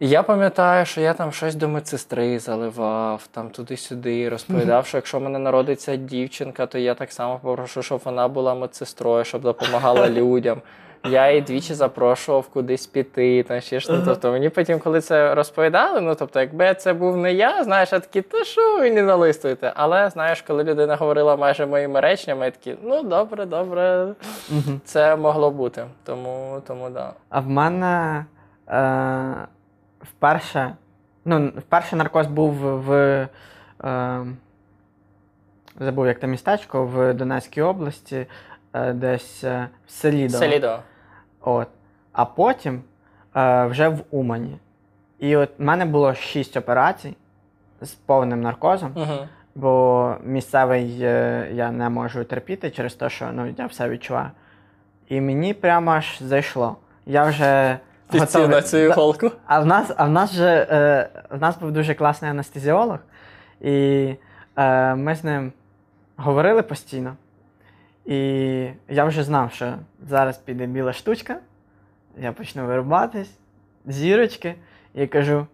І 0.00 0.08
я 0.08 0.22
пам'ятаю, 0.22 0.86
що 0.86 1.00
я 1.00 1.14
там 1.14 1.32
щось 1.32 1.54
до 1.54 1.68
медсестри 1.68 2.38
заливав, 2.38 3.26
там 3.30 3.50
туди-сюди, 3.50 4.28
розповідав, 4.28 4.86
що 4.86 4.98
якщо 4.98 5.18
в 5.18 5.22
мене 5.22 5.38
народиться 5.38 5.96
дівчинка, 5.96 6.66
то 6.66 6.78
я 6.78 6.94
так 6.94 7.12
само 7.12 7.40
попрошу, 7.42 7.82
щоб 7.82 8.00
вона 8.04 8.28
була 8.28 8.54
медсестрою, 8.54 9.24
щоб 9.24 9.42
допомагала 9.42 10.08
людям. 10.10 10.60
Я 11.04 11.28
її 11.30 11.40
двічі 11.42 11.74
запрошував 11.74 12.48
кудись 12.48 12.86
піти, 12.86 13.42
там 13.42 13.60
ще 13.60 13.80
ж. 13.80 13.92
Ну, 13.92 14.02
тобто 14.04 14.30
мені 14.32 14.48
потім, 14.48 14.78
коли 14.78 15.00
це 15.00 15.34
розповідали, 15.34 16.00
ну 16.00 16.14
тобто, 16.14 16.40
якби 16.40 16.74
це 16.74 16.92
був 16.92 17.16
не 17.16 17.32
я, 17.32 17.64
знаєш, 17.64 17.92
я 17.92 18.00
такі, 18.00 18.22
то 18.22 18.44
що 18.44 18.78
ви 18.78 18.90
не 18.90 19.02
налистуєте? 19.02 19.72
Але 19.76 20.10
знаєш, 20.10 20.42
коли 20.42 20.64
людина 20.64 20.96
говорила 20.96 21.36
майже 21.36 21.66
моїми 21.66 22.00
реченнями, 22.00 22.44
я 22.44 22.50
такі, 22.50 22.76
ну 22.82 23.02
добре, 23.02 23.46
добре, 23.46 24.14
Мгм. 24.50 24.80
це 24.84 25.16
могло 25.16 25.50
бути. 25.50 25.84
Тому, 26.04 26.62
тому 26.66 26.90
да. 26.90 27.12
А 27.28 27.40
в 27.40 27.48
мене 27.48 28.24
е, 28.68 29.34
вперше, 30.00 30.74
ну, 31.24 31.52
вперше 31.58 31.96
наркоз 31.96 32.26
був 32.26 32.52
в. 32.54 32.92
Е, 33.84 34.26
забув, 35.80 36.06
як 36.06 36.18
те 36.18 36.26
містечко 36.26 36.84
в 36.86 37.14
Донецькій 37.14 37.62
області, 37.62 38.26
е, 38.72 38.92
десь 38.92 39.44
е, 39.44 39.68
в 39.86 39.90
Селідово. 39.90 40.38
Селідо. 40.38 40.78
От. 41.42 41.68
А 42.12 42.24
потім 42.24 42.82
е, 43.36 43.66
вже 43.66 43.88
в 43.88 43.98
Умані. 44.10 44.58
І 45.18 45.36
от 45.36 45.50
в 45.58 45.62
мене 45.62 45.84
було 45.84 46.14
шість 46.14 46.56
операцій 46.56 47.16
з 47.80 47.90
повним 47.90 48.40
наркозом, 48.40 48.92
Угу. 48.96 49.28
бо 49.54 50.14
місцевий 50.24 50.98
е, 51.02 51.48
я 51.52 51.70
не 51.70 51.88
можу 51.88 52.24
терпіти 52.24 52.70
через 52.70 52.94
те, 52.94 53.08
що 53.10 53.28
ну, 53.32 53.54
я 53.58 53.66
все 53.66 53.88
відчуваю. 53.88 54.30
І 55.08 55.20
мені 55.20 55.54
прямо 55.54 55.90
аж 55.90 56.18
зайшло. 56.22 56.76
Я 57.06 57.24
вже. 57.24 57.78
Підсів 58.10 58.48
на 58.48 58.62
цю 58.62 58.76
Да, 58.76 58.82
іголку. 58.82 59.30
а 59.46 59.60
в 59.60 59.66
нас, 59.66 59.90
а 59.96 60.04
в 60.04 60.10
нас 60.10 60.32
же 60.32 60.66
е, 60.70 61.08
в 61.30 61.40
нас 61.40 61.58
був 61.58 61.72
дуже 61.72 61.94
класний 61.94 62.30
анестезіолог, 62.30 62.98
і 63.60 64.14
е, 64.56 64.94
ми 64.94 65.14
з 65.14 65.24
ним 65.24 65.52
говорили 66.16 66.62
постійно. 66.62 67.16
І 68.06 68.18
я 68.88 69.04
вже 69.04 69.22
знав, 69.22 69.52
що 69.52 69.74
зараз 70.08 70.38
піде 70.38 70.66
біла 70.66 70.92
штучка, 70.92 71.36
я 72.18 72.32
почну 72.32 72.66
вирубатись, 72.66 73.30
зірочки, 73.86 74.54
і 74.94 75.06
кажу: 75.06 75.46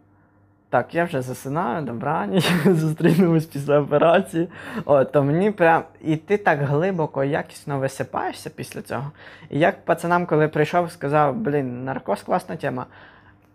так, 0.70 0.94
я 0.94 1.04
вже 1.04 1.22
засинаю, 1.22 1.86
добраніч, 1.86 2.52
зустрінемось 2.66 3.46
після 3.46 3.80
операції. 3.80 4.48
От, 4.84 5.12
то 5.12 5.24
мені 5.24 5.50
прям. 5.50 5.82
І 6.00 6.16
ти 6.16 6.36
так 6.36 6.58
глибоко, 6.62 7.24
якісно 7.24 7.78
висипаєшся 7.78 8.50
після 8.50 8.82
цього. 8.82 9.10
І 9.50 9.58
як 9.58 9.84
пацанам, 9.84 10.26
коли 10.26 10.48
прийшов, 10.48 10.90
сказав, 10.90 11.36
блін, 11.36 11.84
наркоз 11.84 12.22
класна 12.22 12.56
тема. 12.56 12.86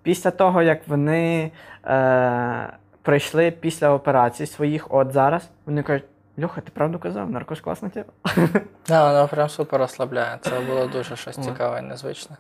Після 0.04 0.32
того, 0.32 0.62
як 0.62 0.88
вони 0.88 1.52
е, 1.86 2.70
прийшли 3.02 3.52
після 3.52 3.89
операцій 3.89 4.46
своїх, 4.46 4.94
от 4.94 5.12
зараз, 5.12 5.50
вони 5.66 5.84
кажуть, 5.84 6.06
Льоха, 6.42 6.62
ти 6.62 6.72
правду 6.72 7.00
казав, 7.00 7.30
наркоз 7.30 7.62
класна 7.62 7.90
тема. 7.90 8.12
Да, 8.88 9.12
воно 9.12 9.28
прям 9.28 9.50
супер 9.50 9.80
розслабляє. 9.80 10.38
Це 10.42 10.60
було 10.60 10.88
дуже 10.88 11.16
щось 11.16 11.38
цікаве 11.38 11.80
і 11.80 11.82
незвичне. 11.82 12.36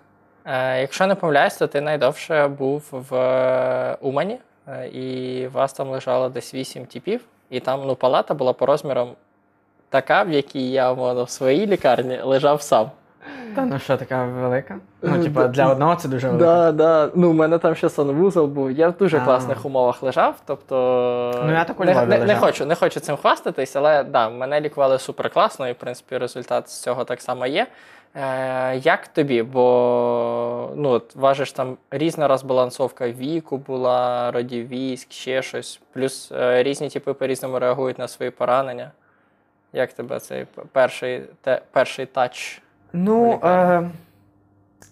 Е, 0.45 0.81
якщо 0.81 1.07
не 1.07 1.15
помиляюсь, 1.15 1.57
то 1.57 1.67
ти 1.67 1.81
найдовше 1.81 2.47
був 2.47 2.87
в 2.91 3.15
е, 3.15 3.97
Умані, 4.01 4.39
е, 4.67 4.87
і 4.87 5.47
вас 5.47 5.73
там 5.73 5.89
лежало 5.89 6.29
десь 6.29 6.53
8 6.53 6.85
типів, 6.85 7.21
і 7.49 7.59
там 7.59 7.81
ну, 7.85 7.95
палата 7.95 8.33
була 8.33 8.53
по 8.53 8.65
розмірам 8.65 9.09
така, 9.89 10.23
в 10.23 10.31
якій 10.31 10.71
я 10.71 10.91
в 10.91 11.29
своїй 11.29 11.67
лікарні 11.67 12.21
лежав 12.21 12.61
сам. 12.61 12.91
Та 13.55 13.65
ну 13.65 13.79
що, 13.79 13.97
така 13.97 14.25
велика? 14.25 14.73
Е, 14.73 14.77
Ну, 15.01 15.23
типа, 15.23 15.41
да. 15.41 15.47
для 15.47 15.71
одного 15.71 15.95
це 15.95 16.07
дуже 16.07 16.27
велика. 16.27 16.45
Да, 16.45 16.71
да. 16.71 17.11
Ну, 17.15 17.29
у 17.29 17.33
мене 17.33 17.57
там 17.57 17.75
ще 17.75 17.89
санвузол 17.89 18.47
був. 18.47 18.71
Я 18.71 18.89
в 18.89 18.97
дуже 18.97 19.17
А. 19.17 19.25
класних 19.25 19.65
умовах 19.65 20.03
лежав. 20.03 20.35
Тобто 20.45 20.75
Ну, 21.45 21.51
я 21.51 21.63
так 21.63 21.79
у 21.79 21.83
не, 21.83 21.91
Львові 21.93 22.05
не, 22.05 22.15
не 22.17 22.21
лежав. 22.25 22.39
хочу, 22.39 22.65
не 22.65 22.75
хочу 22.75 22.99
цим 22.99 23.15
хвастатись, 23.17 23.75
але 23.75 24.03
да, 24.03 24.29
мене 24.29 24.61
лікували 24.61 24.99
супер 24.99 25.29
класно, 25.29 25.67
і 25.69 25.71
в 25.71 25.75
принципі 25.75 26.17
результат 26.17 26.69
з 26.69 26.81
цього 26.81 27.03
так 27.03 27.21
само 27.21 27.45
є. 27.45 27.67
Е, 28.15 28.77
як 28.77 29.07
тобі? 29.07 29.43
Бо 29.43 30.69
ну, 30.75 30.89
от, 30.89 31.15
важиш 31.15 31.51
там 31.51 31.77
різна 31.91 32.27
розбалансовка 32.27 33.09
віку 33.09 33.57
була, 33.57 34.31
родів 34.31 34.67
військ, 34.67 35.11
ще 35.11 35.41
щось. 35.41 35.79
Плюс 35.93 36.31
е, 36.31 36.63
різні 36.63 36.89
типи 36.89 37.13
по-різному 37.13 37.59
реагують 37.59 37.99
на 37.99 38.07
свої 38.07 38.31
поранення. 38.31 38.91
Як 39.73 39.93
тебе 39.93 40.19
цей 40.19 40.45
п- 40.45 40.61
перший, 40.71 41.21
те, 41.41 41.61
перший 41.71 42.05
тач? 42.05 42.61
Ну, 42.93 43.39
е, 43.43 43.89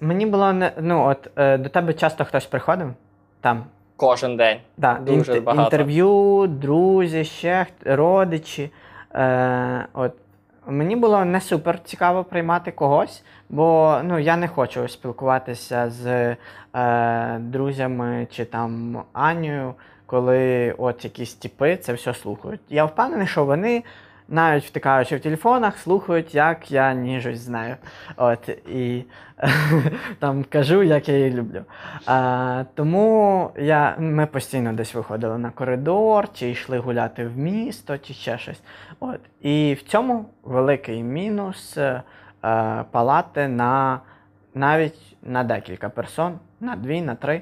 мені 0.02 0.26
було 0.26 0.54
не. 0.54 0.72
Ну, 0.82 1.06
от 1.06 1.30
е, 1.36 1.58
до 1.58 1.70
тебе 1.70 1.94
часто 1.94 2.26
хтось 2.26 2.46
приходив 2.46 2.94
там. 3.42 3.64
Кожен 3.96 4.38
день. 4.38 4.58
Да, 4.78 4.94
Дуже 5.02 5.34
інт- 5.34 5.44
багато. 5.44 5.64
Інтерв'ю, 5.64 6.46
друзі, 6.48 7.24
ще 7.24 7.66
хт- 7.70 7.96
родичі. 7.96 8.72
Е, 9.16 9.86
от. 9.94 10.12
Мені 10.68 10.96
було 10.96 11.26
не 11.26 11.42
супер 11.42 11.84
цікаво 11.84 12.24
приймати 12.24 12.72
когось, 12.72 13.24
бо 13.50 13.98
ну, 14.04 14.20
я 14.20 14.38
не 14.38 14.48
хочу 14.48 14.88
спілкуватися 14.88 15.90
з 15.90 16.36
е, 16.76 17.38
друзями 17.40 18.28
чи 18.32 18.46
там 18.46 19.04
Анею, 19.14 19.74
коли 20.06 20.72
от 20.78 21.04
якісь 21.04 21.34
тіпи 21.34 21.78
це 21.78 21.94
все 21.94 22.14
слухають. 22.14 22.62
Я 22.70 22.86
впевнений, 22.86 23.28
що 23.28 23.46
вони, 23.46 23.84
навіть 24.32 24.64
втикаючи 24.64 25.16
в 25.16 25.20
телефонах, 25.20 25.78
слухають, 25.78 26.36
як 26.36 26.72
я 26.72 26.94
ніжусь 26.94 27.40
з 27.40 27.50
нею. 27.50 27.76
От, 28.18 28.50
і 28.50 29.06
там 30.20 30.44
кажу, 30.50 30.84
як 30.84 31.10
я 31.10 31.18
її 31.18 31.32
люблю. 31.32 31.62
А, 32.06 32.64
тому 32.76 33.52
я, 33.58 33.96
ми 34.00 34.26
постійно 34.26 34.74
десь 34.74 34.94
виходили 34.94 35.38
на 35.38 35.50
коридор, 35.50 36.34
чи 36.34 36.50
йшли 36.50 36.80
гуляти 36.80 37.28
в 37.28 37.38
місто, 37.38 37.98
чи 37.98 38.14
ще 38.14 38.38
щось. 38.38 38.62
От. 39.00 39.20
І 39.42 39.78
в 39.80 39.84
цьому 39.84 40.26
великий 40.44 41.04
мінус 41.04 41.78
е, 41.78 42.04
палати 42.92 43.48
на 43.48 44.00
навіть 44.54 45.18
на 45.24 45.44
декілька 45.44 45.90
персон, 45.90 46.40
на 46.60 46.76
дві, 46.76 47.02
на 47.02 47.16
три. 47.16 47.36
Е, 47.36 47.42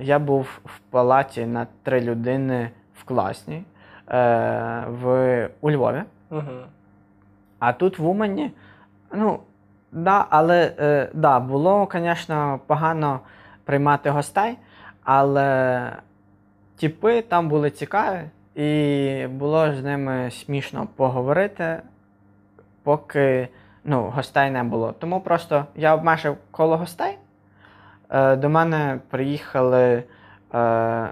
я 0.00 0.18
був 0.18 0.60
в 0.64 0.78
палаті 0.78 1.46
на 1.46 1.66
три 1.82 2.00
людини 2.00 2.70
в 2.94 3.04
класній 3.04 3.64
е, 4.10 4.84
в, 4.88 5.48
у 5.60 5.70
Львові. 5.70 6.02
Угу. 6.30 6.42
А 7.58 7.72
тут 7.72 7.98
в 7.98 8.08
Умані, 8.08 8.50
ну, 9.12 9.40
да, 9.92 10.26
але 10.30 10.72
е, 10.78 11.08
да, 11.14 11.40
було, 11.40 11.88
звісно, 11.92 12.60
погано 12.66 13.20
приймати 13.64 14.10
гостей, 14.10 14.58
але 15.04 15.92
тіпи 16.76 17.22
там 17.22 17.48
були 17.48 17.70
цікаві, 17.70 18.20
і 18.54 19.26
було 19.30 19.72
з 19.72 19.82
ними 19.82 20.30
смішно 20.30 20.88
поговорити, 20.96 21.82
поки 22.82 23.48
ну, 23.84 24.02
гостей 24.02 24.50
не 24.50 24.62
було. 24.62 24.92
Тому 24.92 25.20
просто 25.20 25.64
я 25.74 25.94
обмежив 25.94 26.36
коло 26.50 26.76
гостей. 26.76 27.18
Е, 28.10 28.36
до 28.36 28.48
мене 28.48 29.00
приїхали 29.10 30.04
е, 30.54 31.08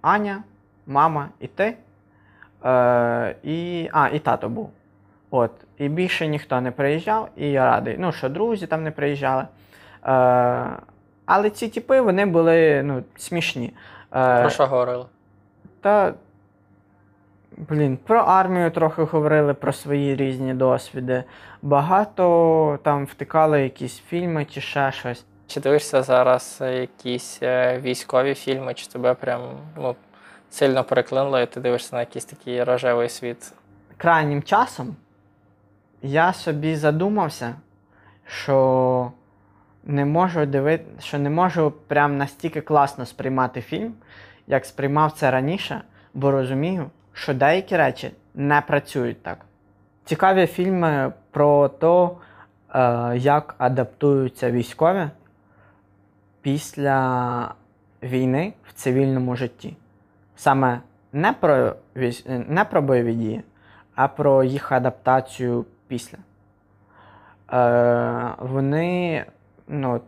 Аня, 0.00 0.42
мама 0.86 1.28
і 1.40 1.46
ти. 1.46 1.76
Е, 2.64 3.34
і, 3.42 3.88
а, 3.92 4.08
і 4.08 4.18
тато 4.18 4.48
був. 4.48 4.70
От. 5.30 5.50
І 5.78 5.88
більше 5.88 6.26
ніхто 6.26 6.60
не 6.60 6.70
приїжджав, 6.70 7.28
і 7.36 7.50
я 7.50 7.64
радий. 7.64 7.96
Ну, 7.98 8.12
що 8.12 8.28
друзі 8.28 8.66
там 8.66 8.82
не 8.82 8.90
приїжджали. 8.90 9.44
Е, 10.04 10.66
але 11.26 11.50
ці 11.50 11.68
типи 11.68 12.00
вони 12.00 12.26
були 12.26 12.82
ну, 12.82 13.02
смішні. 13.16 13.72
Е, 14.14 14.40
Про 14.40 14.50
що 14.50 14.66
говорили? 14.66 15.06
та, 15.80 16.14
блін, 17.56 17.98
про 18.06 18.20
армію 18.20 18.70
трохи 18.70 19.02
говорили, 19.02 19.54
про 19.54 19.72
свої 19.72 20.16
різні 20.16 20.54
досвіди. 20.54 21.24
Багато 21.62 22.78
там 22.82 23.04
втикали 23.04 23.62
якісь 23.62 23.98
фільми 23.98 24.44
чи 24.44 24.60
ще 24.60 24.92
щось. 24.92 25.24
Чи 25.46 25.60
дивишся 25.60 26.02
зараз 26.02 26.58
якісь 26.60 27.38
е, 27.42 27.78
військові 27.78 28.34
фільми, 28.34 28.74
чи 28.74 28.86
тебе 28.86 29.14
прям 29.14 29.40
ну, 29.76 29.94
сильно 30.50 30.84
переклинуло, 30.84 31.40
і 31.40 31.46
ти 31.46 31.60
дивишся 31.60 31.96
на 31.96 32.00
якийсь 32.00 32.24
такий 32.24 32.64
рожевий 32.64 33.08
світ? 33.08 33.52
Крайнім 33.96 34.42
часом 34.42 34.96
я 36.02 36.32
собі 36.32 36.76
задумався, 36.76 37.54
що 38.26 39.12
не 39.84 40.04
можу 40.04 40.46
дивити, 40.46 40.84
що 40.98 41.18
не 41.18 41.30
можу 41.30 41.72
прям 41.86 42.16
настільки 42.16 42.60
класно 42.60 43.06
сприймати 43.06 43.60
фільм, 43.60 43.94
як 44.46 44.66
сприймав 44.66 45.12
це 45.12 45.30
раніше, 45.30 45.82
бо 46.14 46.30
розумію, 46.30 46.90
що 47.12 47.34
деякі 47.34 47.76
речі 47.76 48.10
не 48.34 48.60
працюють 48.60 49.22
так. 49.22 49.38
Цікаві 50.04 50.46
фільми 50.46 51.12
про 51.30 51.68
те, 51.68 52.08
як 53.18 53.54
адаптуються 53.58 54.50
військові 54.50 55.08
після 56.42 57.54
війни 58.02 58.52
в 58.68 58.72
цивільному 58.72 59.36
житті. 59.36 59.76
Саме 60.40 60.80
не 61.12 61.32
про, 61.32 61.74
не 62.26 62.64
про 62.64 62.82
бойові 62.82 63.14
дії, 63.14 63.42
а 63.94 64.08
про 64.08 64.44
їх 64.44 64.72
адаптацію 64.72 65.64
після. 65.88 66.18
Е, 67.52 68.34
вони 68.38 69.24
ну, 69.68 70.00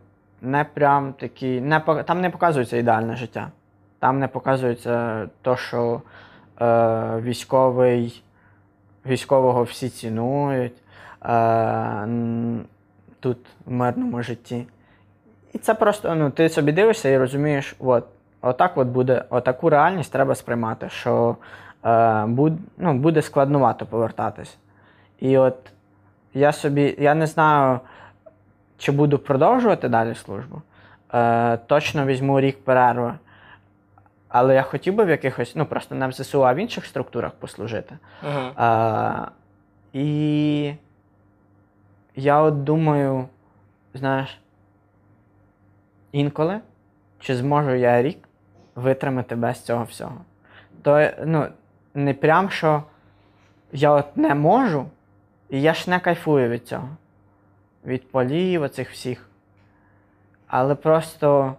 не 0.42 0.64
прям 0.64 1.12
такі. 1.12 1.60
Не, 1.60 1.80
там 1.80 2.20
не 2.20 2.30
показується 2.30 2.76
ідеальне 2.76 3.16
життя. 3.16 3.50
Там 3.98 4.18
не 4.18 4.28
показується 4.28 5.28
то, 5.42 5.56
що 5.56 6.02
е, 6.60 7.20
військовий, 7.20 8.22
військового 9.06 9.62
всі 9.62 9.88
цінують 9.88 10.82
е, 11.24 12.08
тут 13.20 13.38
в 13.66 13.72
мирному 13.72 14.22
житті. 14.22 14.66
І 15.52 15.58
це 15.58 15.74
просто, 15.74 16.14
ну, 16.14 16.30
ти 16.30 16.48
собі 16.48 16.72
дивишся 16.72 17.08
і 17.08 17.18
розумієш, 17.18 17.76
от, 17.78 18.04
отак 18.42 18.78
от 18.78 18.88
буде, 18.88 19.24
отаку 19.30 19.70
реальність 19.70 20.12
треба 20.12 20.34
сприймати, 20.34 20.88
що 20.88 21.36
е, 21.84 22.24
буд, 22.26 22.52
ну, 22.78 22.94
буде 22.94 23.22
складнувато 23.22 23.86
повертатись. 23.86 24.58
І 25.18 25.38
от 25.38 25.56
я 26.34 26.52
собі, 26.52 26.96
я 26.98 27.14
не 27.14 27.26
знаю, 27.26 27.80
чи 28.78 28.92
буду 28.92 29.18
продовжувати 29.18 29.88
далі 29.88 30.14
службу. 30.14 30.62
Е, 31.14 31.56
точно 31.56 32.06
візьму 32.06 32.40
рік 32.40 32.64
перерви. 32.64 33.14
Але 34.28 34.54
я 34.54 34.62
хотів 34.62 34.94
би 34.94 35.04
в 35.04 35.08
якихось, 35.08 35.56
ну 35.56 35.66
просто 35.66 35.94
не 35.94 36.08
в 36.08 36.12
ЗСУ, 36.12 36.46
а 36.46 36.54
в 36.54 36.56
інших 36.56 36.86
структурах 36.86 37.32
послужити. 37.32 37.98
Угу. 38.22 38.64
Е, 38.64 39.28
і 39.92 40.74
я 42.16 42.40
от 42.40 42.64
думаю, 42.64 43.28
знаєш, 43.94 44.40
інколи, 46.12 46.60
чи 47.18 47.36
зможу 47.36 47.70
я 47.70 48.02
рік 48.02 48.28
витримати 48.74 49.36
без 49.36 49.60
цього 49.60 49.84
всього. 49.84 50.20
То 50.82 51.10
ну, 51.24 51.46
не 51.94 52.14
прям, 52.14 52.50
що 52.50 52.82
я 53.72 53.90
от 53.90 54.16
не 54.16 54.34
можу, 54.34 54.86
і 55.48 55.62
я 55.62 55.74
ж 55.74 55.90
не 55.90 56.00
кайфую 56.00 56.48
від 56.48 56.66
цього. 56.66 56.88
Від 57.84 58.10
полів, 58.10 58.62
оцих 58.62 58.90
всіх. 58.90 59.28
Але 60.46 60.74
просто 60.74 61.54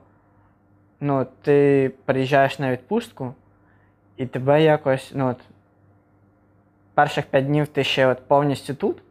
ну, 1.00 1.28
ти 1.42 1.92
приїжджаєш 2.06 2.60
на 2.60 2.72
відпустку, 2.72 3.34
і 4.18 4.26
тебе 4.26 4.64
якось, 4.64 5.12
ну 5.16 5.30
от, 5.30 5.40
перших 6.94 7.26
п'ять 7.26 7.46
днів 7.46 7.68
ти 7.68 7.84
ще 7.84 8.08
от 8.08 8.28
повністю 8.28 8.74
тут, 8.74 9.04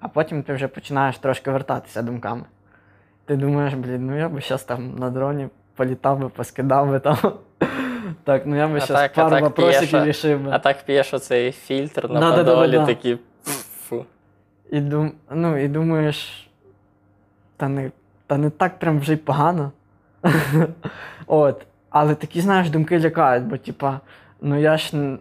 а 0.00 0.08
потім 0.08 0.42
ти 0.42 0.54
вже 0.54 0.68
починаєш 0.68 1.18
трошки 1.18 1.50
вертатися 1.50 2.02
думками. 2.02 2.44
Ти 3.24 3.36
думаєш, 3.36 3.74
блін, 3.74 4.06
ну 4.06 4.18
я 4.18 4.28
би 4.28 4.40
зараз 4.40 4.64
там 4.64 4.94
на 4.98 5.10
дроні 5.10 5.48
політав 5.76 6.18
би, 6.18 6.28
поскидав 6.28 6.90
би 6.90 7.00
там. 7.00 7.16
Так, 8.24 8.42
ну 8.46 8.56
я 8.56 8.68
би 8.68 8.76
А 8.76 8.80
зараз 8.80 9.02
так- 9.02 9.14
пару 9.14 9.44
вопросиків 9.44 10.04
рішив 10.04 10.40
би. 10.40 10.50
А 10.52 10.58
так 10.58 10.82
п'єш 10.82 11.14
оцей 11.14 11.52
фільтр 11.52 12.08
на 12.08 12.20
Да-да-да-да-да. 12.20 12.86
подолі. 12.86 13.18
Фу. 13.88 14.04
І, 14.70 14.80
дум... 14.80 15.12
ну, 15.30 15.56
і 15.56 15.68
думаєш, 15.68 16.48
та 17.56 17.68
не, 17.68 17.90
та 18.26 18.36
не 18.36 18.50
так 18.50 18.78
прям 18.78 19.00
вже 19.00 19.12
й 19.12 19.16
погано. 19.16 19.72
От. 21.26 21.66
Але 21.90 22.14
такі, 22.14 22.40
знаєш, 22.40 22.70
думки 22.70 23.00
лякають, 23.00 23.44
бо 23.44 23.56
типа, 23.56 24.00
ну 24.40 24.60
я 24.60 24.76
ж, 24.76 25.16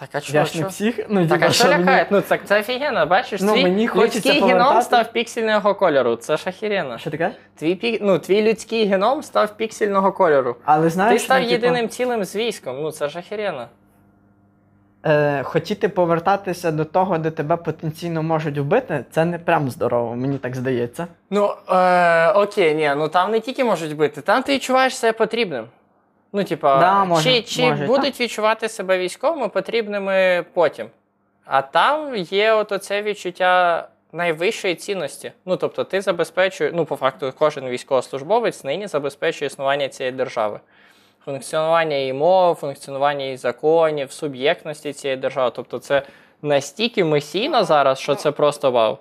Так, 0.00 0.08
а 0.12 0.16
я 0.18 0.20
чого? 0.20 0.44
ж 0.44 0.60
не 0.60 0.66
псих. 0.68 1.00
Ну, 1.08 1.26
Так, 1.26 1.42
а 1.42 1.50
що 1.50 1.68
мені- 1.68 1.82
лякає? 1.82 2.06
Ну, 2.10 2.20
так 2.20 2.40
це 2.44 2.60
офігенно, 2.60 3.06
бачиш, 3.06 3.40
Ну, 3.40 3.52
твій 3.52 3.62
мені 3.62 3.90
людський 3.96 4.40
геном 4.40 4.82
став 4.82 5.12
піксельного 5.12 5.74
кольору. 5.74 6.16
Це 6.16 6.36
ж 6.36 6.44
охеренно. 6.50 6.98
Що 6.98 7.10
кажеш? 7.10 7.32
Твій, 7.56 7.74
пік... 7.74 7.98
ну, 8.02 8.18
твій 8.18 8.42
людський 8.42 8.86
геном 8.86 9.22
став 9.22 9.56
піксельного 9.56 10.12
кольору. 10.12 10.56
Але 10.64 10.90
знаєш, 10.90 11.12
Ти 11.22 11.24
став 11.26 11.40
ну, 11.42 11.48
єдиним 11.48 11.88
цілим 11.88 12.24
з 12.24 12.36
військом. 12.36 12.82
Ну 12.82 12.92
це 12.92 13.08
ж 13.08 13.18
охеренно. 13.18 13.68
е, 15.06 15.42
хотіти 15.42 15.88
повертатися 15.88 16.70
до 16.70 16.84
того, 16.84 17.18
де 17.18 17.30
тебе 17.30 17.56
потенційно 17.56 18.22
можуть 18.22 18.58
вбити, 18.58 19.04
це 19.10 19.24
не 19.24 19.38
прям 19.38 19.70
здорово, 19.70 20.16
мені 20.16 20.38
так 20.38 20.56
здається. 20.56 21.06
Ну, 21.30 21.54
е, 21.70 22.28
окей, 22.32 22.74
ні, 22.74 22.92
ну 22.96 23.08
там 23.08 23.30
не 23.30 23.40
тільки 23.40 23.64
можуть 23.64 23.96
бити, 23.96 24.20
там 24.20 24.42
ти 24.42 24.52
відчуваєш 24.54 24.96
себе 24.96 25.12
потрібним. 25.12 25.64
Ну, 26.36 26.44
типа, 26.44 26.80
Да, 26.80 27.04
може, 27.04 27.30
чи, 27.30 27.42
чи 27.42 27.62
може, 27.62 27.86
будуть 27.86 28.20
відчувати 28.20 28.68
себе 28.68 28.98
військовими 28.98 29.48
потрібними 29.48 30.44
потім. 30.52 30.86
А 31.44 31.62
там 31.62 32.16
є 32.16 32.52
от 32.52 32.72
оце 32.72 33.02
відчуття 33.02 33.88
найвищої 34.12 34.74
цінності. 34.74 35.32
Ну, 35.46 35.56
тобто, 35.56 35.84
ти 35.84 36.00
забезпечуєш, 36.00 36.72
ну, 36.76 36.84
по 36.84 36.96
факту, 36.96 37.32
кожен 37.38 37.68
військовослужбовець 37.68 38.64
нині 38.64 38.86
забезпечує 38.86 39.46
існування 39.46 39.88
цієї 39.88 40.12
держави. 40.12 40.60
Функціонування 41.24 41.96
її 41.96 42.12
мов, 42.12 42.54
функціонування 42.54 43.24
її 43.24 43.36
законів, 43.36 44.12
суб'єктності 44.12 44.92
цієї 44.92 45.20
держави. 45.20 45.52
Тобто, 45.54 45.78
це 45.78 46.02
настільки 46.42 47.04
месійно 47.04 47.64
зараз, 47.64 47.98
що 47.98 48.14
це 48.14 48.30
просто 48.30 48.70
вау. 48.70 48.98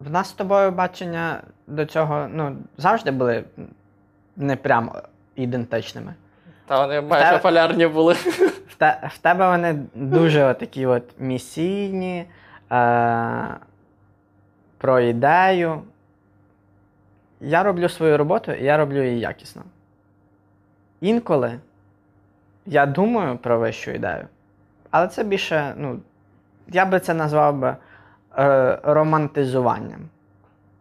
В 0.00 0.10
нас 0.10 0.28
з 0.28 0.32
тобою 0.32 0.70
бачення 0.70 1.42
до 1.66 1.86
цього 1.86 2.28
ну, 2.30 2.56
завжди 2.76 3.10
були 3.10 3.44
не 4.36 4.56
прям 4.56 4.92
ідентичними. 5.36 6.14
Та 6.72 6.80
вони 6.80 7.00
майже 7.00 7.30
Та- 7.30 7.38
полярні 7.38 7.86
були. 7.86 8.14
В, 8.68 8.74
те, 8.78 9.08
в 9.12 9.18
тебе 9.18 9.48
вони 9.48 9.78
дуже 9.94 10.54
такі 10.60 10.86
от 10.86 11.02
місійні, 11.18 12.26
е, 12.72 13.46
про 14.78 15.00
ідею. 15.00 15.82
Я 17.40 17.62
роблю 17.62 17.88
свою 17.88 18.16
роботу 18.16 18.52
і 18.52 18.64
я 18.64 18.76
роблю 18.76 19.02
її 19.02 19.20
якісно. 19.20 19.62
Інколи 21.00 21.58
я 22.66 22.86
думаю 22.86 23.38
про 23.38 23.58
вищу 23.58 23.90
ідею, 23.90 24.26
але 24.90 25.08
це 25.08 25.24
більше, 25.24 25.74
ну, 25.76 26.00
я 26.68 26.86
би 26.86 27.00
це 27.00 27.14
назвав 27.14 27.56
би 27.56 27.76
е, 28.38 28.78
романтизуванням. 28.82 30.08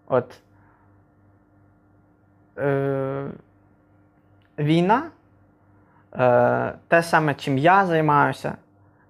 От 0.08 0.34
е, 2.58 3.26
війна 4.60 5.04
те 6.88 7.04
саме, 7.04 7.34
чим 7.34 7.58
я 7.58 7.86
займаюся, 7.86 8.56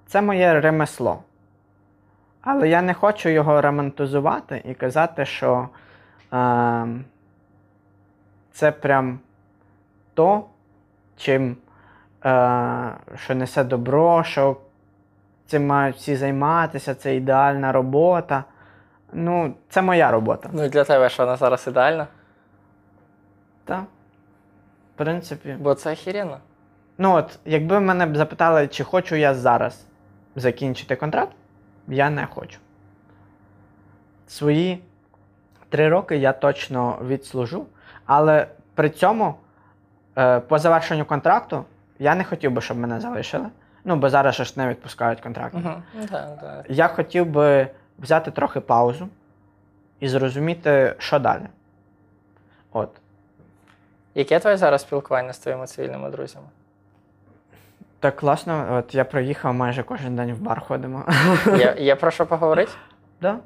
це 0.08 0.22
моє 0.22 0.60
ремесло. 0.62 1.24
Але 2.42 2.70
я 2.70 2.82
не 2.82 2.94
хочу 2.94 3.30
його 3.30 3.62
романтизувати 3.62 4.62
і 4.66 4.74
казати, 4.74 5.26
що 5.26 5.70
е, 6.34 6.88
це 8.52 8.72
прям 8.72 9.20
то, 10.14 10.46
чим 11.18 11.58
е, 12.26 12.92
що 13.16 13.36
несе 13.36 13.64
добро, 13.64 14.24
що 14.24 14.58
цим 15.48 15.68
мають 15.68 15.96
всі 15.96 16.16
займатися, 16.16 16.96
це 16.96 17.16
ідеальна 17.16 17.72
робота. 17.72 18.44
Ну, 19.14 19.54
це 19.70 19.82
моя 19.82 20.12
робота. 20.12 20.50
Ну 20.54 20.64
і 20.64 20.70
для 20.70 20.84
тебе 20.84 21.10
що 21.10 21.26
вона 21.26 21.38
зараз 21.38 21.68
ідеальна? 21.68 22.08
Так. 23.66 23.84
В 24.96 24.98
принципі. 24.98 25.58
Бо 25.60 25.74
це 25.74 25.94
охеренно. 25.94 26.38
Ну 27.04 27.14
от, 27.14 27.40
якби 27.46 27.80
мене 27.80 28.06
б 28.06 28.18
запитали, 28.18 28.68
чи 28.68 28.84
хочу 28.84 29.16
я 29.16 29.34
зараз 29.34 29.86
закінчити 30.36 30.96
контракт, 30.96 31.36
я 31.88 32.10
не 32.10 32.26
хочу. 32.26 32.60
Свої 34.28 34.84
три 35.70 35.90
роки 35.90 36.18
я 36.18 36.34
точно 36.34 37.00
відслужу, 37.06 37.66
але 38.06 38.48
при 38.76 38.90
цьому, 38.90 39.36
е, 40.18 40.40
по 40.40 40.60
завершенню 40.60 41.06
контракту, 41.06 41.66
я 42.00 42.16
не 42.16 42.24
хотів 42.24 42.52
би, 42.52 42.62
щоб 42.62 42.78
мене 42.78 43.00
залишили. 43.00 43.50
Ну, 43.84 43.96
бо 43.96 44.10
зараз 44.10 44.36
ж 44.36 44.54
не 44.56 44.68
відпускають 44.68 45.22
контракт. 45.22 45.56
Угу. 45.56 45.72
Я 46.70 46.88
хотів 46.88 47.26
би 47.26 47.68
взяти 48.00 48.32
трохи 48.32 48.60
паузу 48.60 49.10
і 50.00 50.08
зрозуміти, 50.08 50.96
що 50.98 51.20
далі. 51.20 51.46
От. 52.72 52.90
Яке 54.16 54.40
твоє 54.40 54.58
зараз 54.58 54.82
спілкування 54.82 55.34
з 55.34 55.40
твоїми 55.40 55.68
цивільними 55.68 56.10
друзями? 56.10 56.48
Так 58.02 58.16
класно, 58.16 58.68
от 58.72 58.96
я 58.96 59.06
проїхав 59.06 59.54
майже 59.54 59.84
кожен 59.84 60.16
день 60.16 60.34
в 60.34 60.42
бар 60.42 60.60
ходимо. 60.60 61.06
Є, 61.58 61.76
є 61.80 61.96
про 61.96 62.12
що 62.12 62.26
поговорити? 62.26 62.72
Да? 63.22 63.38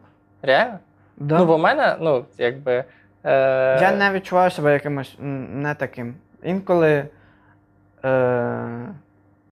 Реально? 0.41 0.79
Да. 1.17 1.37
Ну, 1.37 1.45
бо 1.45 1.55
в 1.55 1.59
мене, 1.59 1.95
ну, 1.99 2.25
якби 2.37 2.83
Е, 3.25 3.79
Я 3.81 3.91
не 3.91 4.11
відчуваю 4.11 4.51
себе 4.51 4.73
якимось 4.73 5.15
не 5.19 5.75
таким. 5.75 6.15
Інколи. 6.43 7.05
Е... 8.05 8.67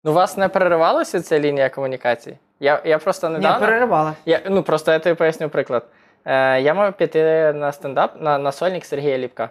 Ну, 0.03 0.11
у 0.11 0.13
вас 0.13 0.37
не 0.37 0.47
переривалася 0.47 1.21
ця 1.21 1.39
лінія 1.39 1.69
комунікації? 1.69 2.37
Я, 2.59 2.81
я 2.85 2.97
просто 2.97 3.27
Ні, 3.29 3.33
недавно. 3.33 3.59
переривала. 3.59 4.13
Я, 4.25 4.39
ну, 4.49 4.63
просто 4.63 4.91
я 4.91 4.99
тобі 4.99 5.15
поясню 5.15 5.49
приклад. 5.49 5.85
Е, 6.25 6.61
я 6.61 6.73
мав 6.73 6.93
піти 6.93 7.53
на 7.53 7.71
стендап 7.71 8.21
на, 8.21 8.37
на 8.37 8.51
сольник 8.51 8.85
Сергія 8.85 9.17
Ліпка. 9.17 9.49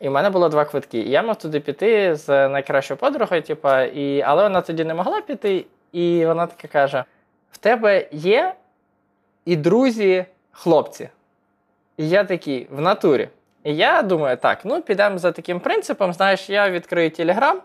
І 0.00 0.08
в 0.08 0.12
мене 0.12 0.30
було 0.30 0.48
два 0.48 0.64
квитки. 0.64 0.98
Я 0.98 1.22
мав 1.22 1.38
туди 1.38 1.60
піти 1.60 2.14
з 2.14 2.48
найкращою 2.48 2.98
подругою, 2.98 3.42
типа, 3.42 3.82
і, 3.82 4.22
але 4.22 4.42
вона 4.42 4.60
тоді 4.60 4.84
не 4.84 4.94
могла 4.94 5.20
піти, 5.20 5.64
і 5.92 6.26
вона 6.26 6.46
таке 6.46 6.68
каже: 6.68 7.04
в 7.52 7.58
тебе 7.58 8.08
є 8.12 8.54
і 9.44 9.56
друзі 9.56 10.24
хлопці. 10.50 11.08
І 11.96 12.08
я 12.08 12.24
такий 12.24 12.66
в 12.70 12.80
натурі. 12.80 13.28
І 13.64 13.76
я 13.76 14.02
думаю, 14.02 14.36
так, 14.36 14.58
ну 14.64 14.82
підемо 14.82 15.18
за 15.18 15.32
таким 15.32 15.60
принципом. 15.60 16.12
Знаєш, 16.12 16.50
я 16.50 16.70
відкрию 16.70 17.10
Телеграм, 17.10 17.60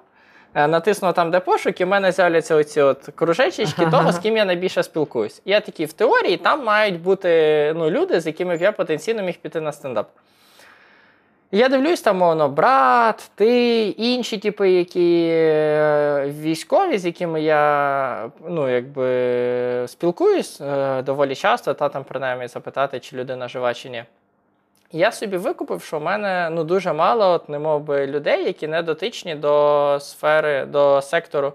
натисну 0.53 1.13
там, 1.13 1.31
де 1.31 1.39
пошук, 1.39 1.81
і 1.81 1.85
в 1.85 1.87
мене 1.87 2.11
з'являться 2.11 2.55
оці 2.55 2.81
от 2.81 3.09
кружечечки 3.15 3.85
того, 3.85 4.11
з 4.11 4.19
ким 4.19 4.37
я 4.37 4.45
найбільше 4.45 4.83
спілкуюсь. 4.83 5.41
І 5.45 5.51
я 5.51 5.59
такий, 5.59 5.85
в 5.85 5.93
теорії 5.93 6.37
там 6.37 6.63
мають 6.63 7.01
бути 7.01 7.73
ну, 7.75 7.89
люди, 7.89 8.21
з 8.21 8.27
якими 8.27 8.57
б 8.57 8.61
я 8.61 8.71
потенційно 8.71 9.23
міг 9.23 9.37
піти 9.37 9.61
на 9.61 9.71
стендап. 9.71 10.09
Я 11.53 11.69
дивлюсь, 11.69 12.01
там, 12.01 12.17
мовно, 12.17 12.49
брат, 12.49 13.31
ти, 13.35 13.87
інші 13.87 14.37
типи, 14.37 14.71
які 14.71 15.27
е, 15.31 16.33
військові, 16.39 16.97
з 16.97 17.05
якими 17.05 17.41
я 17.41 18.31
ну, 18.47 18.69
якби, 18.69 19.87
спілкуюсь 19.87 20.61
е, 20.61 21.01
доволі 21.01 21.35
часто, 21.35 21.73
та 21.73 21.89
там 21.89 22.03
принаймні 22.03 22.47
запитати, 22.47 22.99
чи 22.99 23.15
людина 23.15 23.47
жива, 23.47 23.73
чи 23.73 23.89
ні. 23.89 24.03
Я 24.91 25.11
собі 25.11 25.37
викупив, 25.37 25.81
що 25.81 25.99
в 25.99 26.03
мене 26.03 26.49
ну, 26.51 26.63
дуже 26.63 26.93
мало, 26.93 27.31
от, 27.31 27.49
не 27.49 27.59
мов 27.59 27.81
би, 27.81 28.07
людей, 28.07 28.45
які 28.45 28.67
не 28.67 28.81
дотичні 28.81 29.35
до 29.35 29.97
сфери, 30.01 30.65
до 30.65 31.01
сектору 31.01 31.53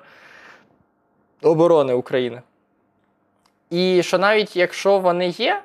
оборони 1.43 1.93
України. 1.93 2.43
І 3.71 4.03
що 4.03 4.19
навіть 4.19 4.57
якщо 4.57 4.99
вони 4.99 5.29
є, 5.29 5.63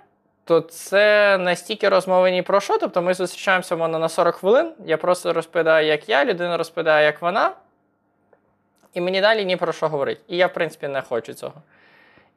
то 0.51 0.61
це 0.61 1.37
настільки 1.37 1.89
розмови 1.89 2.31
ні 2.31 2.41
про 2.41 2.59
що. 2.59 2.77
Тобто 2.77 3.01
ми 3.01 3.13
зустрічаємося 3.13 3.75
мовно, 3.75 3.99
на 3.99 4.09
40 4.09 4.35
хвилин. 4.35 4.71
Я 4.85 4.97
просто 4.97 5.33
розповідаю, 5.33 5.87
як 5.87 6.09
я, 6.09 6.25
людина 6.25 6.57
розповідає, 6.57 7.05
як 7.05 7.21
вона. 7.21 7.51
І 8.93 9.01
мені 9.01 9.21
далі 9.21 9.45
ні 9.45 9.55
про 9.55 9.73
що 9.73 9.87
говорить. 9.87 10.19
І 10.27 10.37
я, 10.37 10.47
в 10.47 10.53
принципі, 10.53 10.87
не 10.87 11.01
хочу 11.01 11.33
цього. 11.33 11.53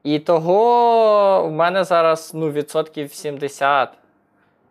І 0.03 0.19
того 0.19 1.49
в 1.49 1.51
мене 1.51 1.85
зараз 1.85 2.35
ну, 2.35 2.51
відсотків 2.51 3.15
70 3.15 3.89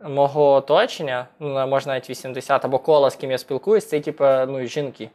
мого 0.03 0.51
оточення, 0.51 1.27
ну, 1.39 1.67
може 1.67 1.87
навіть 1.87 2.09
80, 2.09 2.65
або 2.65 2.79
кола, 2.79 3.09
з 3.09 3.15
ким 3.15 3.31
я 3.31 3.37
спілкуюсь, 3.37 3.89
це 3.89 3.99
типу, 3.99 4.23
ну, 4.23 4.65
жінки. 4.65 5.09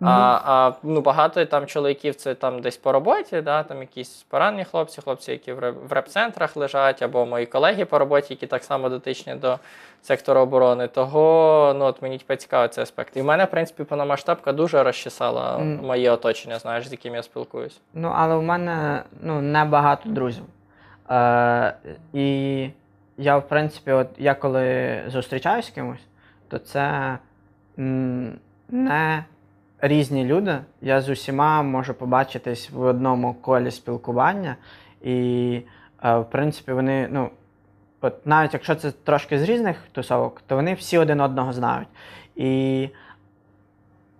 А, 0.00 0.40
а 0.44 0.72
ну, 0.82 1.00
багато 1.00 1.44
там 1.44 1.66
чоловіків 1.66 2.14
це 2.14 2.34
там 2.34 2.60
десь 2.60 2.76
по 2.76 2.92
роботі, 2.92 3.40
да, 3.40 3.62
там 3.62 3.80
якісь 3.80 4.26
поранені 4.28 4.64
хлопці, 4.64 5.00
хлопці, 5.02 5.30
які 5.30 5.52
в 5.52 5.58
реп- 5.58 5.86
в 5.88 5.92
реп-центрах 5.92 6.56
лежать, 6.56 7.02
або 7.02 7.26
мої 7.26 7.46
колеги 7.46 7.84
по 7.84 7.98
роботі, 7.98 8.26
які 8.30 8.46
так 8.46 8.64
само 8.64 8.88
дотичні 8.88 9.34
до 9.34 9.58
сектору 10.02 10.40
оборони. 10.40 10.86
Того 10.88 11.74
ну, 11.78 11.84
от 11.84 12.02
мені 12.02 12.18
цікавий 12.38 12.68
цей 12.68 12.82
аспект. 12.82 13.16
І 13.16 13.20
в 13.22 13.24
мене, 13.24 13.44
в 13.44 13.50
принципі, 13.50 13.84
повномасштабка 13.84 14.52
дуже 14.52 14.82
розчесала 14.82 15.58
Мгм. 15.58 15.86
моє 15.86 16.10
оточення, 16.10 16.58
знаєш, 16.58 16.88
з 16.88 16.92
яким 16.92 17.14
я 17.14 17.22
спілкуюсь. 17.22 17.80
Ну, 17.94 18.12
але 18.16 18.36
в 18.36 18.42
мене 18.42 19.02
ну, 19.22 19.40
небагато 19.40 20.08
друзів. 20.08 20.44
Е, 21.10 21.74
і 22.12 22.68
я, 23.16 23.36
в 23.38 23.48
принципі, 23.48 23.90
от 23.92 24.08
я 24.18 24.34
коли 24.34 24.98
зустрічаюсь 25.08 25.66
з 25.66 25.70
кимось, 25.70 26.00
то 26.48 26.58
це 26.58 27.18
м, 27.78 28.32
не 28.68 29.24
різні 29.80 30.24
люди. 30.24 30.58
Я 30.80 31.00
з 31.00 31.08
усіма 31.08 31.62
можу 31.62 31.94
побачитись 31.94 32.70
в 32.70 32.80
одному 32.80 33.34
колі 33.34 33.70
спілкування. 33.70 34.56
І, 35.02 35.60
е, 36.04 36.18
в 36.18 36.30
принципі, 36.30 36.72
вони, 36.72 37.08
ну, 37.10 37.30
от 38.00 38.26
навіть 38.26 38.54
якщо 38.54 38.74
це 38.74 38.90
трошки 38.90 39.38
з 39.38 39.42
різних 39.42 39.76
тусовок, 39.92 40.42
то 40.46 40.56
вони 40.56 40.74
всі 40.74 40.98
один 40.98 41.20
одного 41.20 41.52
знають. 41.52 41.88
І 42.36 42.88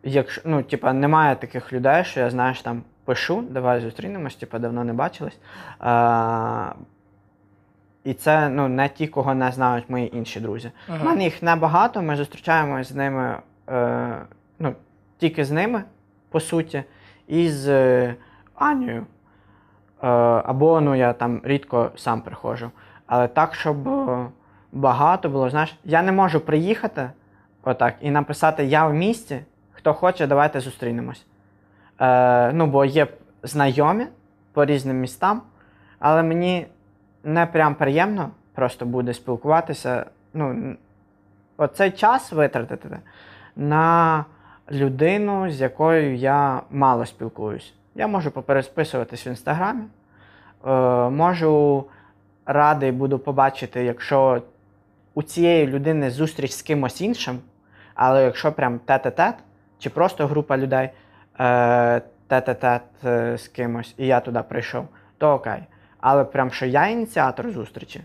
якщо 0.03 0.43
ну, 0.45 0.63
типа, 0.63 0.93
немає 0.93 1.37
таких 1.37 1.73
людей, 1.73 2.05
що 2.05 2.21
я 2.21 2.31
знаєш 2.31 2.63
там 2.63 2.83
пишу, 3.05 3.45
давай 3.51 3.81
зустрінемось, 3.81 4.35
типа, 4.35 4.59
давно 4.59 4.85
не 4.85 4.93
бачились. 4.93 5.39
А, 5.79 6.73
і 8.05 8.15
це 8.15 8.49
ну, 8.49 8.69
не 8.69 8.89
ті, 8.89 9.07
кого 9.07 9.35
не 9.35 9.53
знають 9.53 9.91
мої 9.91 10.17
інші 10.17 10.41
друзі. 10.41 10.71
У 11.01 11.05
мене 11.05 11.25
їх 11.25 11.43
небагато, 11.43 12.03
ми 12.03 12.17
зустрічаємося 12.17 12.93
з 12.93 12.97
ними, 12.97 13.39
е, 13.69 14.17
ну, 14.59 14.75
тільки 15.19 15.45
з 15.45 15.51
ними, 15.51 15.83
по 16.31 16.41
суті, 16.41 16.85
і 17.27 17.49
з 17.49 17.69
е, 17.69 18.15
Анією. 18.55 19.07
Е, 20.03 20.07
або 20.45 20.81
ну, 20.81 20.95
я 20.95 21.13
там 21.13 21.41
рідко 21.45 21.91
сам 21.97 22.21
приходжу. 22.21 22.71
Але 23.07 23.29
так, 23.29 23.55
щоб 23.55 23.89
е, 23.89 24.27
багато 24.73 25.29
було, 25.29 25.51
знаєш, 25.51 25.79
я 25.85 26.03
не 26.03 26.13
можу 26.13 26.41
приїхати 26.41 27.11
отак 27.63 27.95
і 28.01 28.11
написати 28.11 28.65
Я 28.65 28.87
в 28.87 28.95
місті, 28.95 29.41
хто 29.73 29.95
хоче, 29.95 30.27
давайте 30.27 30.61
зустрінемось. 30.61 31.27
Е, 32.01 32.53
ну, 32.53 32.67
бо 32.67 32.85
є 32.85 33.07
знайомі 33.43 34.07
по 34.53 34.65
різним 34.65 35.01
містам, 35.01 35.43
але 35.99 36.23
мені 36.23 36.67
не 37.25 37.47
прям 37.47 37.75
приємно 37.75 38.31
просто 38.55 38.87
буде 38.87 39.15
спілкуватися. 39.15 40.07
Ну, 40.35 40.77
оцей 41.57 41.91
час 41.91 42.33
витратити 42.33 42.99
на 43.57 44.25
людину, 44.71 45.51
з 45.51 45.61
якою 45.61 46.15
я 46.17 46.63
мало 46.71 47.07
спілкуюсь. 47.07 47.75
Я 47.95 48.07
можу 48.07 48.31
попересписуватись 48.31 49.27
в 49.27 49.29
інстаграмі, 49.29 49.83
е, 50.67 50.71
можу 51.11 51.85
радий 52.47 52.93
буду 52.93 53.19
побачити, 53.19 53.85
якщо 53.85 54.43
у 55.15 55.23
цієї 55.23 55.67
людини 55.67 56.11
зустріч 56.11 56.53
з 56.53 56.63
кимось 56.63 57.01
іншим, 57.01 57.39
але 57.95 58.25
якщо 58.25 58.53
прям 58.53 58.81
тет-тет, 58.87 59.35
чи 59.79 59.91
просто 59.91 60.27
група 60.27 60.57
людей 60.57 60.91
е, 61.39 62.01
тет-тет 62.29 62.81
е, 63.05 63.39
з 63.39 63.49
кимось, 63.49 63.95
і 63.97 64.07
я 64.07 64.21
туди 64.21 64.43
прийшов, 64.49 64.89
то 65.19 65.33
окей. 65.33 65.61
Але 66.01 66.25
прям 66.25 66.51
що 66.51 66.67
я 66.67 66.87
ініціатор 66.87 67.51
зустрічі, 67.51 68.01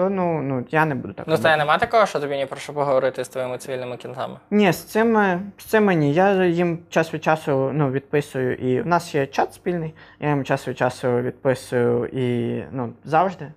то 0.00 0.08
ну, 0.08 0.40
ну 0.40 0.64
я 0.70 0.84
не 0.84 0.94
буду 0.94 1.14
так. 1.14 1.26
Ну, 1.26 1.32
робити. 1.32 1.48
це 1.48 1.56
нема 1.56 1.78
такого, 1.78 2.06
що 2.06 2.20
тобі 2.20 2.36
ні 2.36 2.46
про 2.46 2.58
що 2.58 2.72
поговорити 2.72 3.24
з 3.24 3.28
твоїми 3.28 3.58
цивільними 3.58 3.96
кінтами. 3.96 4.36
Ні, 4.50 4.72
з 4.72 4.84
цими, 4.84 5.40
з 5.58 5.64
цими 5.64 5.94
ні. 5.94 6.14
Я 6.14 6.44
їм 6.44 6.78
час 6.88 7.14
від 7.14 7.24
часу 7.24 7.70
ну, 7.74 7.90
відписую. 7.90 8.54
І 8.54 8.80
в 8.80 8.86
нас 8.86 9.14
є 9.14 9.26
чат 9.26 9.54
спільний, 9.54 9.94
я 10.20 10.28
їм 10.28 10.44
час 10.44 10.68
від 10.68 10.78
часу 10.78 11.20
відписую 11.20 12.06
і 12.06 12.56
ну, 12.72 12.92
завжди. 13.04 13.52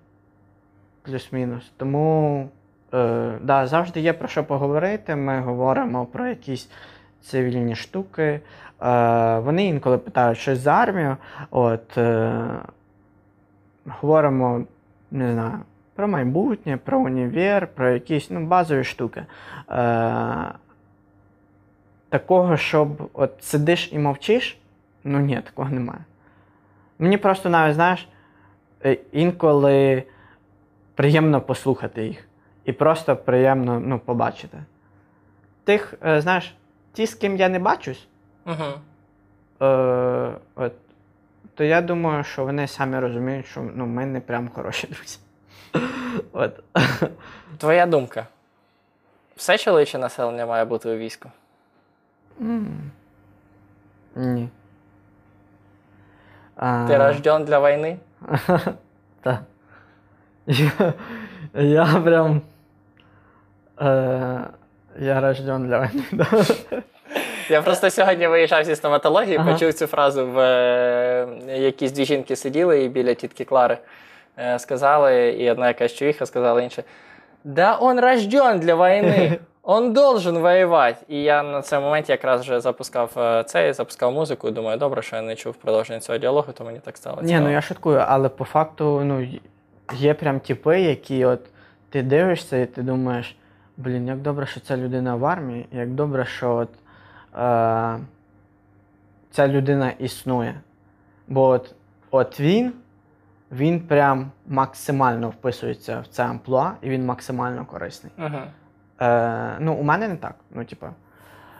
Плюс-мінус. 1.01 1.71
Тому 1.77 2.49
е, 2.93 3.31
да, 3.41 3.67
завжди 3.67 3.99
є 3.99 4.13
про 4.13 4.27
що 4.27 4.43
поговорити. 4.43 5.15
Ми 5.15 5.39
говоримо 5.39 6.05
про 6.05 6.27
якісь 6.27 6.69
цивільні 7.21 7.75
штуки. 7.75 8.23
Е, 8.23 9.39
вони 9.39 9.65
інколи 9.65 9.97
питають 9.97 10.37
щось 10.37 10.59
за 10.59 10.71
армію. 10.71 11.17
От, 11.51 11.97
е, 11.97 12.45
говоримо, 13.85 14.63
не 15.11 15.33
знаю, 15.33 15.59
про 15.95 16.07
майбутнє, 16.07 16.77
про 16.77 16.99
універ, 16.99 17.67
про 17.67 17.89
якісь 17.89 18.29
ну, 18.29 18.45
базові 18.45 18.83
штуки. 18.83 19.25
Е, 19.69 20.45
такого, 22.09 22.57
щоб 22.57 23.09
от 23.13 23.43
сидиш 23.43 23.89
і 23.93 23.99
мовчиш, 23.99 24.57
ну 25.03 25.19
ні, 25.19 25.41
такого 25.41 25.69
немає. 25.69 26.01
Мені 26.99 27.17
просто 27.17 27.49
навіть, 27.49 27.75
знаєш, 27.75 28.07
е, 28.85 28.97
інколи 29.11 30.03
приємно 30.95 31.41
послухати 31.41 32.05
їх. 32.05 32.27
І 32.65 32.73
просто 32.73 33.15
приємно 33.15 33.79
ну, 33.79 33.99
побачити. 33.99 34.57
Тих, 35.63 35.93
е, 36.05 36.21
знаєш, 36.21 36.55
ті, 36.93 37.05
з 37.05 37.13
ким 37.13 37.37
я 37.37 37.49
не 37.49 37.59
бачусь, 37.59 38.07
Угу. 38.45 38.63
е, 39.67 40.31
от, 40.55 40.73
то 41.55 41.63
я 41.63 41.81
думаю, 41.81 42.23
що 42.23 42.45
вони 42.45 42.67
самі 42.67 42.99
розуміють, 42.99 43.45
що 43.45 43.61
ну, 43.75 43.85
ми 43.85 44.05
не 44.05 44.19
прям 44.19 44.49
хороші 44.49 44.87
друзі. 44.87 45.19
От. 46.33 46.59
Твоя 47.57 47.85
думка. 47.85 48.27
Все 49.35 49.57
чоловіче 49.57 49.97
населення 49.97 50.45
має 50.45 50.65
бути 50.65 50.89
у 50.89 50.97
війську. 50.97 51.29
М. 52.41 52.91
Ні. 54.15 54.49
А, 56.55 56.85
Ти 56.87 56.97
рожден 56.97 57.45
для 57.45 57.59
війни? 57.59 57.97
Так. 59.21 59.39
Я, 60.47 60.93
я 61.53 61.85
прям. 61.85 62.41
Е, 63.81 64.39
я 64.99 65.21
рожден 65.21 65.67
для 65.67 65.79
війни. 65.81 66.03
да. 66.11 66.27
Я 67.49 67.61
просто 67.61 67.89
сьогодні 67.89 68.27
виїжджав 68.27 68.63
зі 68.63 68.75
стоматології, 68.75 69.37
Ага. 69.37 69.53
почув 69.53 69.73
цю 69.73 69.87
фразу 69.87 70.27
в 70.27 70.39
е, 70.39 71.27
якісь 71.47 71.91
дві 71.91 72.05
жінки 72.05 72.35
сиділи 72.35 72.83
і 72.83 72.89
біля 72.89 73.13
тітки 73.13 73.45
Клари 73.45 73.77
сказали, 74.57 75.29
і 75.29 75.51
одна 75.51 75.67
якась 75.67 75.93
чуїха 75.93 76.25
сказала 76.25 76.61
інша. 76.61 76.83
да 77.43 77.77
он 77.81 77.99
рожден 77.99 78.59
для 78.59 78.75
війни. 78.75 79.39
Он 79.65 79.93
должен 79.93 80.37
воювати. 80.37 81.05
І 81.07 81.23
я 81.23 81.43
на 81.43 81.61
цьому 81.61 81.85
моменті 81.85 82.11
якраз 82.11 82.41
вже 82.41 82.59
запускав 82.59 83.11
е, 83.17 83.43
цей, 83.43 83.73
запускав 83.73 84.13
музику 84.13 84.47
і 84.47 84.51
думаю, 84.51 84.77
добре, 84.77 85.01
що 85.01 85.15
я 85.15 85.21
не 85.21 85.35
чув 85.35 85.55
продовження 85.55 85.99
цього 85.99 86.17
діалогу, 86.17 86.53
то 86.53 86.63
мені 86.63 86.79
так 86.79 86.97
стало. 86.97 87.21
Ні, 87.21 87.39
ну 87.39 87.51
я 87.51 87.61
шуткую, 87.61 88.03
але 88.07 88.29
по 88.29 88.43
факту, 88.43 89.01
ну, 89.03 89.27
є 89.93 90.13
прям 90.13 90.39
типи, 90.39 90.81
які 90.81 91.25
от 91.25 91.39
ти 91.89 92.01
дивишся 92.01 92.57
і 92.57 92.65
ти 92.65 92.81
думаєш, 92.81 93.35
блін, 93.77 94.07
як 94.07 94.17
добре, 94.17 94.45
що 94.45 94.59
ця 94.59 94.77
людина 94.77 95.15
в 95.15 95.25
армії, 95.25 95.65
як 95.71 95.89
добре, 95.89 96.25
що 96.25 96.55
от, 96.55 96.69
е, 97.35 97.99
ця 99.31 99.47
людина 99.47 99.91
існує. 99.99 100.61
Бо 101.27 101.47
от, 101.47 101.75
от 102.11 102.39
він, 102.39 102.73
він 103.53 103.79
прям 103.79 104.31
максимально 104.47 105.29
вписується 105.29 105.99
в 105.99 106.07
це 106.07 106.25
амплуа, 106.25 106.71
і 106.81 106.89
він 106.89 107.05
максимально 107.05 107.65
корисний. 107.65 108.13
Угу. 108.17 108.37
Е, 109.01 109.55
ну, 109.59 109.73
у 109.73 109.83
мене 109.83 110.07
не 110.07 110.15
так. 110.15 110.35
Ну, 110.51 110.65
типу, 110.65 110.85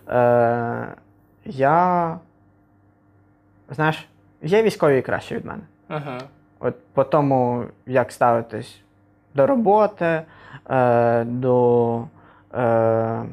е, 0.09 0.87
я. 1.45 2.19
Знаєш, 3.69 4.07
є 4.41 4.63
військові 4.63 5.01
краще 5.01 5.35
від 5.35 5.45
мене. 5.45 5.63
Угу. 5.89 6.17
От 6.59 6.75
по 6.93 7.03
тому, 7.03 7.65
як 7.85 8.11
ставитись 8.11 8.81
до 9.33 9.47
роботи, 9.47 10.21
е, 10.69 11.23
до. 11.23 12.07
Е, 12.53 13.23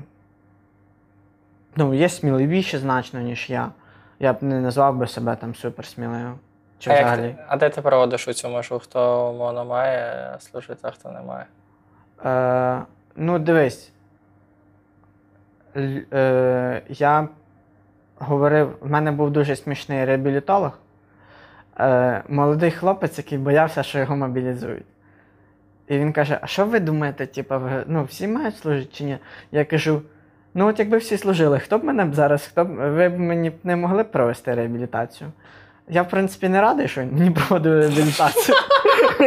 ну, 1.77 1.95
є 1.95 2.09
сміливіші 2.09 2.79
значно, 2.79 3.21
ніж 3.21 3.51
я. 3.51 3.71
Я 4.19 4.33
б 4.33 4.43
не 4.43 4.61
назвав 4.61 4.97
би 4.97 5.07
себе 5.07 5.37
там 5.37 5.55
суперсміливим. 5.55 6.35
Чи 6.81 6.91
А, 6.91 6.95
взагалі. 6.95 7.23
ти- 7.23 7.37
а 7.49 7.57
де 7.57 7.71
ти 7.71 7.83
проводиш 7.83 8.29
у 8.29 8.33
цю 8.33 8.49
межу? 8.49 8.79
Хто 8.79 9.31
умовно 9.31 9.65
має 9.65 10.37
служити, 10.39 10.79
а 10.83 10.91
хто 10.91 11.09
не 11.11 11.21
має? 11.21 11.45
Е, 12.25 12.83
ну, 13.17 13.39
дивись. 13.39 13.93
Л- 15.77 16.03
Е, 16.13 16.83
я 16.89 17.29
говорив, 18.19 18.77
в 18.81 18.91
мене 18.91 19.13
був 19.13 19.31
дуже 19.31 19.57
смішний 19.57 20.05
реабілітолог. 20.05 20.79
Е, 21.81 22.23
молодий 22.29 22.71
хлопець, 22.71 23.19
який 23.19 23.39
боявся, 23.39 23.83
що 23.83 23.99
його 23.99 24.17
мобілізують. 24.17 24.85
І 25.89 25.99
він 25.99 26.13
каже: 26.13 26.39
А 26.43 26.47
що 26.47 26.67
ви 26.67 26.81
думаєте, 26.81 27.27
типу, 27.27 27.59
ви, 27.59 27.85
ну, 27.87 28.05
всі 28.05 28.29
мають 28.29 28.57
служити 28.57 28.89
чи 28.93 29.05
ні? 29.05 29.19
Я 29.53 29.65
кажу: 29.65 30.03
ну, 30.55 30.67
от 30.69 30.79
якби 30.79 30.99
всі 30.99 31.17
служили, 31.17 31.59
хто 31.59 31.79
б 31.79 31.85
мене 31.85 32.05
б 32.05 32.15
зараз, 32.15 32.47
хто 32.47 32.65
б 32.65 32.69
ви 32.69 33.09
б 33.09 33.19
мені 33.19 33.51
б 33.51 33.55
не 33.65 33.77
могли 33.77 34.03
б 34.03 34.11
провести 34.11 34.55
реабілітацію? 34.55 35.31
Я, 35.91 36.03
в 36.03 36.09
принципі, 36.09 36.49
не 36.49 36.61
радий, 36.61 36.89
що 36.89 37.01
він 37.01 37.13
мені 37.13 37.31
проводив 37.31 37.73
реабілітацію. 37.73 38.57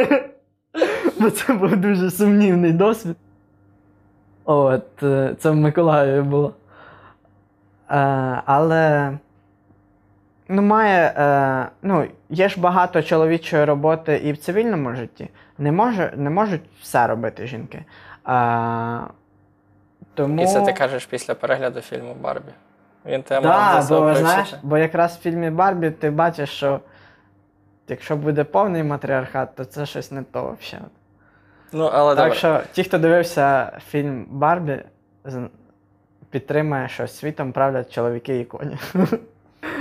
Бо 1.20 1.30
це 1.30 1.54
був 1.54 1.76
дуже 1.76 2.12
сумнівний 2.12 2.72
досвід. 2.72 3.16
От, 4.46 5.04
е, 5.04 5.36
це 5.40 5.50
в 5.50 5.56
Миколаєві 5.56 6.22
було. 6.22 6.54
Е, 7.90 7.96
але 8.46 9.12
ну, 10.50 10.62
має, 10.62 11.14
е, 11.18 11.70
ну, 11.82 12.08
є 12.30 12.50
ж 12.50 12.60
багато 12.60 13.04
чоловічої 13.04 13.66
роботи 13.66 14.22
і 14.24 14.32
в 14.32 14.38
цивільному 14.38 14.96
житті. 14.96 15.30
Не, 15.58 15.72
може, 15.72 16.14
не 16.16 16.30
можуть 16.30 16.62
все 16.82 17.08
робити 17.08 17.48
жінки. 17.48 17.78
Е, 17.78 19.00
тому... 20.14 20.44
І 20.44 20.46
це 20.46 20.62
ти 20.62 20.74
кажеш 20.74 21.06
після 21.06 21.36
перегляду 21.36 21.82
фільму 21.82 22.16
Барбі. 22.22 22.52
Він 23.06 23.24
тебе 23.24 23.48
мав 23.48 23.88
Да, 23.88 24.00
бо, 24.00 24.16
знаєш, 24.16 24.54
бо 24.64 24.78
якраз 24.78 25.18
в 25.18 25.20
фільмі 25.20 25.50
Барбі 25.50 25.92
ти 25.92 26.10
бачиш, 26.10 26.50
що 26.50 26.80
якщо 27.88 28.16
буде 28.16 28.44
повний 28.44 28.84
матріархат, 28.84 29.56
то 29.56 29.66
це 29.66 29.86
щось 29.86 30.12
не 30.12 30.24
то 30.24 30.58
взагалі. 30.62 30.88
Ну, 31.72 31.90
але 31.94 32.16
Так 32.16 32.26
добре. 32.26 32.38
що 32.38 32.62
ті, 32.72 32.84
хто 32.84 32.98
дивився 32.98 33.72
фільм 33.90 34.26
Барбі, 34.30 34.84
підтримує, 36.30 36.88
що 36.90 37.08
світом 37.08 37.52
правлять 37.52 37.94
чоловіки 37.94 38.40
і 38.40 38.46
коні. 38.46 38.78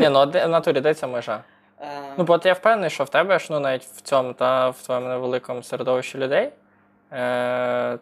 Ні, 0.00 0.08
ну 0.08 0.30
в 0.30 0.48
натурі 0.48 0.80
де 0.80 0.94
ця 0.94 1.06
межа? 1.06 1.40
Ну, 2.18 2.24
бо 2.24 2.32
от 2.32 2.46
я 2.46 2.52
впевнений, 2.52 2.90
що 2.90 3.04
в 3.04 3.08
тебе 3.08 3.38
ж 3.38 3.46
ну, 3.50 3.60
навіть 3.60 3.82
в 3.82 4.00
цьому 4.00 4.32
та 4.32 4.68
в 4.68 4.82
твоєму 4.82 5.08
невеликому 5.08 5.62
середовищі 5.62 6.18
людей. 6.18 6.50
Е- 7.12 7.98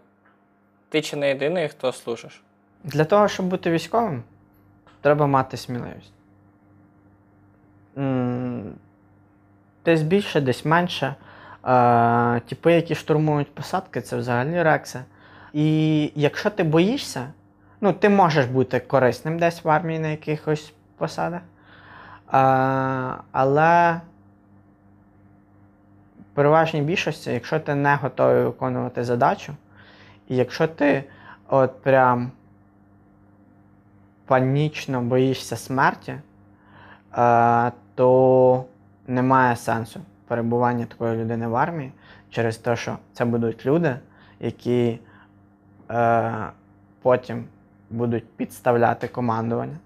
ти 0.88 1.02
чи 1.02 1.16
не 1.16 1.28
єдиний, 1.28 1.68
хто 1.68 1.92
служиш? 1.92 2.42
Для 2.84 3.04
того, 3.04 3.28
щоб 3.28 3.46
бути 3.46 3.70
військовим, 3.70 4.22
треба 5.00 5.26
мати 5.26 5.56
сміливість. 5.56 6.12
Десь 9.84 10.02
більше, 10.02 10.40
десь 10.40 10.64
менше. 10.64 11.14
Е, 11.66 12.40
Типи, 12.40 12.72
які 12.72 12.94
штурмують 12.94 13.54
посадки, 13.54 14.00
це 14.00 14.16
взагалі 14.16 14.62
рекси. 14.62 15.00
І 15.52 16.12
якщо 16.14 16.50
ти 16.50 16.62
боїшся, 16.62 17.26
ну, 17.80 17.92
ти 17.92 18.08
можеш 18.08 18.46
бути 18.46 18.80
корисним 18.80 19.38
десь 19.38 19.64
в 19.64 19.68
армії 19.68 19.98
на 19.98 20.08
якихось 20.08 20.72
посадах. 20.96 21.40
Але 23.32 24.00
в 26.20 26.34
переважній 26.34 26.82
більшості, 26.82 27.30
якщо 27.30 27.60
ти 27.60 27.74
не 27.74 27.94
готовий 27.94 28.44
виконувати 28.44 29.04
задачу, 29.04 29.52
і 30.28 30.36
якщо 30.36 30.68
ти 30.68 31.04
от 31.48 31.82
прям 31.82 32.30
панічно 34.30 35.02
боїшся 35.02 35.56
смерті, 35.56 36.14
е, 37.18 37.72
то 37.94 38.64
немає 39.06 39.56
сенсу 39.56 40.00
перебування 40.26 40.84
такої 40.84 41.16
людини 41.16 41.46
в 41.46 41.56
армії 41.56 41.92
через 42.30 42.56
те, 42.56 42.76
що 42.76 42.96
це 43.12 43.24
будуть 43.24 43.66
люди, 43.66 43.96
які 44.40 44.98
е, 45.90 46.32
потім 47.02 47.44
будуть 47.90 48.24
підставляти 48.36 49.08
командування, 49.08 49.76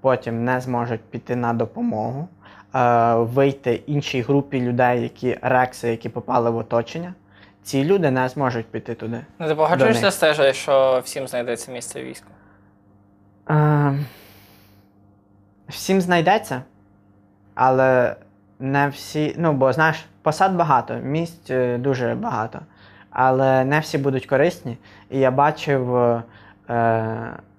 потім 0.00 0.44
не 0.44 0.60
зможуть 0.60 1.00
піти 1.00 1.36
на 1.36 1.52
допомогу, 1.52 2.28
е, 2.74 3.14
вийти 3.14 3.74
іншій 3.74 4.22
групі 4.22 4.60
людей, 4.60 5.02
які 5.02 5.38
рекси, 5.42 5.88
які 5.88 6.08
попали 6.08 6.50
в 6.50 6.56
оточення. 6.56 7.14
Ці 7.62 7.84
люди 7.84 8.10
не 8.10 8.28
зможуть 8.28 8.66
піти 8.66 8.94
туди. 8.94 9.20
Ну, 9.38 9.48
ти 9.48 9.54
погоджуєшся 9.54 10.10
з 10.10 10.16
те, 10.16 10.52
що 10.52 11.00
всім 11.04 11.28
знайдеться 11.28 11.72
місце 11.72 12.02
війську? 12.02 12.28
Е, 13.50 13.94
всім 15.68 16.00
знайдеться, 16.00 16.62
але 17.54 18.16
не 18.58 18.88
всі. 18.88 19.34
Ну, 19.38 19.52
бо 19.52 19.72
знаєш, 19.72 20.06
посад 20.22 20.54
багато, 20.56 20.94
місць 20.94 21.50
е, 21.50 21.78
дуже 21.78 22.14
багато, 22.14 22.60
але 23.10 23.64
не 23.64 23.80
всі 23.80 23.98
будуть 23.98 24.26
корисні. 24.26 24.78
І 25.10 25.18
я 25.18 25.30
бачив 25.30 25.96
е, 25.96 26.22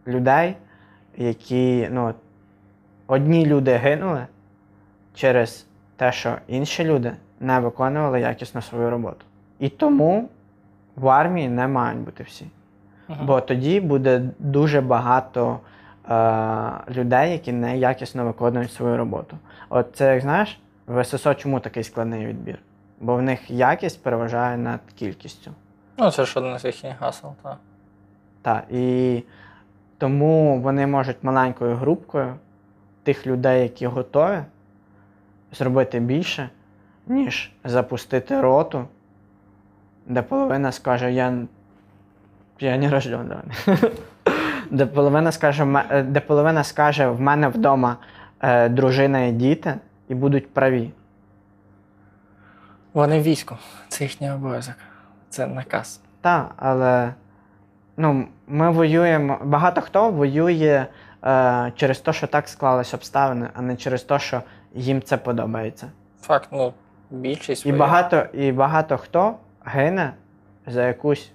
людей, 0.08 0.56
які, 1.18 1.90
ну, 1.92 2.14
одні 3.08 3.46
люди 3.46 3.76
гинули 3.76 4.26
через 5.14 5.66
те, 5.96 6.12
що 6.12 6.36
інші 6.48 6.84
люди 6.84 7.12
не 7.40 7.60
виконували 7.60 8.22
якісно 8.22 8.62
свою 8.62 8.90
роботу. 8.90 9.26
І 9.60 9.70
тому 9.70 10.30
в 10.96 11.10
армії 11.10 11.50
не 11.50 11.68
мають 11.68 12.00
бути 12.00 12.24
всі. 12.24 12.48
Мгм. 13.08 13.26
Бо 13.26 13.42
тоді 13.42 13.82
буде 13.82 14.22
дуже 14.40 14.82
багато 14.82 15.60
людей, 16.90 17.32
які 17.32 17.52
неякісно 17.52 18.26
виконують 18.26 18.74
свою 18.74 18.98
роботу. 18.98 19.38
От 19.70 19.88
це, 19.94 20.14
як 20.14 20.22
знаєш, 20.22 20.60
в 20.88 21.04
ССО 21.04 21.34
чому 21.34 21.60
такий 21.60 21.84
складний 21.84 22.26
відбір? 22.26 22.60
Бо 23.00 23.16
в 23.16 23.22
них 23.22 23.52
якість 23.52 24.04
переважає 24.04 24.58
над 24.58 24.80
кількістю. 24.96 25.52
Ну, 25.98 26.12
це 26.12 26.26
ж 26.26 26.40
одне 26.40 26.60
з 26.60 26.66
їхніх 26.66 27.02
гасел, 27.02 27.34
так. 27.44 27.58
Так, 28.42 28.64
і 28.72 29.24
тому 29.98 30.62
вони 30.62 30.88
можуть 30.88 31.24
маленькою 31.24 31.76
групкою 31.76 32.36
тих 33.04 33.28
людей, 33.28 33.64
які 33.64 33.88
готові, 33.88 34.40
зробити 35.52 36.00
більше, 36.00 36.50
ніж 37.08 37.52
запустити 37.64 38.42
роту, 38.42 38.88
де 40.06 40.22
половина 40.22 40.72
скаже, 40.72 41.14
я, 41.14 41.38
я 42.60 42.78
не 42.78 42.90
рожден. 42.90 43.42
Де 44.70 44.86
половина 44.86 45.32
скаже, 45.32 45.86
е, 45.90 46.04
де 46.04 46.20
половина 46.20 46.64
скаже, 46.64 47.08
в 47.08 47.22
мене 47.22 47.48
вдома 47.48 47.98
е, 48.42 48.70
дружина 48.70 49.20
і 49.20 49.32
діти, 49.32 49.76
і 50.08 50.16
будуть 50.16 50.54
праві. 50.54 50.92
Вони 52.94 53.20
в 53.20 53.24
війську. 53.24 53.56
Це 53.88 54.04
їхній 54.04 54.32
обов'язок. 54.32 54.76
Це 55.30 55.48
наказ. 55.48 56.02
Так, 56.22 56.52
але 56.58 57.14
ну, 57.98 58.28
ми 58.48 58.72
воюємо. 58.72 59.40
Багато 59.44 59.82
хто 59.82 60.12
воює 60.12 60.86
е, 61.24 61.72
через 61.76 62.00
те, 62.00 62.14
що 62.14 62.28
так 62.28 62.48
склались 62.48 62.94
обставини, 62.94 63.48
а 63.54 63.62
не 63.62 63.76
через 63.76 64.04
те, 64.04 64.20
що 64.20 64.42
їм 64.74 65.02
це 65.02 65.18
подобається. 65.18 65.88
Факт, 66.22 66.50
ну, 66.52 66.74
більшість. 67.10 67.66
І 67.66 67.70
воює. 67.70 67.80
багато, 67.80 68.26
і 68.34 68.52
багато 68.52 68.98
хто 68.98 69.36
гине 69.66 70.14
за 70.68 70.88
якусь 70.88 71.32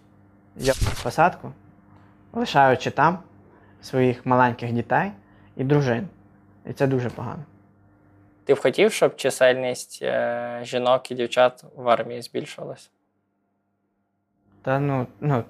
посадку, 1.02 1.52
лишаючи 2.34 2.90
там 2.90 3.18
своїх 3.82 4.26
маленьких 4.26 4.72
дітей 4.72 5.12
і 5.56 5.64
дружин. 5.64 6.08
І 6.66 6.72
це 6.72 6.86
дуже 6.86 7.10
погано. 7.10 7.42
Ти 8.44 8.54
б 8.54 8.60
хотів, 8.60 8.92
щоб 8.92 9.16
чисельність 9.16 9.98
е, 10.02 10.60
жінок 10.62 11.10
і 11.10 11.14
дівчат 11.14 11.64
в 11.76 11.88
армії 11.88 12.22
збільшилась? 12.22 12.90
Та 14.62 14.78
ну, 14.78 15.06
ну 15.20 15.44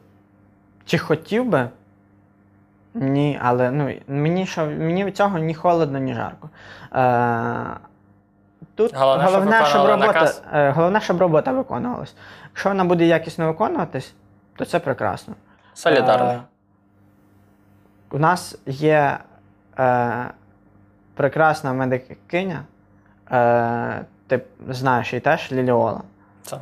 Чи 0.85 0.99
хотів 0.99 1.45
би? 1.45 1.69
Ні, 2.95 3.39
але 3.43 3.71
ну, 3.71 3.95
мені, 4.09 4.47
що, 4.47 4.67
мені 4.67 5.05
від 5.05 5.17
цього 5.17 5.39
ні 5.39 5.55
холодно, 5.55 5.99
ні 5.99 6.15
жарко. 6.15 6.51
Е, 6.95 7.77
тут 8.75 8.95
Головне, 8.95 9.25
головне, 9.25 9.65
щоб 9.67 9.87
робота, 9.87 10.33
е, 10.53 10.71
головне, 10.71 11.01
щоб 11.01 11.21
робота 11.21 11.53
виконувалась. 11.53 12.15
Якщо 12.45 12.69
вона 12.69 12.85
буде 12.85 13.07
якісно 13.07 13.47
виконуватись, 13.47 14.15
то 14.57 14.65
це 14.65 14.79
прекрасно. 14.79 15.35
Солідарно. 15.75 16.31
Е, 16.31 16.41
у 18.15 18.19
нас 18.19 18.59
є 18.67 19.19
е, 19.79 20.31
прекрасна 21.15 21.73
медикиня, 21.73 22.65
е, 23.31 24.05
ти 24.27 24.43
знаєш 24.69 25.13
її 25.13 25.21
теж 25.21 25.53
Ліліола. 25.53 26.01
Це. 26.43 26.59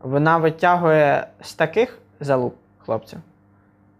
Вона 0.00 0.38
витягує 0.38 1.26
з 1.40 1.54
таких 1.54 1.98
залуп 2.20 2.54
хлопців, 2.78 3.18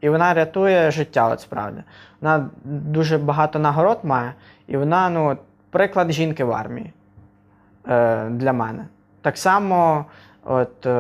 і 0.00 0.08
вона 0.08 0.34
рятує 0.34 0.90
життя, 0.90 1.28
от 1.28 1.40
справді. 1.40 1.82
Вона 2.20 2.50
дуже 2.64 3.18
багато 3.18 3.58
нагород 3.58 3.98
має, 4.02 4.34
і 4.66 4.76
вона, 4.76 5.10
ну, 5.10 5.36
приклад 5.70 6.12
жінки 6.12 6.44
в 6.44 6.52
армії 6.52 6.92
е, 7.88 8.28
для 8.28 8.52
мене. 8.52 8.86
Так 9.22 9.38
само, 9.38 10.04
от 10.44 10.86
е, 10.86 10.90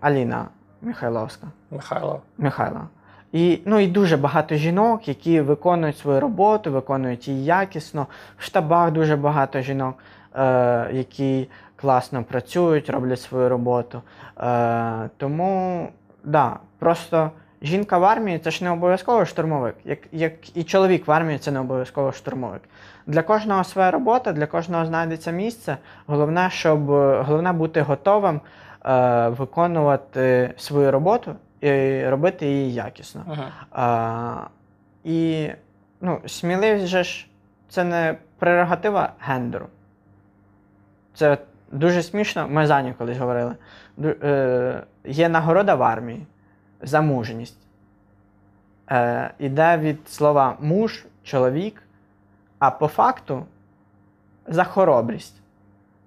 Аліна 0.00 0.46
Михайловська. 0.82 1.46
Михайло. 1.70 2.20
Михайла. 2.38 2.88
І, 3.32 3.58
ну, 3.64 3.80
і 3.80 3.86
дуже 3.86 4.16
багато 4.16 4.54
жінок, 4.54 5.08
які 5.08 5.40
виконують 5.40 5.98
свою 5.98 6.20
роботу, 6.20 6.72
виконують 6.72 7.28
її 7.28 7.44
якісно. 7.44 8.06
В 8.38 8.42
штабах 8.42 8.90
дуже 8.90 9.16
багато 9.16 9.60
жінок, 9.60 9.94
е, 10.34 10.88
які 10.92 11.48
класно 11.76 12.24
працюють, 12.24 12.90
роблять 12.90 13.20
свою 13.20 13.48
роботу. 13.48 14.02
Е, 14.40 15.08
тому, 15.16 15.88
да, 16.24 16.56
просто 16.78 17.30
жінка 17.62 17.98
в 17.98 18.04
армії 18.04 18.38
це 18.38 18.50
ж 18.50 18.64
не 18.64 18.70
обов'язково 18.70 19.24
штурмовик. 19.24 19.74
Як, 19.84 19.98
як 20.12 20.56
і 20.56 20.64
чоловік 20.64 21.06
в 21.06 21.12
армії 21.12 21.38
це 21.38 21.50
не 21.50 21.60
обов'язково 21.60 22.12
штурмовик. 22.12 22.62
Для 23.06 23.22
кожного 23.22 23.64
своя 23.64 23.90
робота, 23.90 24.32
для 24.32 24.46
кожного 24.46 24.86
знайдеться 24.86 25.30
місце. 25.30 25.76
Головне, 26.06 26.48
щоб 26.52 26.86
головне 27.26 27.52
бути 27.52 27.80
готовим 27.80 28.40
е, 28.86 29.28
виконувати 29.28 30.54
свою 30.56 30.90
роботу 30.90 31.34
і 31.60 32.08
робити 32.08 32.46
її 32.46 32.74
якісно. 32.74 33.24
Угу. 33.26 33.42
А, 33.72 34.46
і 35.04 35.48
ну, 36.00 36.20
сміливість 36.26 36.86
же 36.86 37.04
ж 37.04 37.26
це 37.68 37.84
не 37.84 38.16
прерогатива 38.38 39.12
гендеру. 39.20 39.66
Це 41.14 41.38
дуже 41.72 42.02
смішно. 42.02 42.48
Ми 42.48 42.66
з 42.66 42.70
Аню 42.70 42.94
колись 42.98 43.18
говорили. 43.18 43.56
Ду- 43.98 44.26
е, 44.26 44.82
є 45.04 45.28
нагорода 45.28 45.74
в 45.74 45.82
армії 45.82 46.26
за 46.82 47.00
мужність. 47.00 47.58
Е, 48.90 49.30
іде 49.38 49.76
від 49.76 50.08
слова 50.08 50.56
муж, 50.60 51.04
чоловік, 51.22 51.82
а 52.58 52.70
по 52.70 52.88
факту 52.88 53.46
за 54.46 54.64
хоробрість 54.64 55.40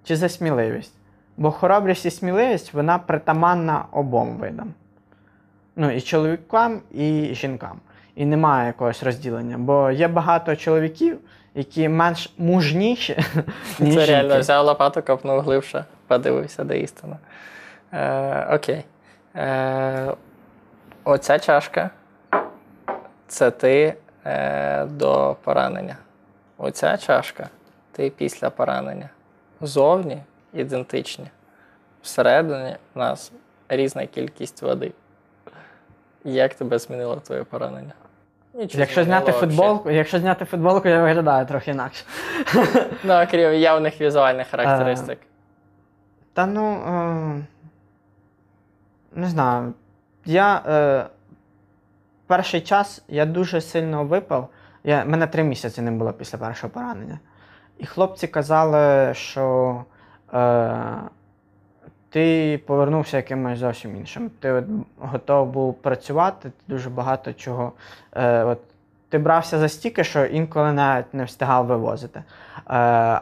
чи 0.04 0.16
за 0.16 0.28
сміливість. 0.28 0.94
Бо 1.36 1.50
хоробрість 1.50 2.06
і 2.06 2.10
сміливість 2.10 2.74
вона 2.74 2.98
притаманна 2.98 3.84
обом 3.92 4.36
видам. 4.36 4.74
Ну, 5.76 5.90
і 5.90 6.00
чоловікам, 6.00 6.80
і 6.90 7.30
жінкам. 7.34 7.80
І 8.14 8.24
немає 8.24 8.66
якогось 8.66 9.02
розділення. 9.02 9.58
Бо 9.58 9.90
є 9.90 10.08
багато 10.08 10.56
чоловіків, 10.56 11.18
які 11.54 11.88
менш 11.88 12.32
мужніші, 12.38 13.16
ніж 13.78 13.94
Це 13.94 14.06
реально 14.06 14.28
жінки. 14.28 14.40
взяв 14.40 14.66
лопату, 14.66 15.02
копнув 15.02 15.40
глибше, 15.40 15.84
подивився 16.06 16.64
до 16.64 16.74
істини. 16.74 17.16
Е, 17.92 18.54
окей. 18.54 18.84
Е, 19.36 20.14
оця 21.04 21.38
чашка 21.38 21.90
це 23.26 23.50
ти 23.50 23.94
е, 24.26 24.84
до 24.84 25.36
поранення. 25.42 25.96
Оця 26.58 26.96
чашка 26.96 27.48
ти 27.92 28.10
після 28.10 28.50
поранення. 28.50 29.08
Зовні 29.60 30.22
ідентичні. 30.52 31.26
Всередині 32.02 32.76
в 32.94 32.98
нас 32.98 33.32
різна 33.68 34.06
кількість 34.06 34.62
води. 34.62 34.92
Як 36.24 36.54
тебе 36.54 36.78
змінило 36.78 37.16
твоє 37.16 37.44
поранення? 37.44 37.92
Нічого 38.54 38.80
Якщо 38.80 39.04
зняти 39.04 39.32
футболку, 39.32 39.90
якщо 39.90 40.18
зняти 40.18 40.44
футболку, 40.44 40.88
я 40.88 41.02
виглядаю 41.02 41.46
трохи 41.46 41.70
інакше. 41.70 42.04
Ну, 43.04 43.22
окрім 43.22 43.54
явних 43.54 44.00
візуальних 44.00 44.46
характеристик. 44.48 45.18
Та 46.32 46.46
ну. 46.46 46.72
Е, 46.72 47.44
не 49.12 49.28
знаю. 49.28 49.72
Я 50.24 50.62
е, 50.68 51.06
перший 52.26 52.60
час 52.60 53.02
я 53.08 53.26
дуже 53.26 53.60
сильно 53.60 54.04
випав. 54.04 54.48
Я, 54.84 55.04
мене 55.04 55.26
три 55.26 55.44
місяці 55.44 55.82
не 55.82 55.90
було 55.90 56.12
після 56.12 56.38
першого 56.38 56.72
поранення. 56.72 57.18
І 57.78 57.86
хлопці 57.86 58.26
казали, 58.26 59.14
що 59.14 59.84
е, 60.34 60.76
ти 62.10 62.60
повернувся 62.66 63.16
якимось 63.16 63.58
зовсім 63.58 63.96
іншим. 63.96 64.30
Ти 64.40 64.52
от 64.52 64.64
готов 64.98 65.48
був 65.48 65.74
працювати, 65.74 66.48
ти 66.48 66.54
дуже 66.68 66.90
багато 66.90 67.32
чого. 67.32 67.72
Е, 68.12 68.44
от, 68.44 68.58
ти 69.08 69.18
брався 69.18 69.58
за 69.58 69.68
стільки, 69.68 70.04
що 70.04 70.24
інколи 70.24 70.72
навіть 70.72 71.14
не 71.14 71.24
встигав 71.24 71.66
вивозити. 71.66 72.18
Е, 72.18 72.62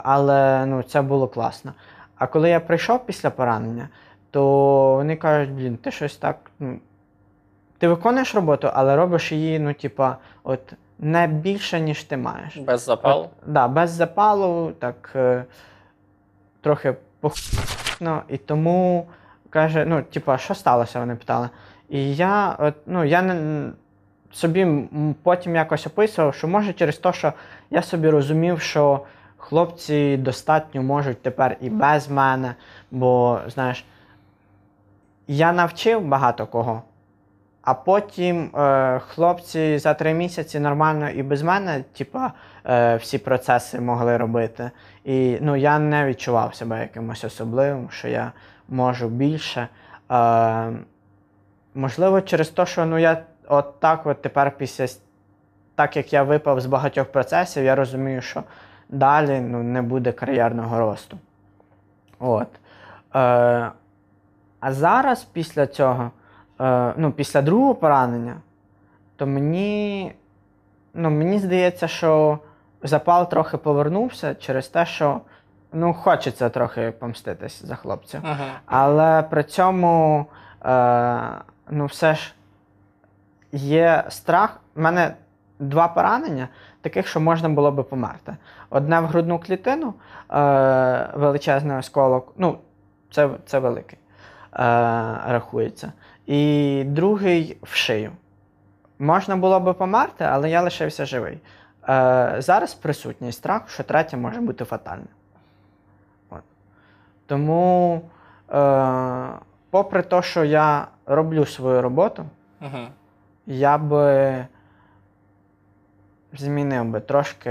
але 0.03 0.67
ну, 0.67 0.83
це 0.83 1.03
було 1.03 1.29
класно. 1.29 1.73
А 2.17 2.27
коли 2.27 2.51
я 2.51 2.61
прийшов 2.61 3.07
після 3.07 3.31
поранення, 3.31 3.89
то 4.31 4.45
вони 4.95 5.17
кажуть, 5.17 5.51
блін, 5.51 5.77
ти 5.77 5.91
щось 5.91 6.17
так. 6.17 6.37
Ну, 6.59 6.79
ти 7.79 7.89
виконуєш 7.89 8.35
роботу, 8.35 8.71
але 8.75 8.97
робиш 8.97 9.33
її, 9.33 9.59
ну, 9.59 9.75
типа, 9.75 10.17
от 10.43 10.73
не 10.99 11.27
більше, 11.27 11.81
ніж 11.81 12.05
ти 12.05 12.17
маєш. 12.17 12.57
Без 12.57 12.85
запалу. 12.85 13.23
От, 13.23 13.31
да, 13.47 13.69
без 13.69 13.91
запалу, 13.91 14.73
так 14.73 15.13
е, 15.15 15.45
трохи 16.61 16.95
похуйно. 17.99 18.23
І 18.29 18.37
тому 18.37 19.07
каже, 19.51 19.85
ну, 19.85 20.03
типа, 20.03 20.39
що 20.39 20.55
сталося? 20.55 21.01
Вони 21.01 21.15
питали. 21.17 21.49
І 21.89 22.17
я, 22.17 22.57
от, 22.59 22.75
ну, 22.87 23.05
я 23.05 23.23
не, 23.23 23.71
собі 24.33 24.89
потім 25.23 25.57
якось 25.57 25.87
описував, 25.87 26.35
що 26.35 26.49
може 26.49 26.73
через 26.73 26.99
те, 26.99 27.13
що 27.13 27.33
я 27.71 27.83
собі 27.83 28.09
розумів, 28.09 28.61
що 28.61 29.05
хлопці 29.37 30.17
достатньо 30.17 30.83
можуть 30.83 31.23
тепер 31.23 31.57
і 31.61 31.71
без 31.71 32.09
мене, 32.09 32.55
бо, 32.91 33.41
знаєш, 33.49 33.85
я 35.27 35.53
навчив 35.53 36.01
багато 36.01 36.47
кого. 36.47 36.83
А 37.69 37.75
потім 37.75 38.57
е, 38.57 38.99
хлопці 38.99 39.79
за 39.79 39.95
три 39.95 40.15
місяці 40.15 40.61
нормально 40.61 41.11
і 41.11 41.23
без 41.23 41.43
мене, 41.43 41.85
типа, 41.99 42.33
е, 42.65 42.97
всі 42.97 43.19
процеси 43.19 43.81
могли 43.81 44.17
робити. 44.17 44.71
І 45.05 45.39
ну, 45.41 45.57
я 45.57 45.79
не 45.79 46.07
відчував 46.07 46.55
себе 46.55 46.81
якимось 46.81 47.25
особливим, 47.25 47.89
що 47.91 48.09
я 48.09 48.33
можу 48.69 49.09
більше. 49.09 49.69
Е, 50.11 50.73
можливо, 51.75 52.21
через 52.21 52.49
те, 52.49 52.67
що 52.67 52.87
ну, 52.87 52.99
я 52.99 53.23
от 53.49 53.81
так 53.81 54.07
от 54.07 54.23
тепер 54.23 54.57
після 54.57 54.87
так 55.75 55.97
як 55.97 56.13
я 56.13 56.23
випав 56.23 56.61
з 56.61 56.67
багатьох 56.67 57.13
процесів, 57.13 57.65
я 57.65 57.75
розумію, 57.75 58.23
що 58.23 58.43
далі 58.89 59.41
ну, 59.41 59.63
не 59.63 59.83
буде 59.83 60.13
кар'єрного 60.13 60.79
росту. 60.79 61.19
От. 62.19 62.49
Е, 63.15 63.71
а 64.61 64.73
зараз 64.73 65.25
після 65.25 65.67
цього, 65.67 66.11
е, 66.61 66.93
ну, 66.97 67.13
після 67.13 67.43
другого 67.43 67.75
поранення, 67.75 68.37
то 69.17 69.27
мені, 69.27 70.13
ну, 70.95 71.11
мені 71.11 71.39
здається, 71.39 71.89
що 71.89 72.39
запал 72.83 73.31
трохи 73.31 73.57
повернувся 73.57 74.35
через 74.35 74.69
те, 74.69 74.87
що 74.87 75.21
ну, 75.73 75.95
хочеться 75.95 76.49
трохи 76.49 76.91
помститись 76.91 77.65
за 77.65 77.75
хлопця. 77.75 78.21
Угу. 78.25 78.49
Але 78.67 79.23
при 79.23 79.45
цьому 79.45 80.27
е, 80.65 81.21
ну, 81.71 81.87
все 81.87 82.15
ж 82.15 82.35
є 83.53 84.05
страх. 84.09 84.61
У 84.77 84.81
мене 84.81 85.15
два 85.59 85.89
поранення, 85.89 86.49
таких, 86.81 87.07
що 87.09 87.21
можна 87.21 87.49
було 87.49 87.73
би 87.73 87.83
померти. 87.83 88.37
Одне 88.71 89.01
в 89.01 89.07
грудну 89.07 89.39
клітину, 89.39 89.95
е, 90.31 91.11
величезний 91.15 91.77
осколок, 91.77 92.33
ну, 92.37 92.59
це, 93.11 93.31
це 93.47 93.59
великий, 93.59 93.99
е, 93.99 94.59
рахується. 95.27 95.93
І 96.29 96.85
другий 96.87 97.57
в 97.63 97.75
шию. 97.75 98.13
Можна 98.99 99.37
було 99.37 99.61
би 99.61 99.75
померти, 99.75 100.25
але 100.25 100.51
я 100.51 100.63
лишився 100.63 101.07
живий. 101.07 101.39
Е, 101.89 102.35
зараз 102.39 102.75
присутній 102.75 103.33
страх, 103.33 103.71
що 103.71 103.83
третє 103.83 104.17
може 104.17 104.41
бути 104.41 104.65
фатальне. 104.65 105.07
От. 106.31 106.43
Тому, 107.27 108.03
е, 108.53 109.29
попри 109.71 110.03
те, 110.03 110.23
що 110.23 110.45
я 110.45 110.87
роблю 111.07 111.47
свою 111.47 111.83
роботу, 111.83 112.25
Угу. 112.61 112.89
я 113.47 113.79
би 113.79 114.47
змінив 116.33 116.85
би 116.85 117.01
трошки 117.01 117.51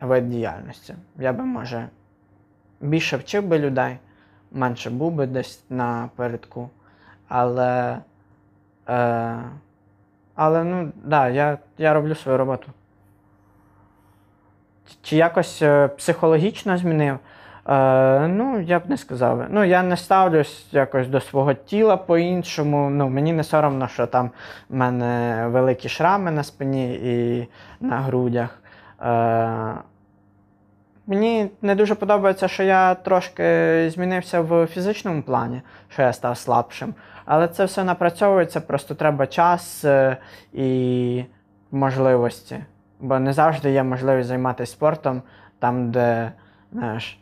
вид 0.00 0.30
діяльності. 0.30 0.94
Я 1.18 1.32
би, 1.32 1.44
може, 1.44 1.88
більше 2.80 3.16
вчив 3.16 3.46
би 3.46 3.58
людей, 3.58 3.96
менше 4.52 4.90
був 4.90 5.12
би 5.12 5.26
десь 5.26 5.64
напередку. 5.70 6.70
Але 7.30 7.98
Е, 8.90 9.38
але 10.34 10.64
ну, 10.64 10.92
да, 11.04 11.28
я, 11.28 11.58
я 11.78 11.94
роблю 11.94 12.14
свою 12.14 12.38
роботу. 12.38 12.66
Чи 15.02 15.16
якось 15.16 15.62
е, 15.62 15.88
психологічно 15.88 16.78
змінив? 16.78 17.18
Е, 17.68 18.28
ну, 18.28 18.60
я 18.60 18.78
б 18.78 18.90
не 18.90 18.96
сказав. 18.96 19.46
Ну, 19.50 19.64
я 19.64 19.82
не 19.82 19.96
ставлюсь 19.96 20.68
якось 20.72 21.08
до 21.08 21.20
свого 21.20 21.54
тіла 21.54 21.96
по-іншому. 21.96 22.90
Ну, 22.90 23.08
мені 23.08 23.32
не 23.32 23.44
соромно, 23.44 23.88
що 23.88 24.06
там 24.06 24.30
в 24.68 24.74
мене 24.74 25.46
великі 25.48 25.88
шрами 25.88 26.30
на 26.30 26.42
спині 26.42 26.94
і 26.94 27.48
на 27.80 28.00
грудях. 28.00 28.58
Е, 29.02 29.74
Мені 31.06 31.50
не 31.62 31.74
дуже 31.74 31.94
подобається, 31.94 32.48
що 32.48 32.62
я 32.62 32.94
трошки 32.94 33.44
змінився 33.90 34.40
в 34.40 34.66
фізичному 34.66 35.22
плані, 35.22 35.62
що 35.88 36.02
я 36.02 36.12
став 36.12 36.38
слабшим. 36.38 36.94
Але 37.32 37.48
це 37.48 37.64
все 37.64 37.84
напрацьовується, 37.84 38.60
просто 38.60 38.94
треба 38.94 39.26
час 39.26 39.84
е, 39.84 40.16
і 40.52 41.24
можливості. 41.70 42.64
Бо 43.00 43.18
не 43.18 43.32
завжди 43.32 43.70
є 43.70 43.82
можливість 43.82 44.28
займатися 44.28 44.72
спортом 44.72 45.22
там, 45.58 45.90
де 45.90 46.32
знаєш, 46.72 47.18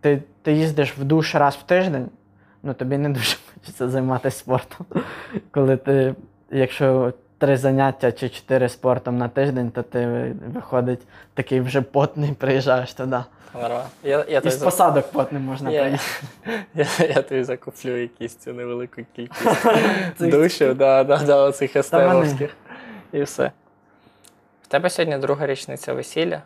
ти, 0.00 0.22
ти 0.42 0.52
їздиш 0.52 0.98
в 0.98 1.04
душ 1.04 1.34
раз 1.34 1.54
в 1.54 1.62
тиждень, 1.62 2.08
ну 2.62 2.74
тобі 2.74 2.98
не 2.98 3.08
дуже 3.08 3.36
хочеться 3.54 3.88
займатися 3.88 4.38
спортом. 4.38 4.86
Коли 5.50 5.76
ти, 5.76 6.14
якщо 6.50 7.12
три 7.44 7.56
заняття 7.56 8.12
чи 8.12 8.28
чотири 8.28 8.68
спортом 8.68 9.18
на 9.18 9.28
тиждень, 9.28 9.70
то 9.70 9.82
ти 9.82 10.34
виходить 10.54 11.00
такий 11.34 11.60
вже 11.60 11.82
потний, 11.82 12.32
приїжджаєш 12.32 12.94
туди. 12.94 13.18
Нормально. 13.54 13.84
Я, 14.02 14.24
я, 14.28 14.38
І 14.38 14.50
з 14.50 14.56
посадок 14.56 15.12
потним 15.12 15.42
можна 15.42 15.70
Я- 15.70 15.80
приїхати. 15.82 16.26
я, 16.74 16.86
я 17.14 17.22
тобі 17.22 17.44
закуплю 17.44 17.96
якісь 17.96 18.36
цю 18.36 18.52
невелику 18.52 19.02
кількість 19.16 20.20
душів, 20.30 20.74
да, 20.74 21.04
да, 21.04 21.18
да, 21.18 21.36
оцих 21.36 21.72
Та. 21.90 22.48
І 23.12 23.22
все. 23.22 23.50
В 24.62 24.66
тебе 24.66 24.90
сьогодні 24.90 25.18
друга 25.18 25.46
річниця 25.46 25.92
весілля. 25.92 26.42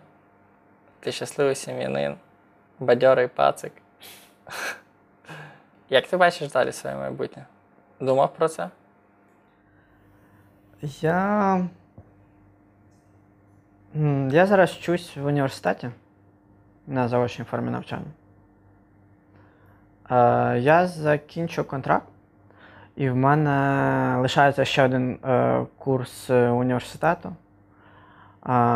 Ти 1.01 1.13
щасливий 1.13 1.55
сім'янин, 1.55 2.15
бадьорий 2.81 3.27
пацик. 3.27 3.73
Як 5.91 6.07
ти 6.07 6.17
бачиш 6.17 6.49
далі 6.49 6.73
своє 6.73 6.97
майбутнє? 6.97 7.45
Думав 8.01 8.35
про 8.35 8.49
це? 8.49 8.69
Я. 10.83 11.69
Я 14.31 14.47
зараз 14.47 14.71
вчусь 14.71 15.17
в 15.17 15.27
університеті 15.27 15.91
на 16.87 17.09
заочній 17.09 17.45
формі 17.45 17.71
навчання. 17.71 18.11
Е, 20.11 20.59
Я 20.59 20.87
закінчу 20.87 21.65
контракт, 21.65 22.09
і 22.97 23.11
в 23.11 23.17
мене 23.17 24.17
лишається 24.21 24.65
ще 24.65 24.85
один 24.85 25.19
е, 25.25 25.67
курс 25.79 26.31
е, 26.31 26.49
університету. 26.49 27.37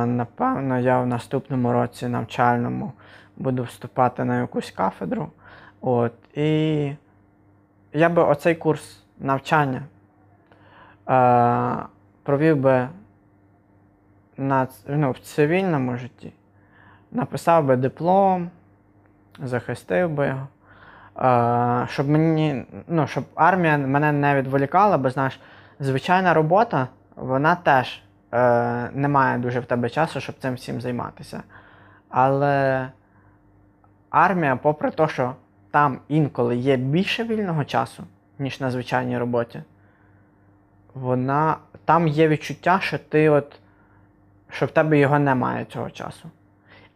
Напевно, 0.06 0.78
я 0.78 1.00
в 1.00 1.06
наступному 1.06 1.72
році 1.72 2.08
навчальному 2.08 2.92
буду 3.36 3.62
вступати 3.62 4.24
на 4.24 4.40
якусь 4.40 4.70
кафедру. 4.70 5.28
От, 5.80 6.12
і 6.34 6.92
я 7.92 8.08
би 8.08 8.22
оцей 8.22 8.54
курс 8.54 9.04
навчання 9.18 9.82
провів 12.22 12.56
би 12.56 12.88
на, 14.36 14.66
ну, 14.88 15.10
в 15.10 15.18
цивільному 15.18 15.96
житті. 15.96 16.32
Написав 17.12 17.64
би 17.64 17.76
диплом, 17.76 18.50
захистив 19.42 20.10
би 20.10 20.26
його. 20.26 20.48
Щоб 21.88 22.08
мені, 22.08 22.64
ну, 22.88 23.06
щоб 23.06 23.24
армія 23.34 23.78
мене 23.78 24.12
не 24.12 24.34
відволікала, 24.34 24.98
бо 24.98 25.10
знаєш, 25.10 25.40
звичайна 25.80 26.34
робота, 26.34 26.88
вона 27.16 27.54
теж 27.54 28.02
е, 28.32 28.90
не 28.92 29.08
має 29.08 29.38
дуже 29.38 29.60
в 29.60 29.64
тебе 29.64 29.90
часу, 29.90 30.20
щоб 30.20 30.34
цим 30.38 30.54
всім 30.54 30.80
займатися. 30.80 31.42
Але 32.08 32.88
армія, 34.10 34.56
попри 34.56 34.90
те, 34.90 35.08
що 35.08 35.34
там 35.70 35.98
інколи 36.08 36.56
є 36.56 36.76
більше 36.76 37.24
вільного 37.24 37.64
часу, 37.64 38.04
ніж 38.38 38.60
на 38.60 38.70
звичайній 38.70 39.18
роботі, 39.18 39.62
вона 40.94 41.56
там 41.84 42.08
є 42.08 42.28
відчуття, 42.28 42.80
що 42.82 42.98
ти 42.98 43.28
от, 43.28 43.60
що 44.50 44.66
в 44.66 44.70
тебе 44.70 44.98
його 44.98 45.18
немає 45.18 45.64
цього 45.64 45.90
часу. 45.90 46.30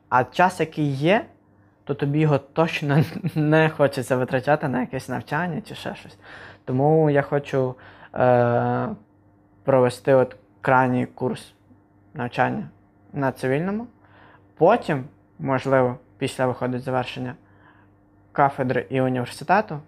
А 0.09 0.25
час, 0.25 0.61
який 0.61 0.93
є, 0.93 1.27
то 1.85 1.95
тобі 1.95 2.21
його 2.21 2.39
точно 2.39 3.05
не 3.35 3.71
хочеться 3.71 4.17
витрачати 4.17 4.69
на 4.69 4.81
якесь 4.81 5.09
навчання 5.09 5.61
чи 5.61 5.75
ще 5.75 5.95
щось. 5.95 6.19
Тому 6.65 7.11
я 7.11 7.23
хочу 7.23 7.75
е, 8.15 8.89
провести 9.65 10.15
от 10.15 10.37
крайній 10.61 11.07
курс 11.07 11.53
навчання 12.15 12.69
на 13.13 13.33
цивільному. 13.33 13.87
Потім, 14.57 15.05
можливо, 15.39 15.99
після 16.19 16.47
виходить 16.47 16.83
завершення 16.83 17.35
кафедри 18.33 18.87
і 18.91 19.01
університету, 19.01 19.81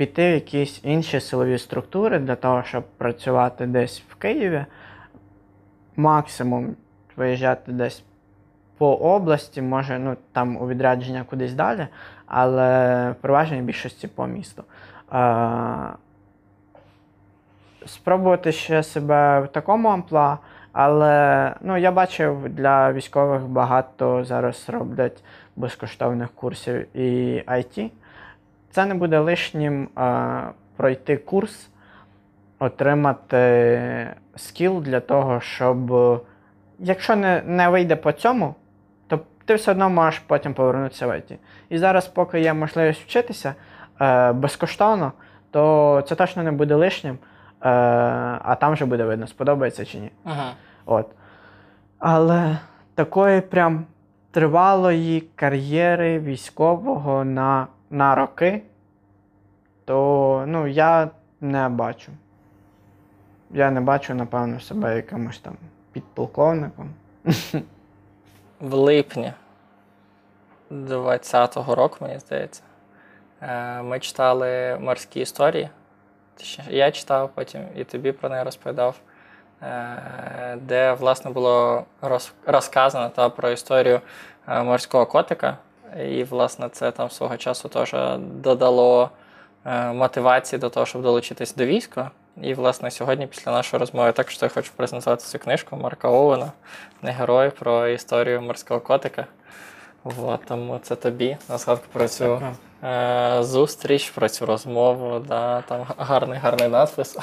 піти 0.00 0.30
в 0.30 0.34
якісь 0.34 0.80
інші 0.84 1.20
силові 1.20 1.58
структури 1.58 2.18
для 2.18 2.36
того, 2.36 2.62
щоб 2.62 2.84
працювати 2.84 3.66
десь 3.66 4.02
в 4.08 4.14
Києві, 4.14 4.64
максимум 5.96 6.76
виїжджати 7.16 7.72
десь 7.72 8.04
по 8.78 8.94
області, 8.94 9.62
може, 9.62 9.98
ну 9.98 10.16
там 10.32 10.56
у 10.56 10.68
відрядження 10.68 11.24
кудись 11.30 11.52
далі, 11.52 11.86
але 12.26 13.10
в 13.10 13.14
переважній 13.14 13.62
більшості 13.62 14.08
по 14.08 14.26
місту. 14.26 14.64
Е, 15.12 15.76
спробувати 17.86 18.52
ще 18.52 18.82
себе 18.82 19.40
в 19.40 19.48
такому 19.48 19.88
амплуа, 19.88 20.38
але 20.72 21.54
ну, 21.60 21.76
я 21.76 21.92
бачив 21.92 22.48
для 22.48 22.92
військових 22.92 23.42
багато 23.42 24.24
зараз 24.24 24.68
роблять 24.68 25.24
безкоштовних 25.56 26.30
курсів 26.30 26.96
і 26.96 27.42
IT. 27.46 27.90
Це 28.70 28.86
не 28.86 28.94
буде 28.94 29.18
лишнім 29.18 29.88
е, 29.98 30.42
пройти 30.76 31.16
курс, 31.16 31.70
отримати 32.58 34.14
скіл 34.36 34.82
для 34.82 35.00
того, 35.00 35.40
щоб 35.40 35.92
якщо 36.78 37.16
не, 37.16 37.42
не 37.46 37.68
вийде 37.68 37.96
по 37.96 38.12
цьому, 38.12 38.54
то 39.06 39.20
ти 39.44 39.54
все 39.54 39.70
одно 39.70 39.90
можеш 39.90 40.20
потім 40.20 40.54
повернутися 40.54 41.06
в 41.06 41.10
IT. 41.10 41.36
І 41.68 41.78
зараз, 41.78 42.08
поки 42.08 42.40
є 42.40 42.54
можливість 42.54 43.02
вчитися 43.02 43.54
е, 44.00 44.32
безкоштовно, 44.32 45.12
то 45.50 46.04
це 46.08 46.14
точно 46.14 46.42
не 46.42 46.52
буде 46.52 46.74
лишнім, 46.74 47.14
е, 47.14 47.18
а 48.42 48.56
там 48.60 48.72
вже 48.72 48.84
буде 48.84 49.04
видно, 49.04 49.26
сподобається 49.26 49.84
чи 49.84 49.98
ні. 49.98 50.10
Угу. 50.24 50.34
От. 50.86 51.06
Але 51.98 52.58
такої 52.94 53.40
прям 53.40 53.84
тривалої 54.30 55.20
кар'єри 55.20 56.18
військового 56.18 57.24
на, 57.24 57.66
на 57.90 58.14
роки, 58.14 58.62
то 59.84 60.44
ну, 60.46 60.66
я 60.66 61.10
не 61.40 61.68
бачу. 61.68 62.12
Я 63.50 63.70
не 63.70 63.80
бачу, 63.80 64.14
напевно, 64.14 64.60
себе 64.60 64.96
якимось 64.96 65.38
там 65.38 65.56
підполковником. 65.92 66.90
В 68.60 68.74
липні 68.74 69.32
20-го 70.70 71.74
року, 71.74 71.96
мені 72.00 72.18
здається, 72.18 72.62
е, 73.42 73.82
ми 73.82 74.00
читали 74.00 74.78
морські 74.80 75.20
історії. 75.20 75.68
Я 76.68 76.90
читав, 76.90 77.30
потім 77.34 77.60
і 77.76 77.84
тобі 77.84 78.12
про 78.12 78.28
неї 78.28 78.42
розповідав, 78.42 79.00
е, 79.62 80.56
де, 80.62 80.92
власне, 80.92 81.30
було 81.30 81.84
розказано 82.46 83.08
та, 83.08 83.28
про 83.28 83.50
історію 83.50 84.00
е, 84.48 84.62
морського 84.62 85.06
котика. 85.06 85.56
І, 86.08 86.24
власне, 86.24 86.68
це 86.68 86.90
там 86.90 87.10
свого 87.10 87.36
часу 87.36 87.68
теж 87.68 87.94
додало 88.18 89.10
е, 89.64 89.92
мотивації 89.92 90.60
до 90.60 90.70
того, 90.70 90.86
щоб 90.86 91.02
долучитись 91.02 91.54
до 91.54 91.66
війська. 91.66 92.10
І, 92.42 92.54
власне, 92.54 92.90
сьогодні, 92.90 93.26
після 93.26 93.52
нашої 93.52 93.80
розмови, 93.80 94.12
також 94.12 94.38
я 94.42 94.48
хочу 94.48 94.72
презентувати 94.76 95.24
цю 95.24 95.38
книжку 95.38 95.76
Марка 95.76 96.08
Оуена 96.08 96.52
не 97.02 97.10
герой 97.10 97.50
про 97.50 97.88
історію 97.88 98.42
морського 98.42 98.80
котика. 98.80 99.26
Вот, 100.04 100.40
тому 100.48 100.78
це 100.82 100.96
тобі 100.96 101.36
на 101.48 101.58
згадку 101.58 101.84
про 101.92 102.08
цю 102.08 102.42
е, 102.84 103.38
зустріч, 103.40 104.10
про 104.10 104.28
цю 104.28 104.46
розмову. 104.46 105.18
Да, 105.18 105.62
там 105.62 105.86
гарний 105.98 106.38
гарний 106.38 106.68
надпис. 106.68 107.18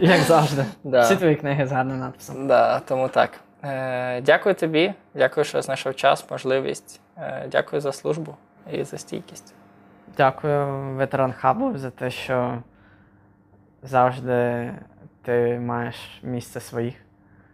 Як 0.00 0.20
завжди. 0.20 0.64
Да. 0.84 1.00
Всі 1.00 1.16
твої 1.16 1.36
книги 1.36 1.66
з 1.66 1.72
гарним 1.72 1.98
надписом. 1.98 2.46
Да, 2.46 2.80
тому 2.80 3.08
так. 3.08 3.30
Е, 3.64 4.20
дякую 4.20 4.54
тобі, 4.54 4.94
дякую, 5.14 5.44
що 5.44 5.62
знайшов 5.62 5.96
час, 5.96 6.30
можливість. 6.30 7.00
Е, 7.18 7.46
дякую 7.48 7.80
за 7.80 7.92
службу 7.92 8.36
і 8.72 8.84
за 8.84 8.98
стійкість. 8.98 9.54
Дякую 10.16 10.66
ветеран 10.96 11.32
хабу 11.32 11.78
за 11.78 11.90
те, 11.90 12.10
що 12.10 12.62
завжди 13.82 14.70
ти 15.22 15.58
маєш 15.58 15.96
місце 16.22 16.60
своїх 16.60 16.94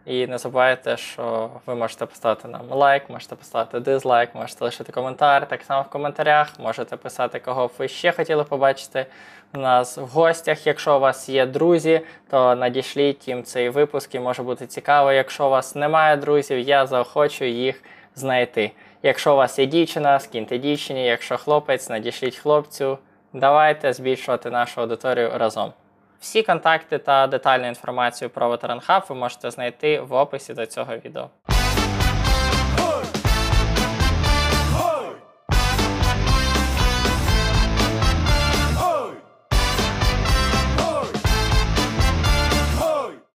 І 0.05 0.27
не 0.27 0.37
забувайте, 0.37 0.97
що 0.97 1.49
ви 1.65 1.75
можете 1.75 2.05
поставити 2.05 2.47
нам 2.47 2.69
лайк, 2.69 3.09
можете 3.09 3.35
поставити 3.35 3.79
дизлайк, 3.79 4.35
можете 4.35 4.65
лишити 4.65 4.91
коментар. 4.91 5.47
Так 5.47 5.63
само 5.63 5.81
в 5.81 5.89
коментарях 5.89 6.59
можете 6.59 6.97
писати, 6.97 7.39
кого 7.39 7.67
б 7.67 7.71
ви 7.77 7.87
ще 7.87 8.11
хотіли 8.11 8.43
побачити 8.43 9.05
у 9.53 9.57
нас 9.57 9.97
в 9.97 10.05
гостях. 10.05 10.67
Якщо 10.67 10.97
у 10.97 10.99
вас 10.99 11.29
є 11.29 11.45
друзі, 11.45 12.01
то 12.29 12.55
надішліть 12.55 13.27
їм 13.27 13.43
цей 13.43 13.69
випуск 13.69 14.15
і 14.15 14.19
може 14.19 14.43
бути 14.43 14.67
цікаво. 14.67 15.11
Якщо 15.11 15.47
у 15.47 15.49
вас 15.49 15.75
немає 15.75 16.17
друзів, 16.17 16.59
я 16.59 16.85
заохочу 16.85 17.45
їх 17.45 17.83
знайти. 18.15 18.71
Якщо 19.03 19.33
у 19.33 19.35
вас 19.35 19.59
є 19.59 19.65
дівчина, 19.65 20.19
скиньте 20.19 20.57
дівчині, 20.57 21.05
якщо 21.05 21.37
хлопець, 21.37 21.89
надішліть 21.89 22.35
хлопцю. 22.35 22.97
Давайте 23.33 23.93
збільшувати 23.93 24.49
нашу 24.49 24.81
аудиторію 24.81 25.31
разом. 25.35 25.73
Всі 26.19 26.43
контакти 26.43 26.97
та 26.97 27.27
детальну 27.27 27.67
інформацію 27.67 28.29
про 28.29 28.49
Ветеран 28.49 28.79
Хаб 28.79 29.03
ви 29.09 29.15
можете 29.15 29.51
знайти 29.51 29.99
в 29.99 30.13
описі 30.13 30.53
до 30.53 30.65
цього 30.65 30.95
відео. 31.05 31.29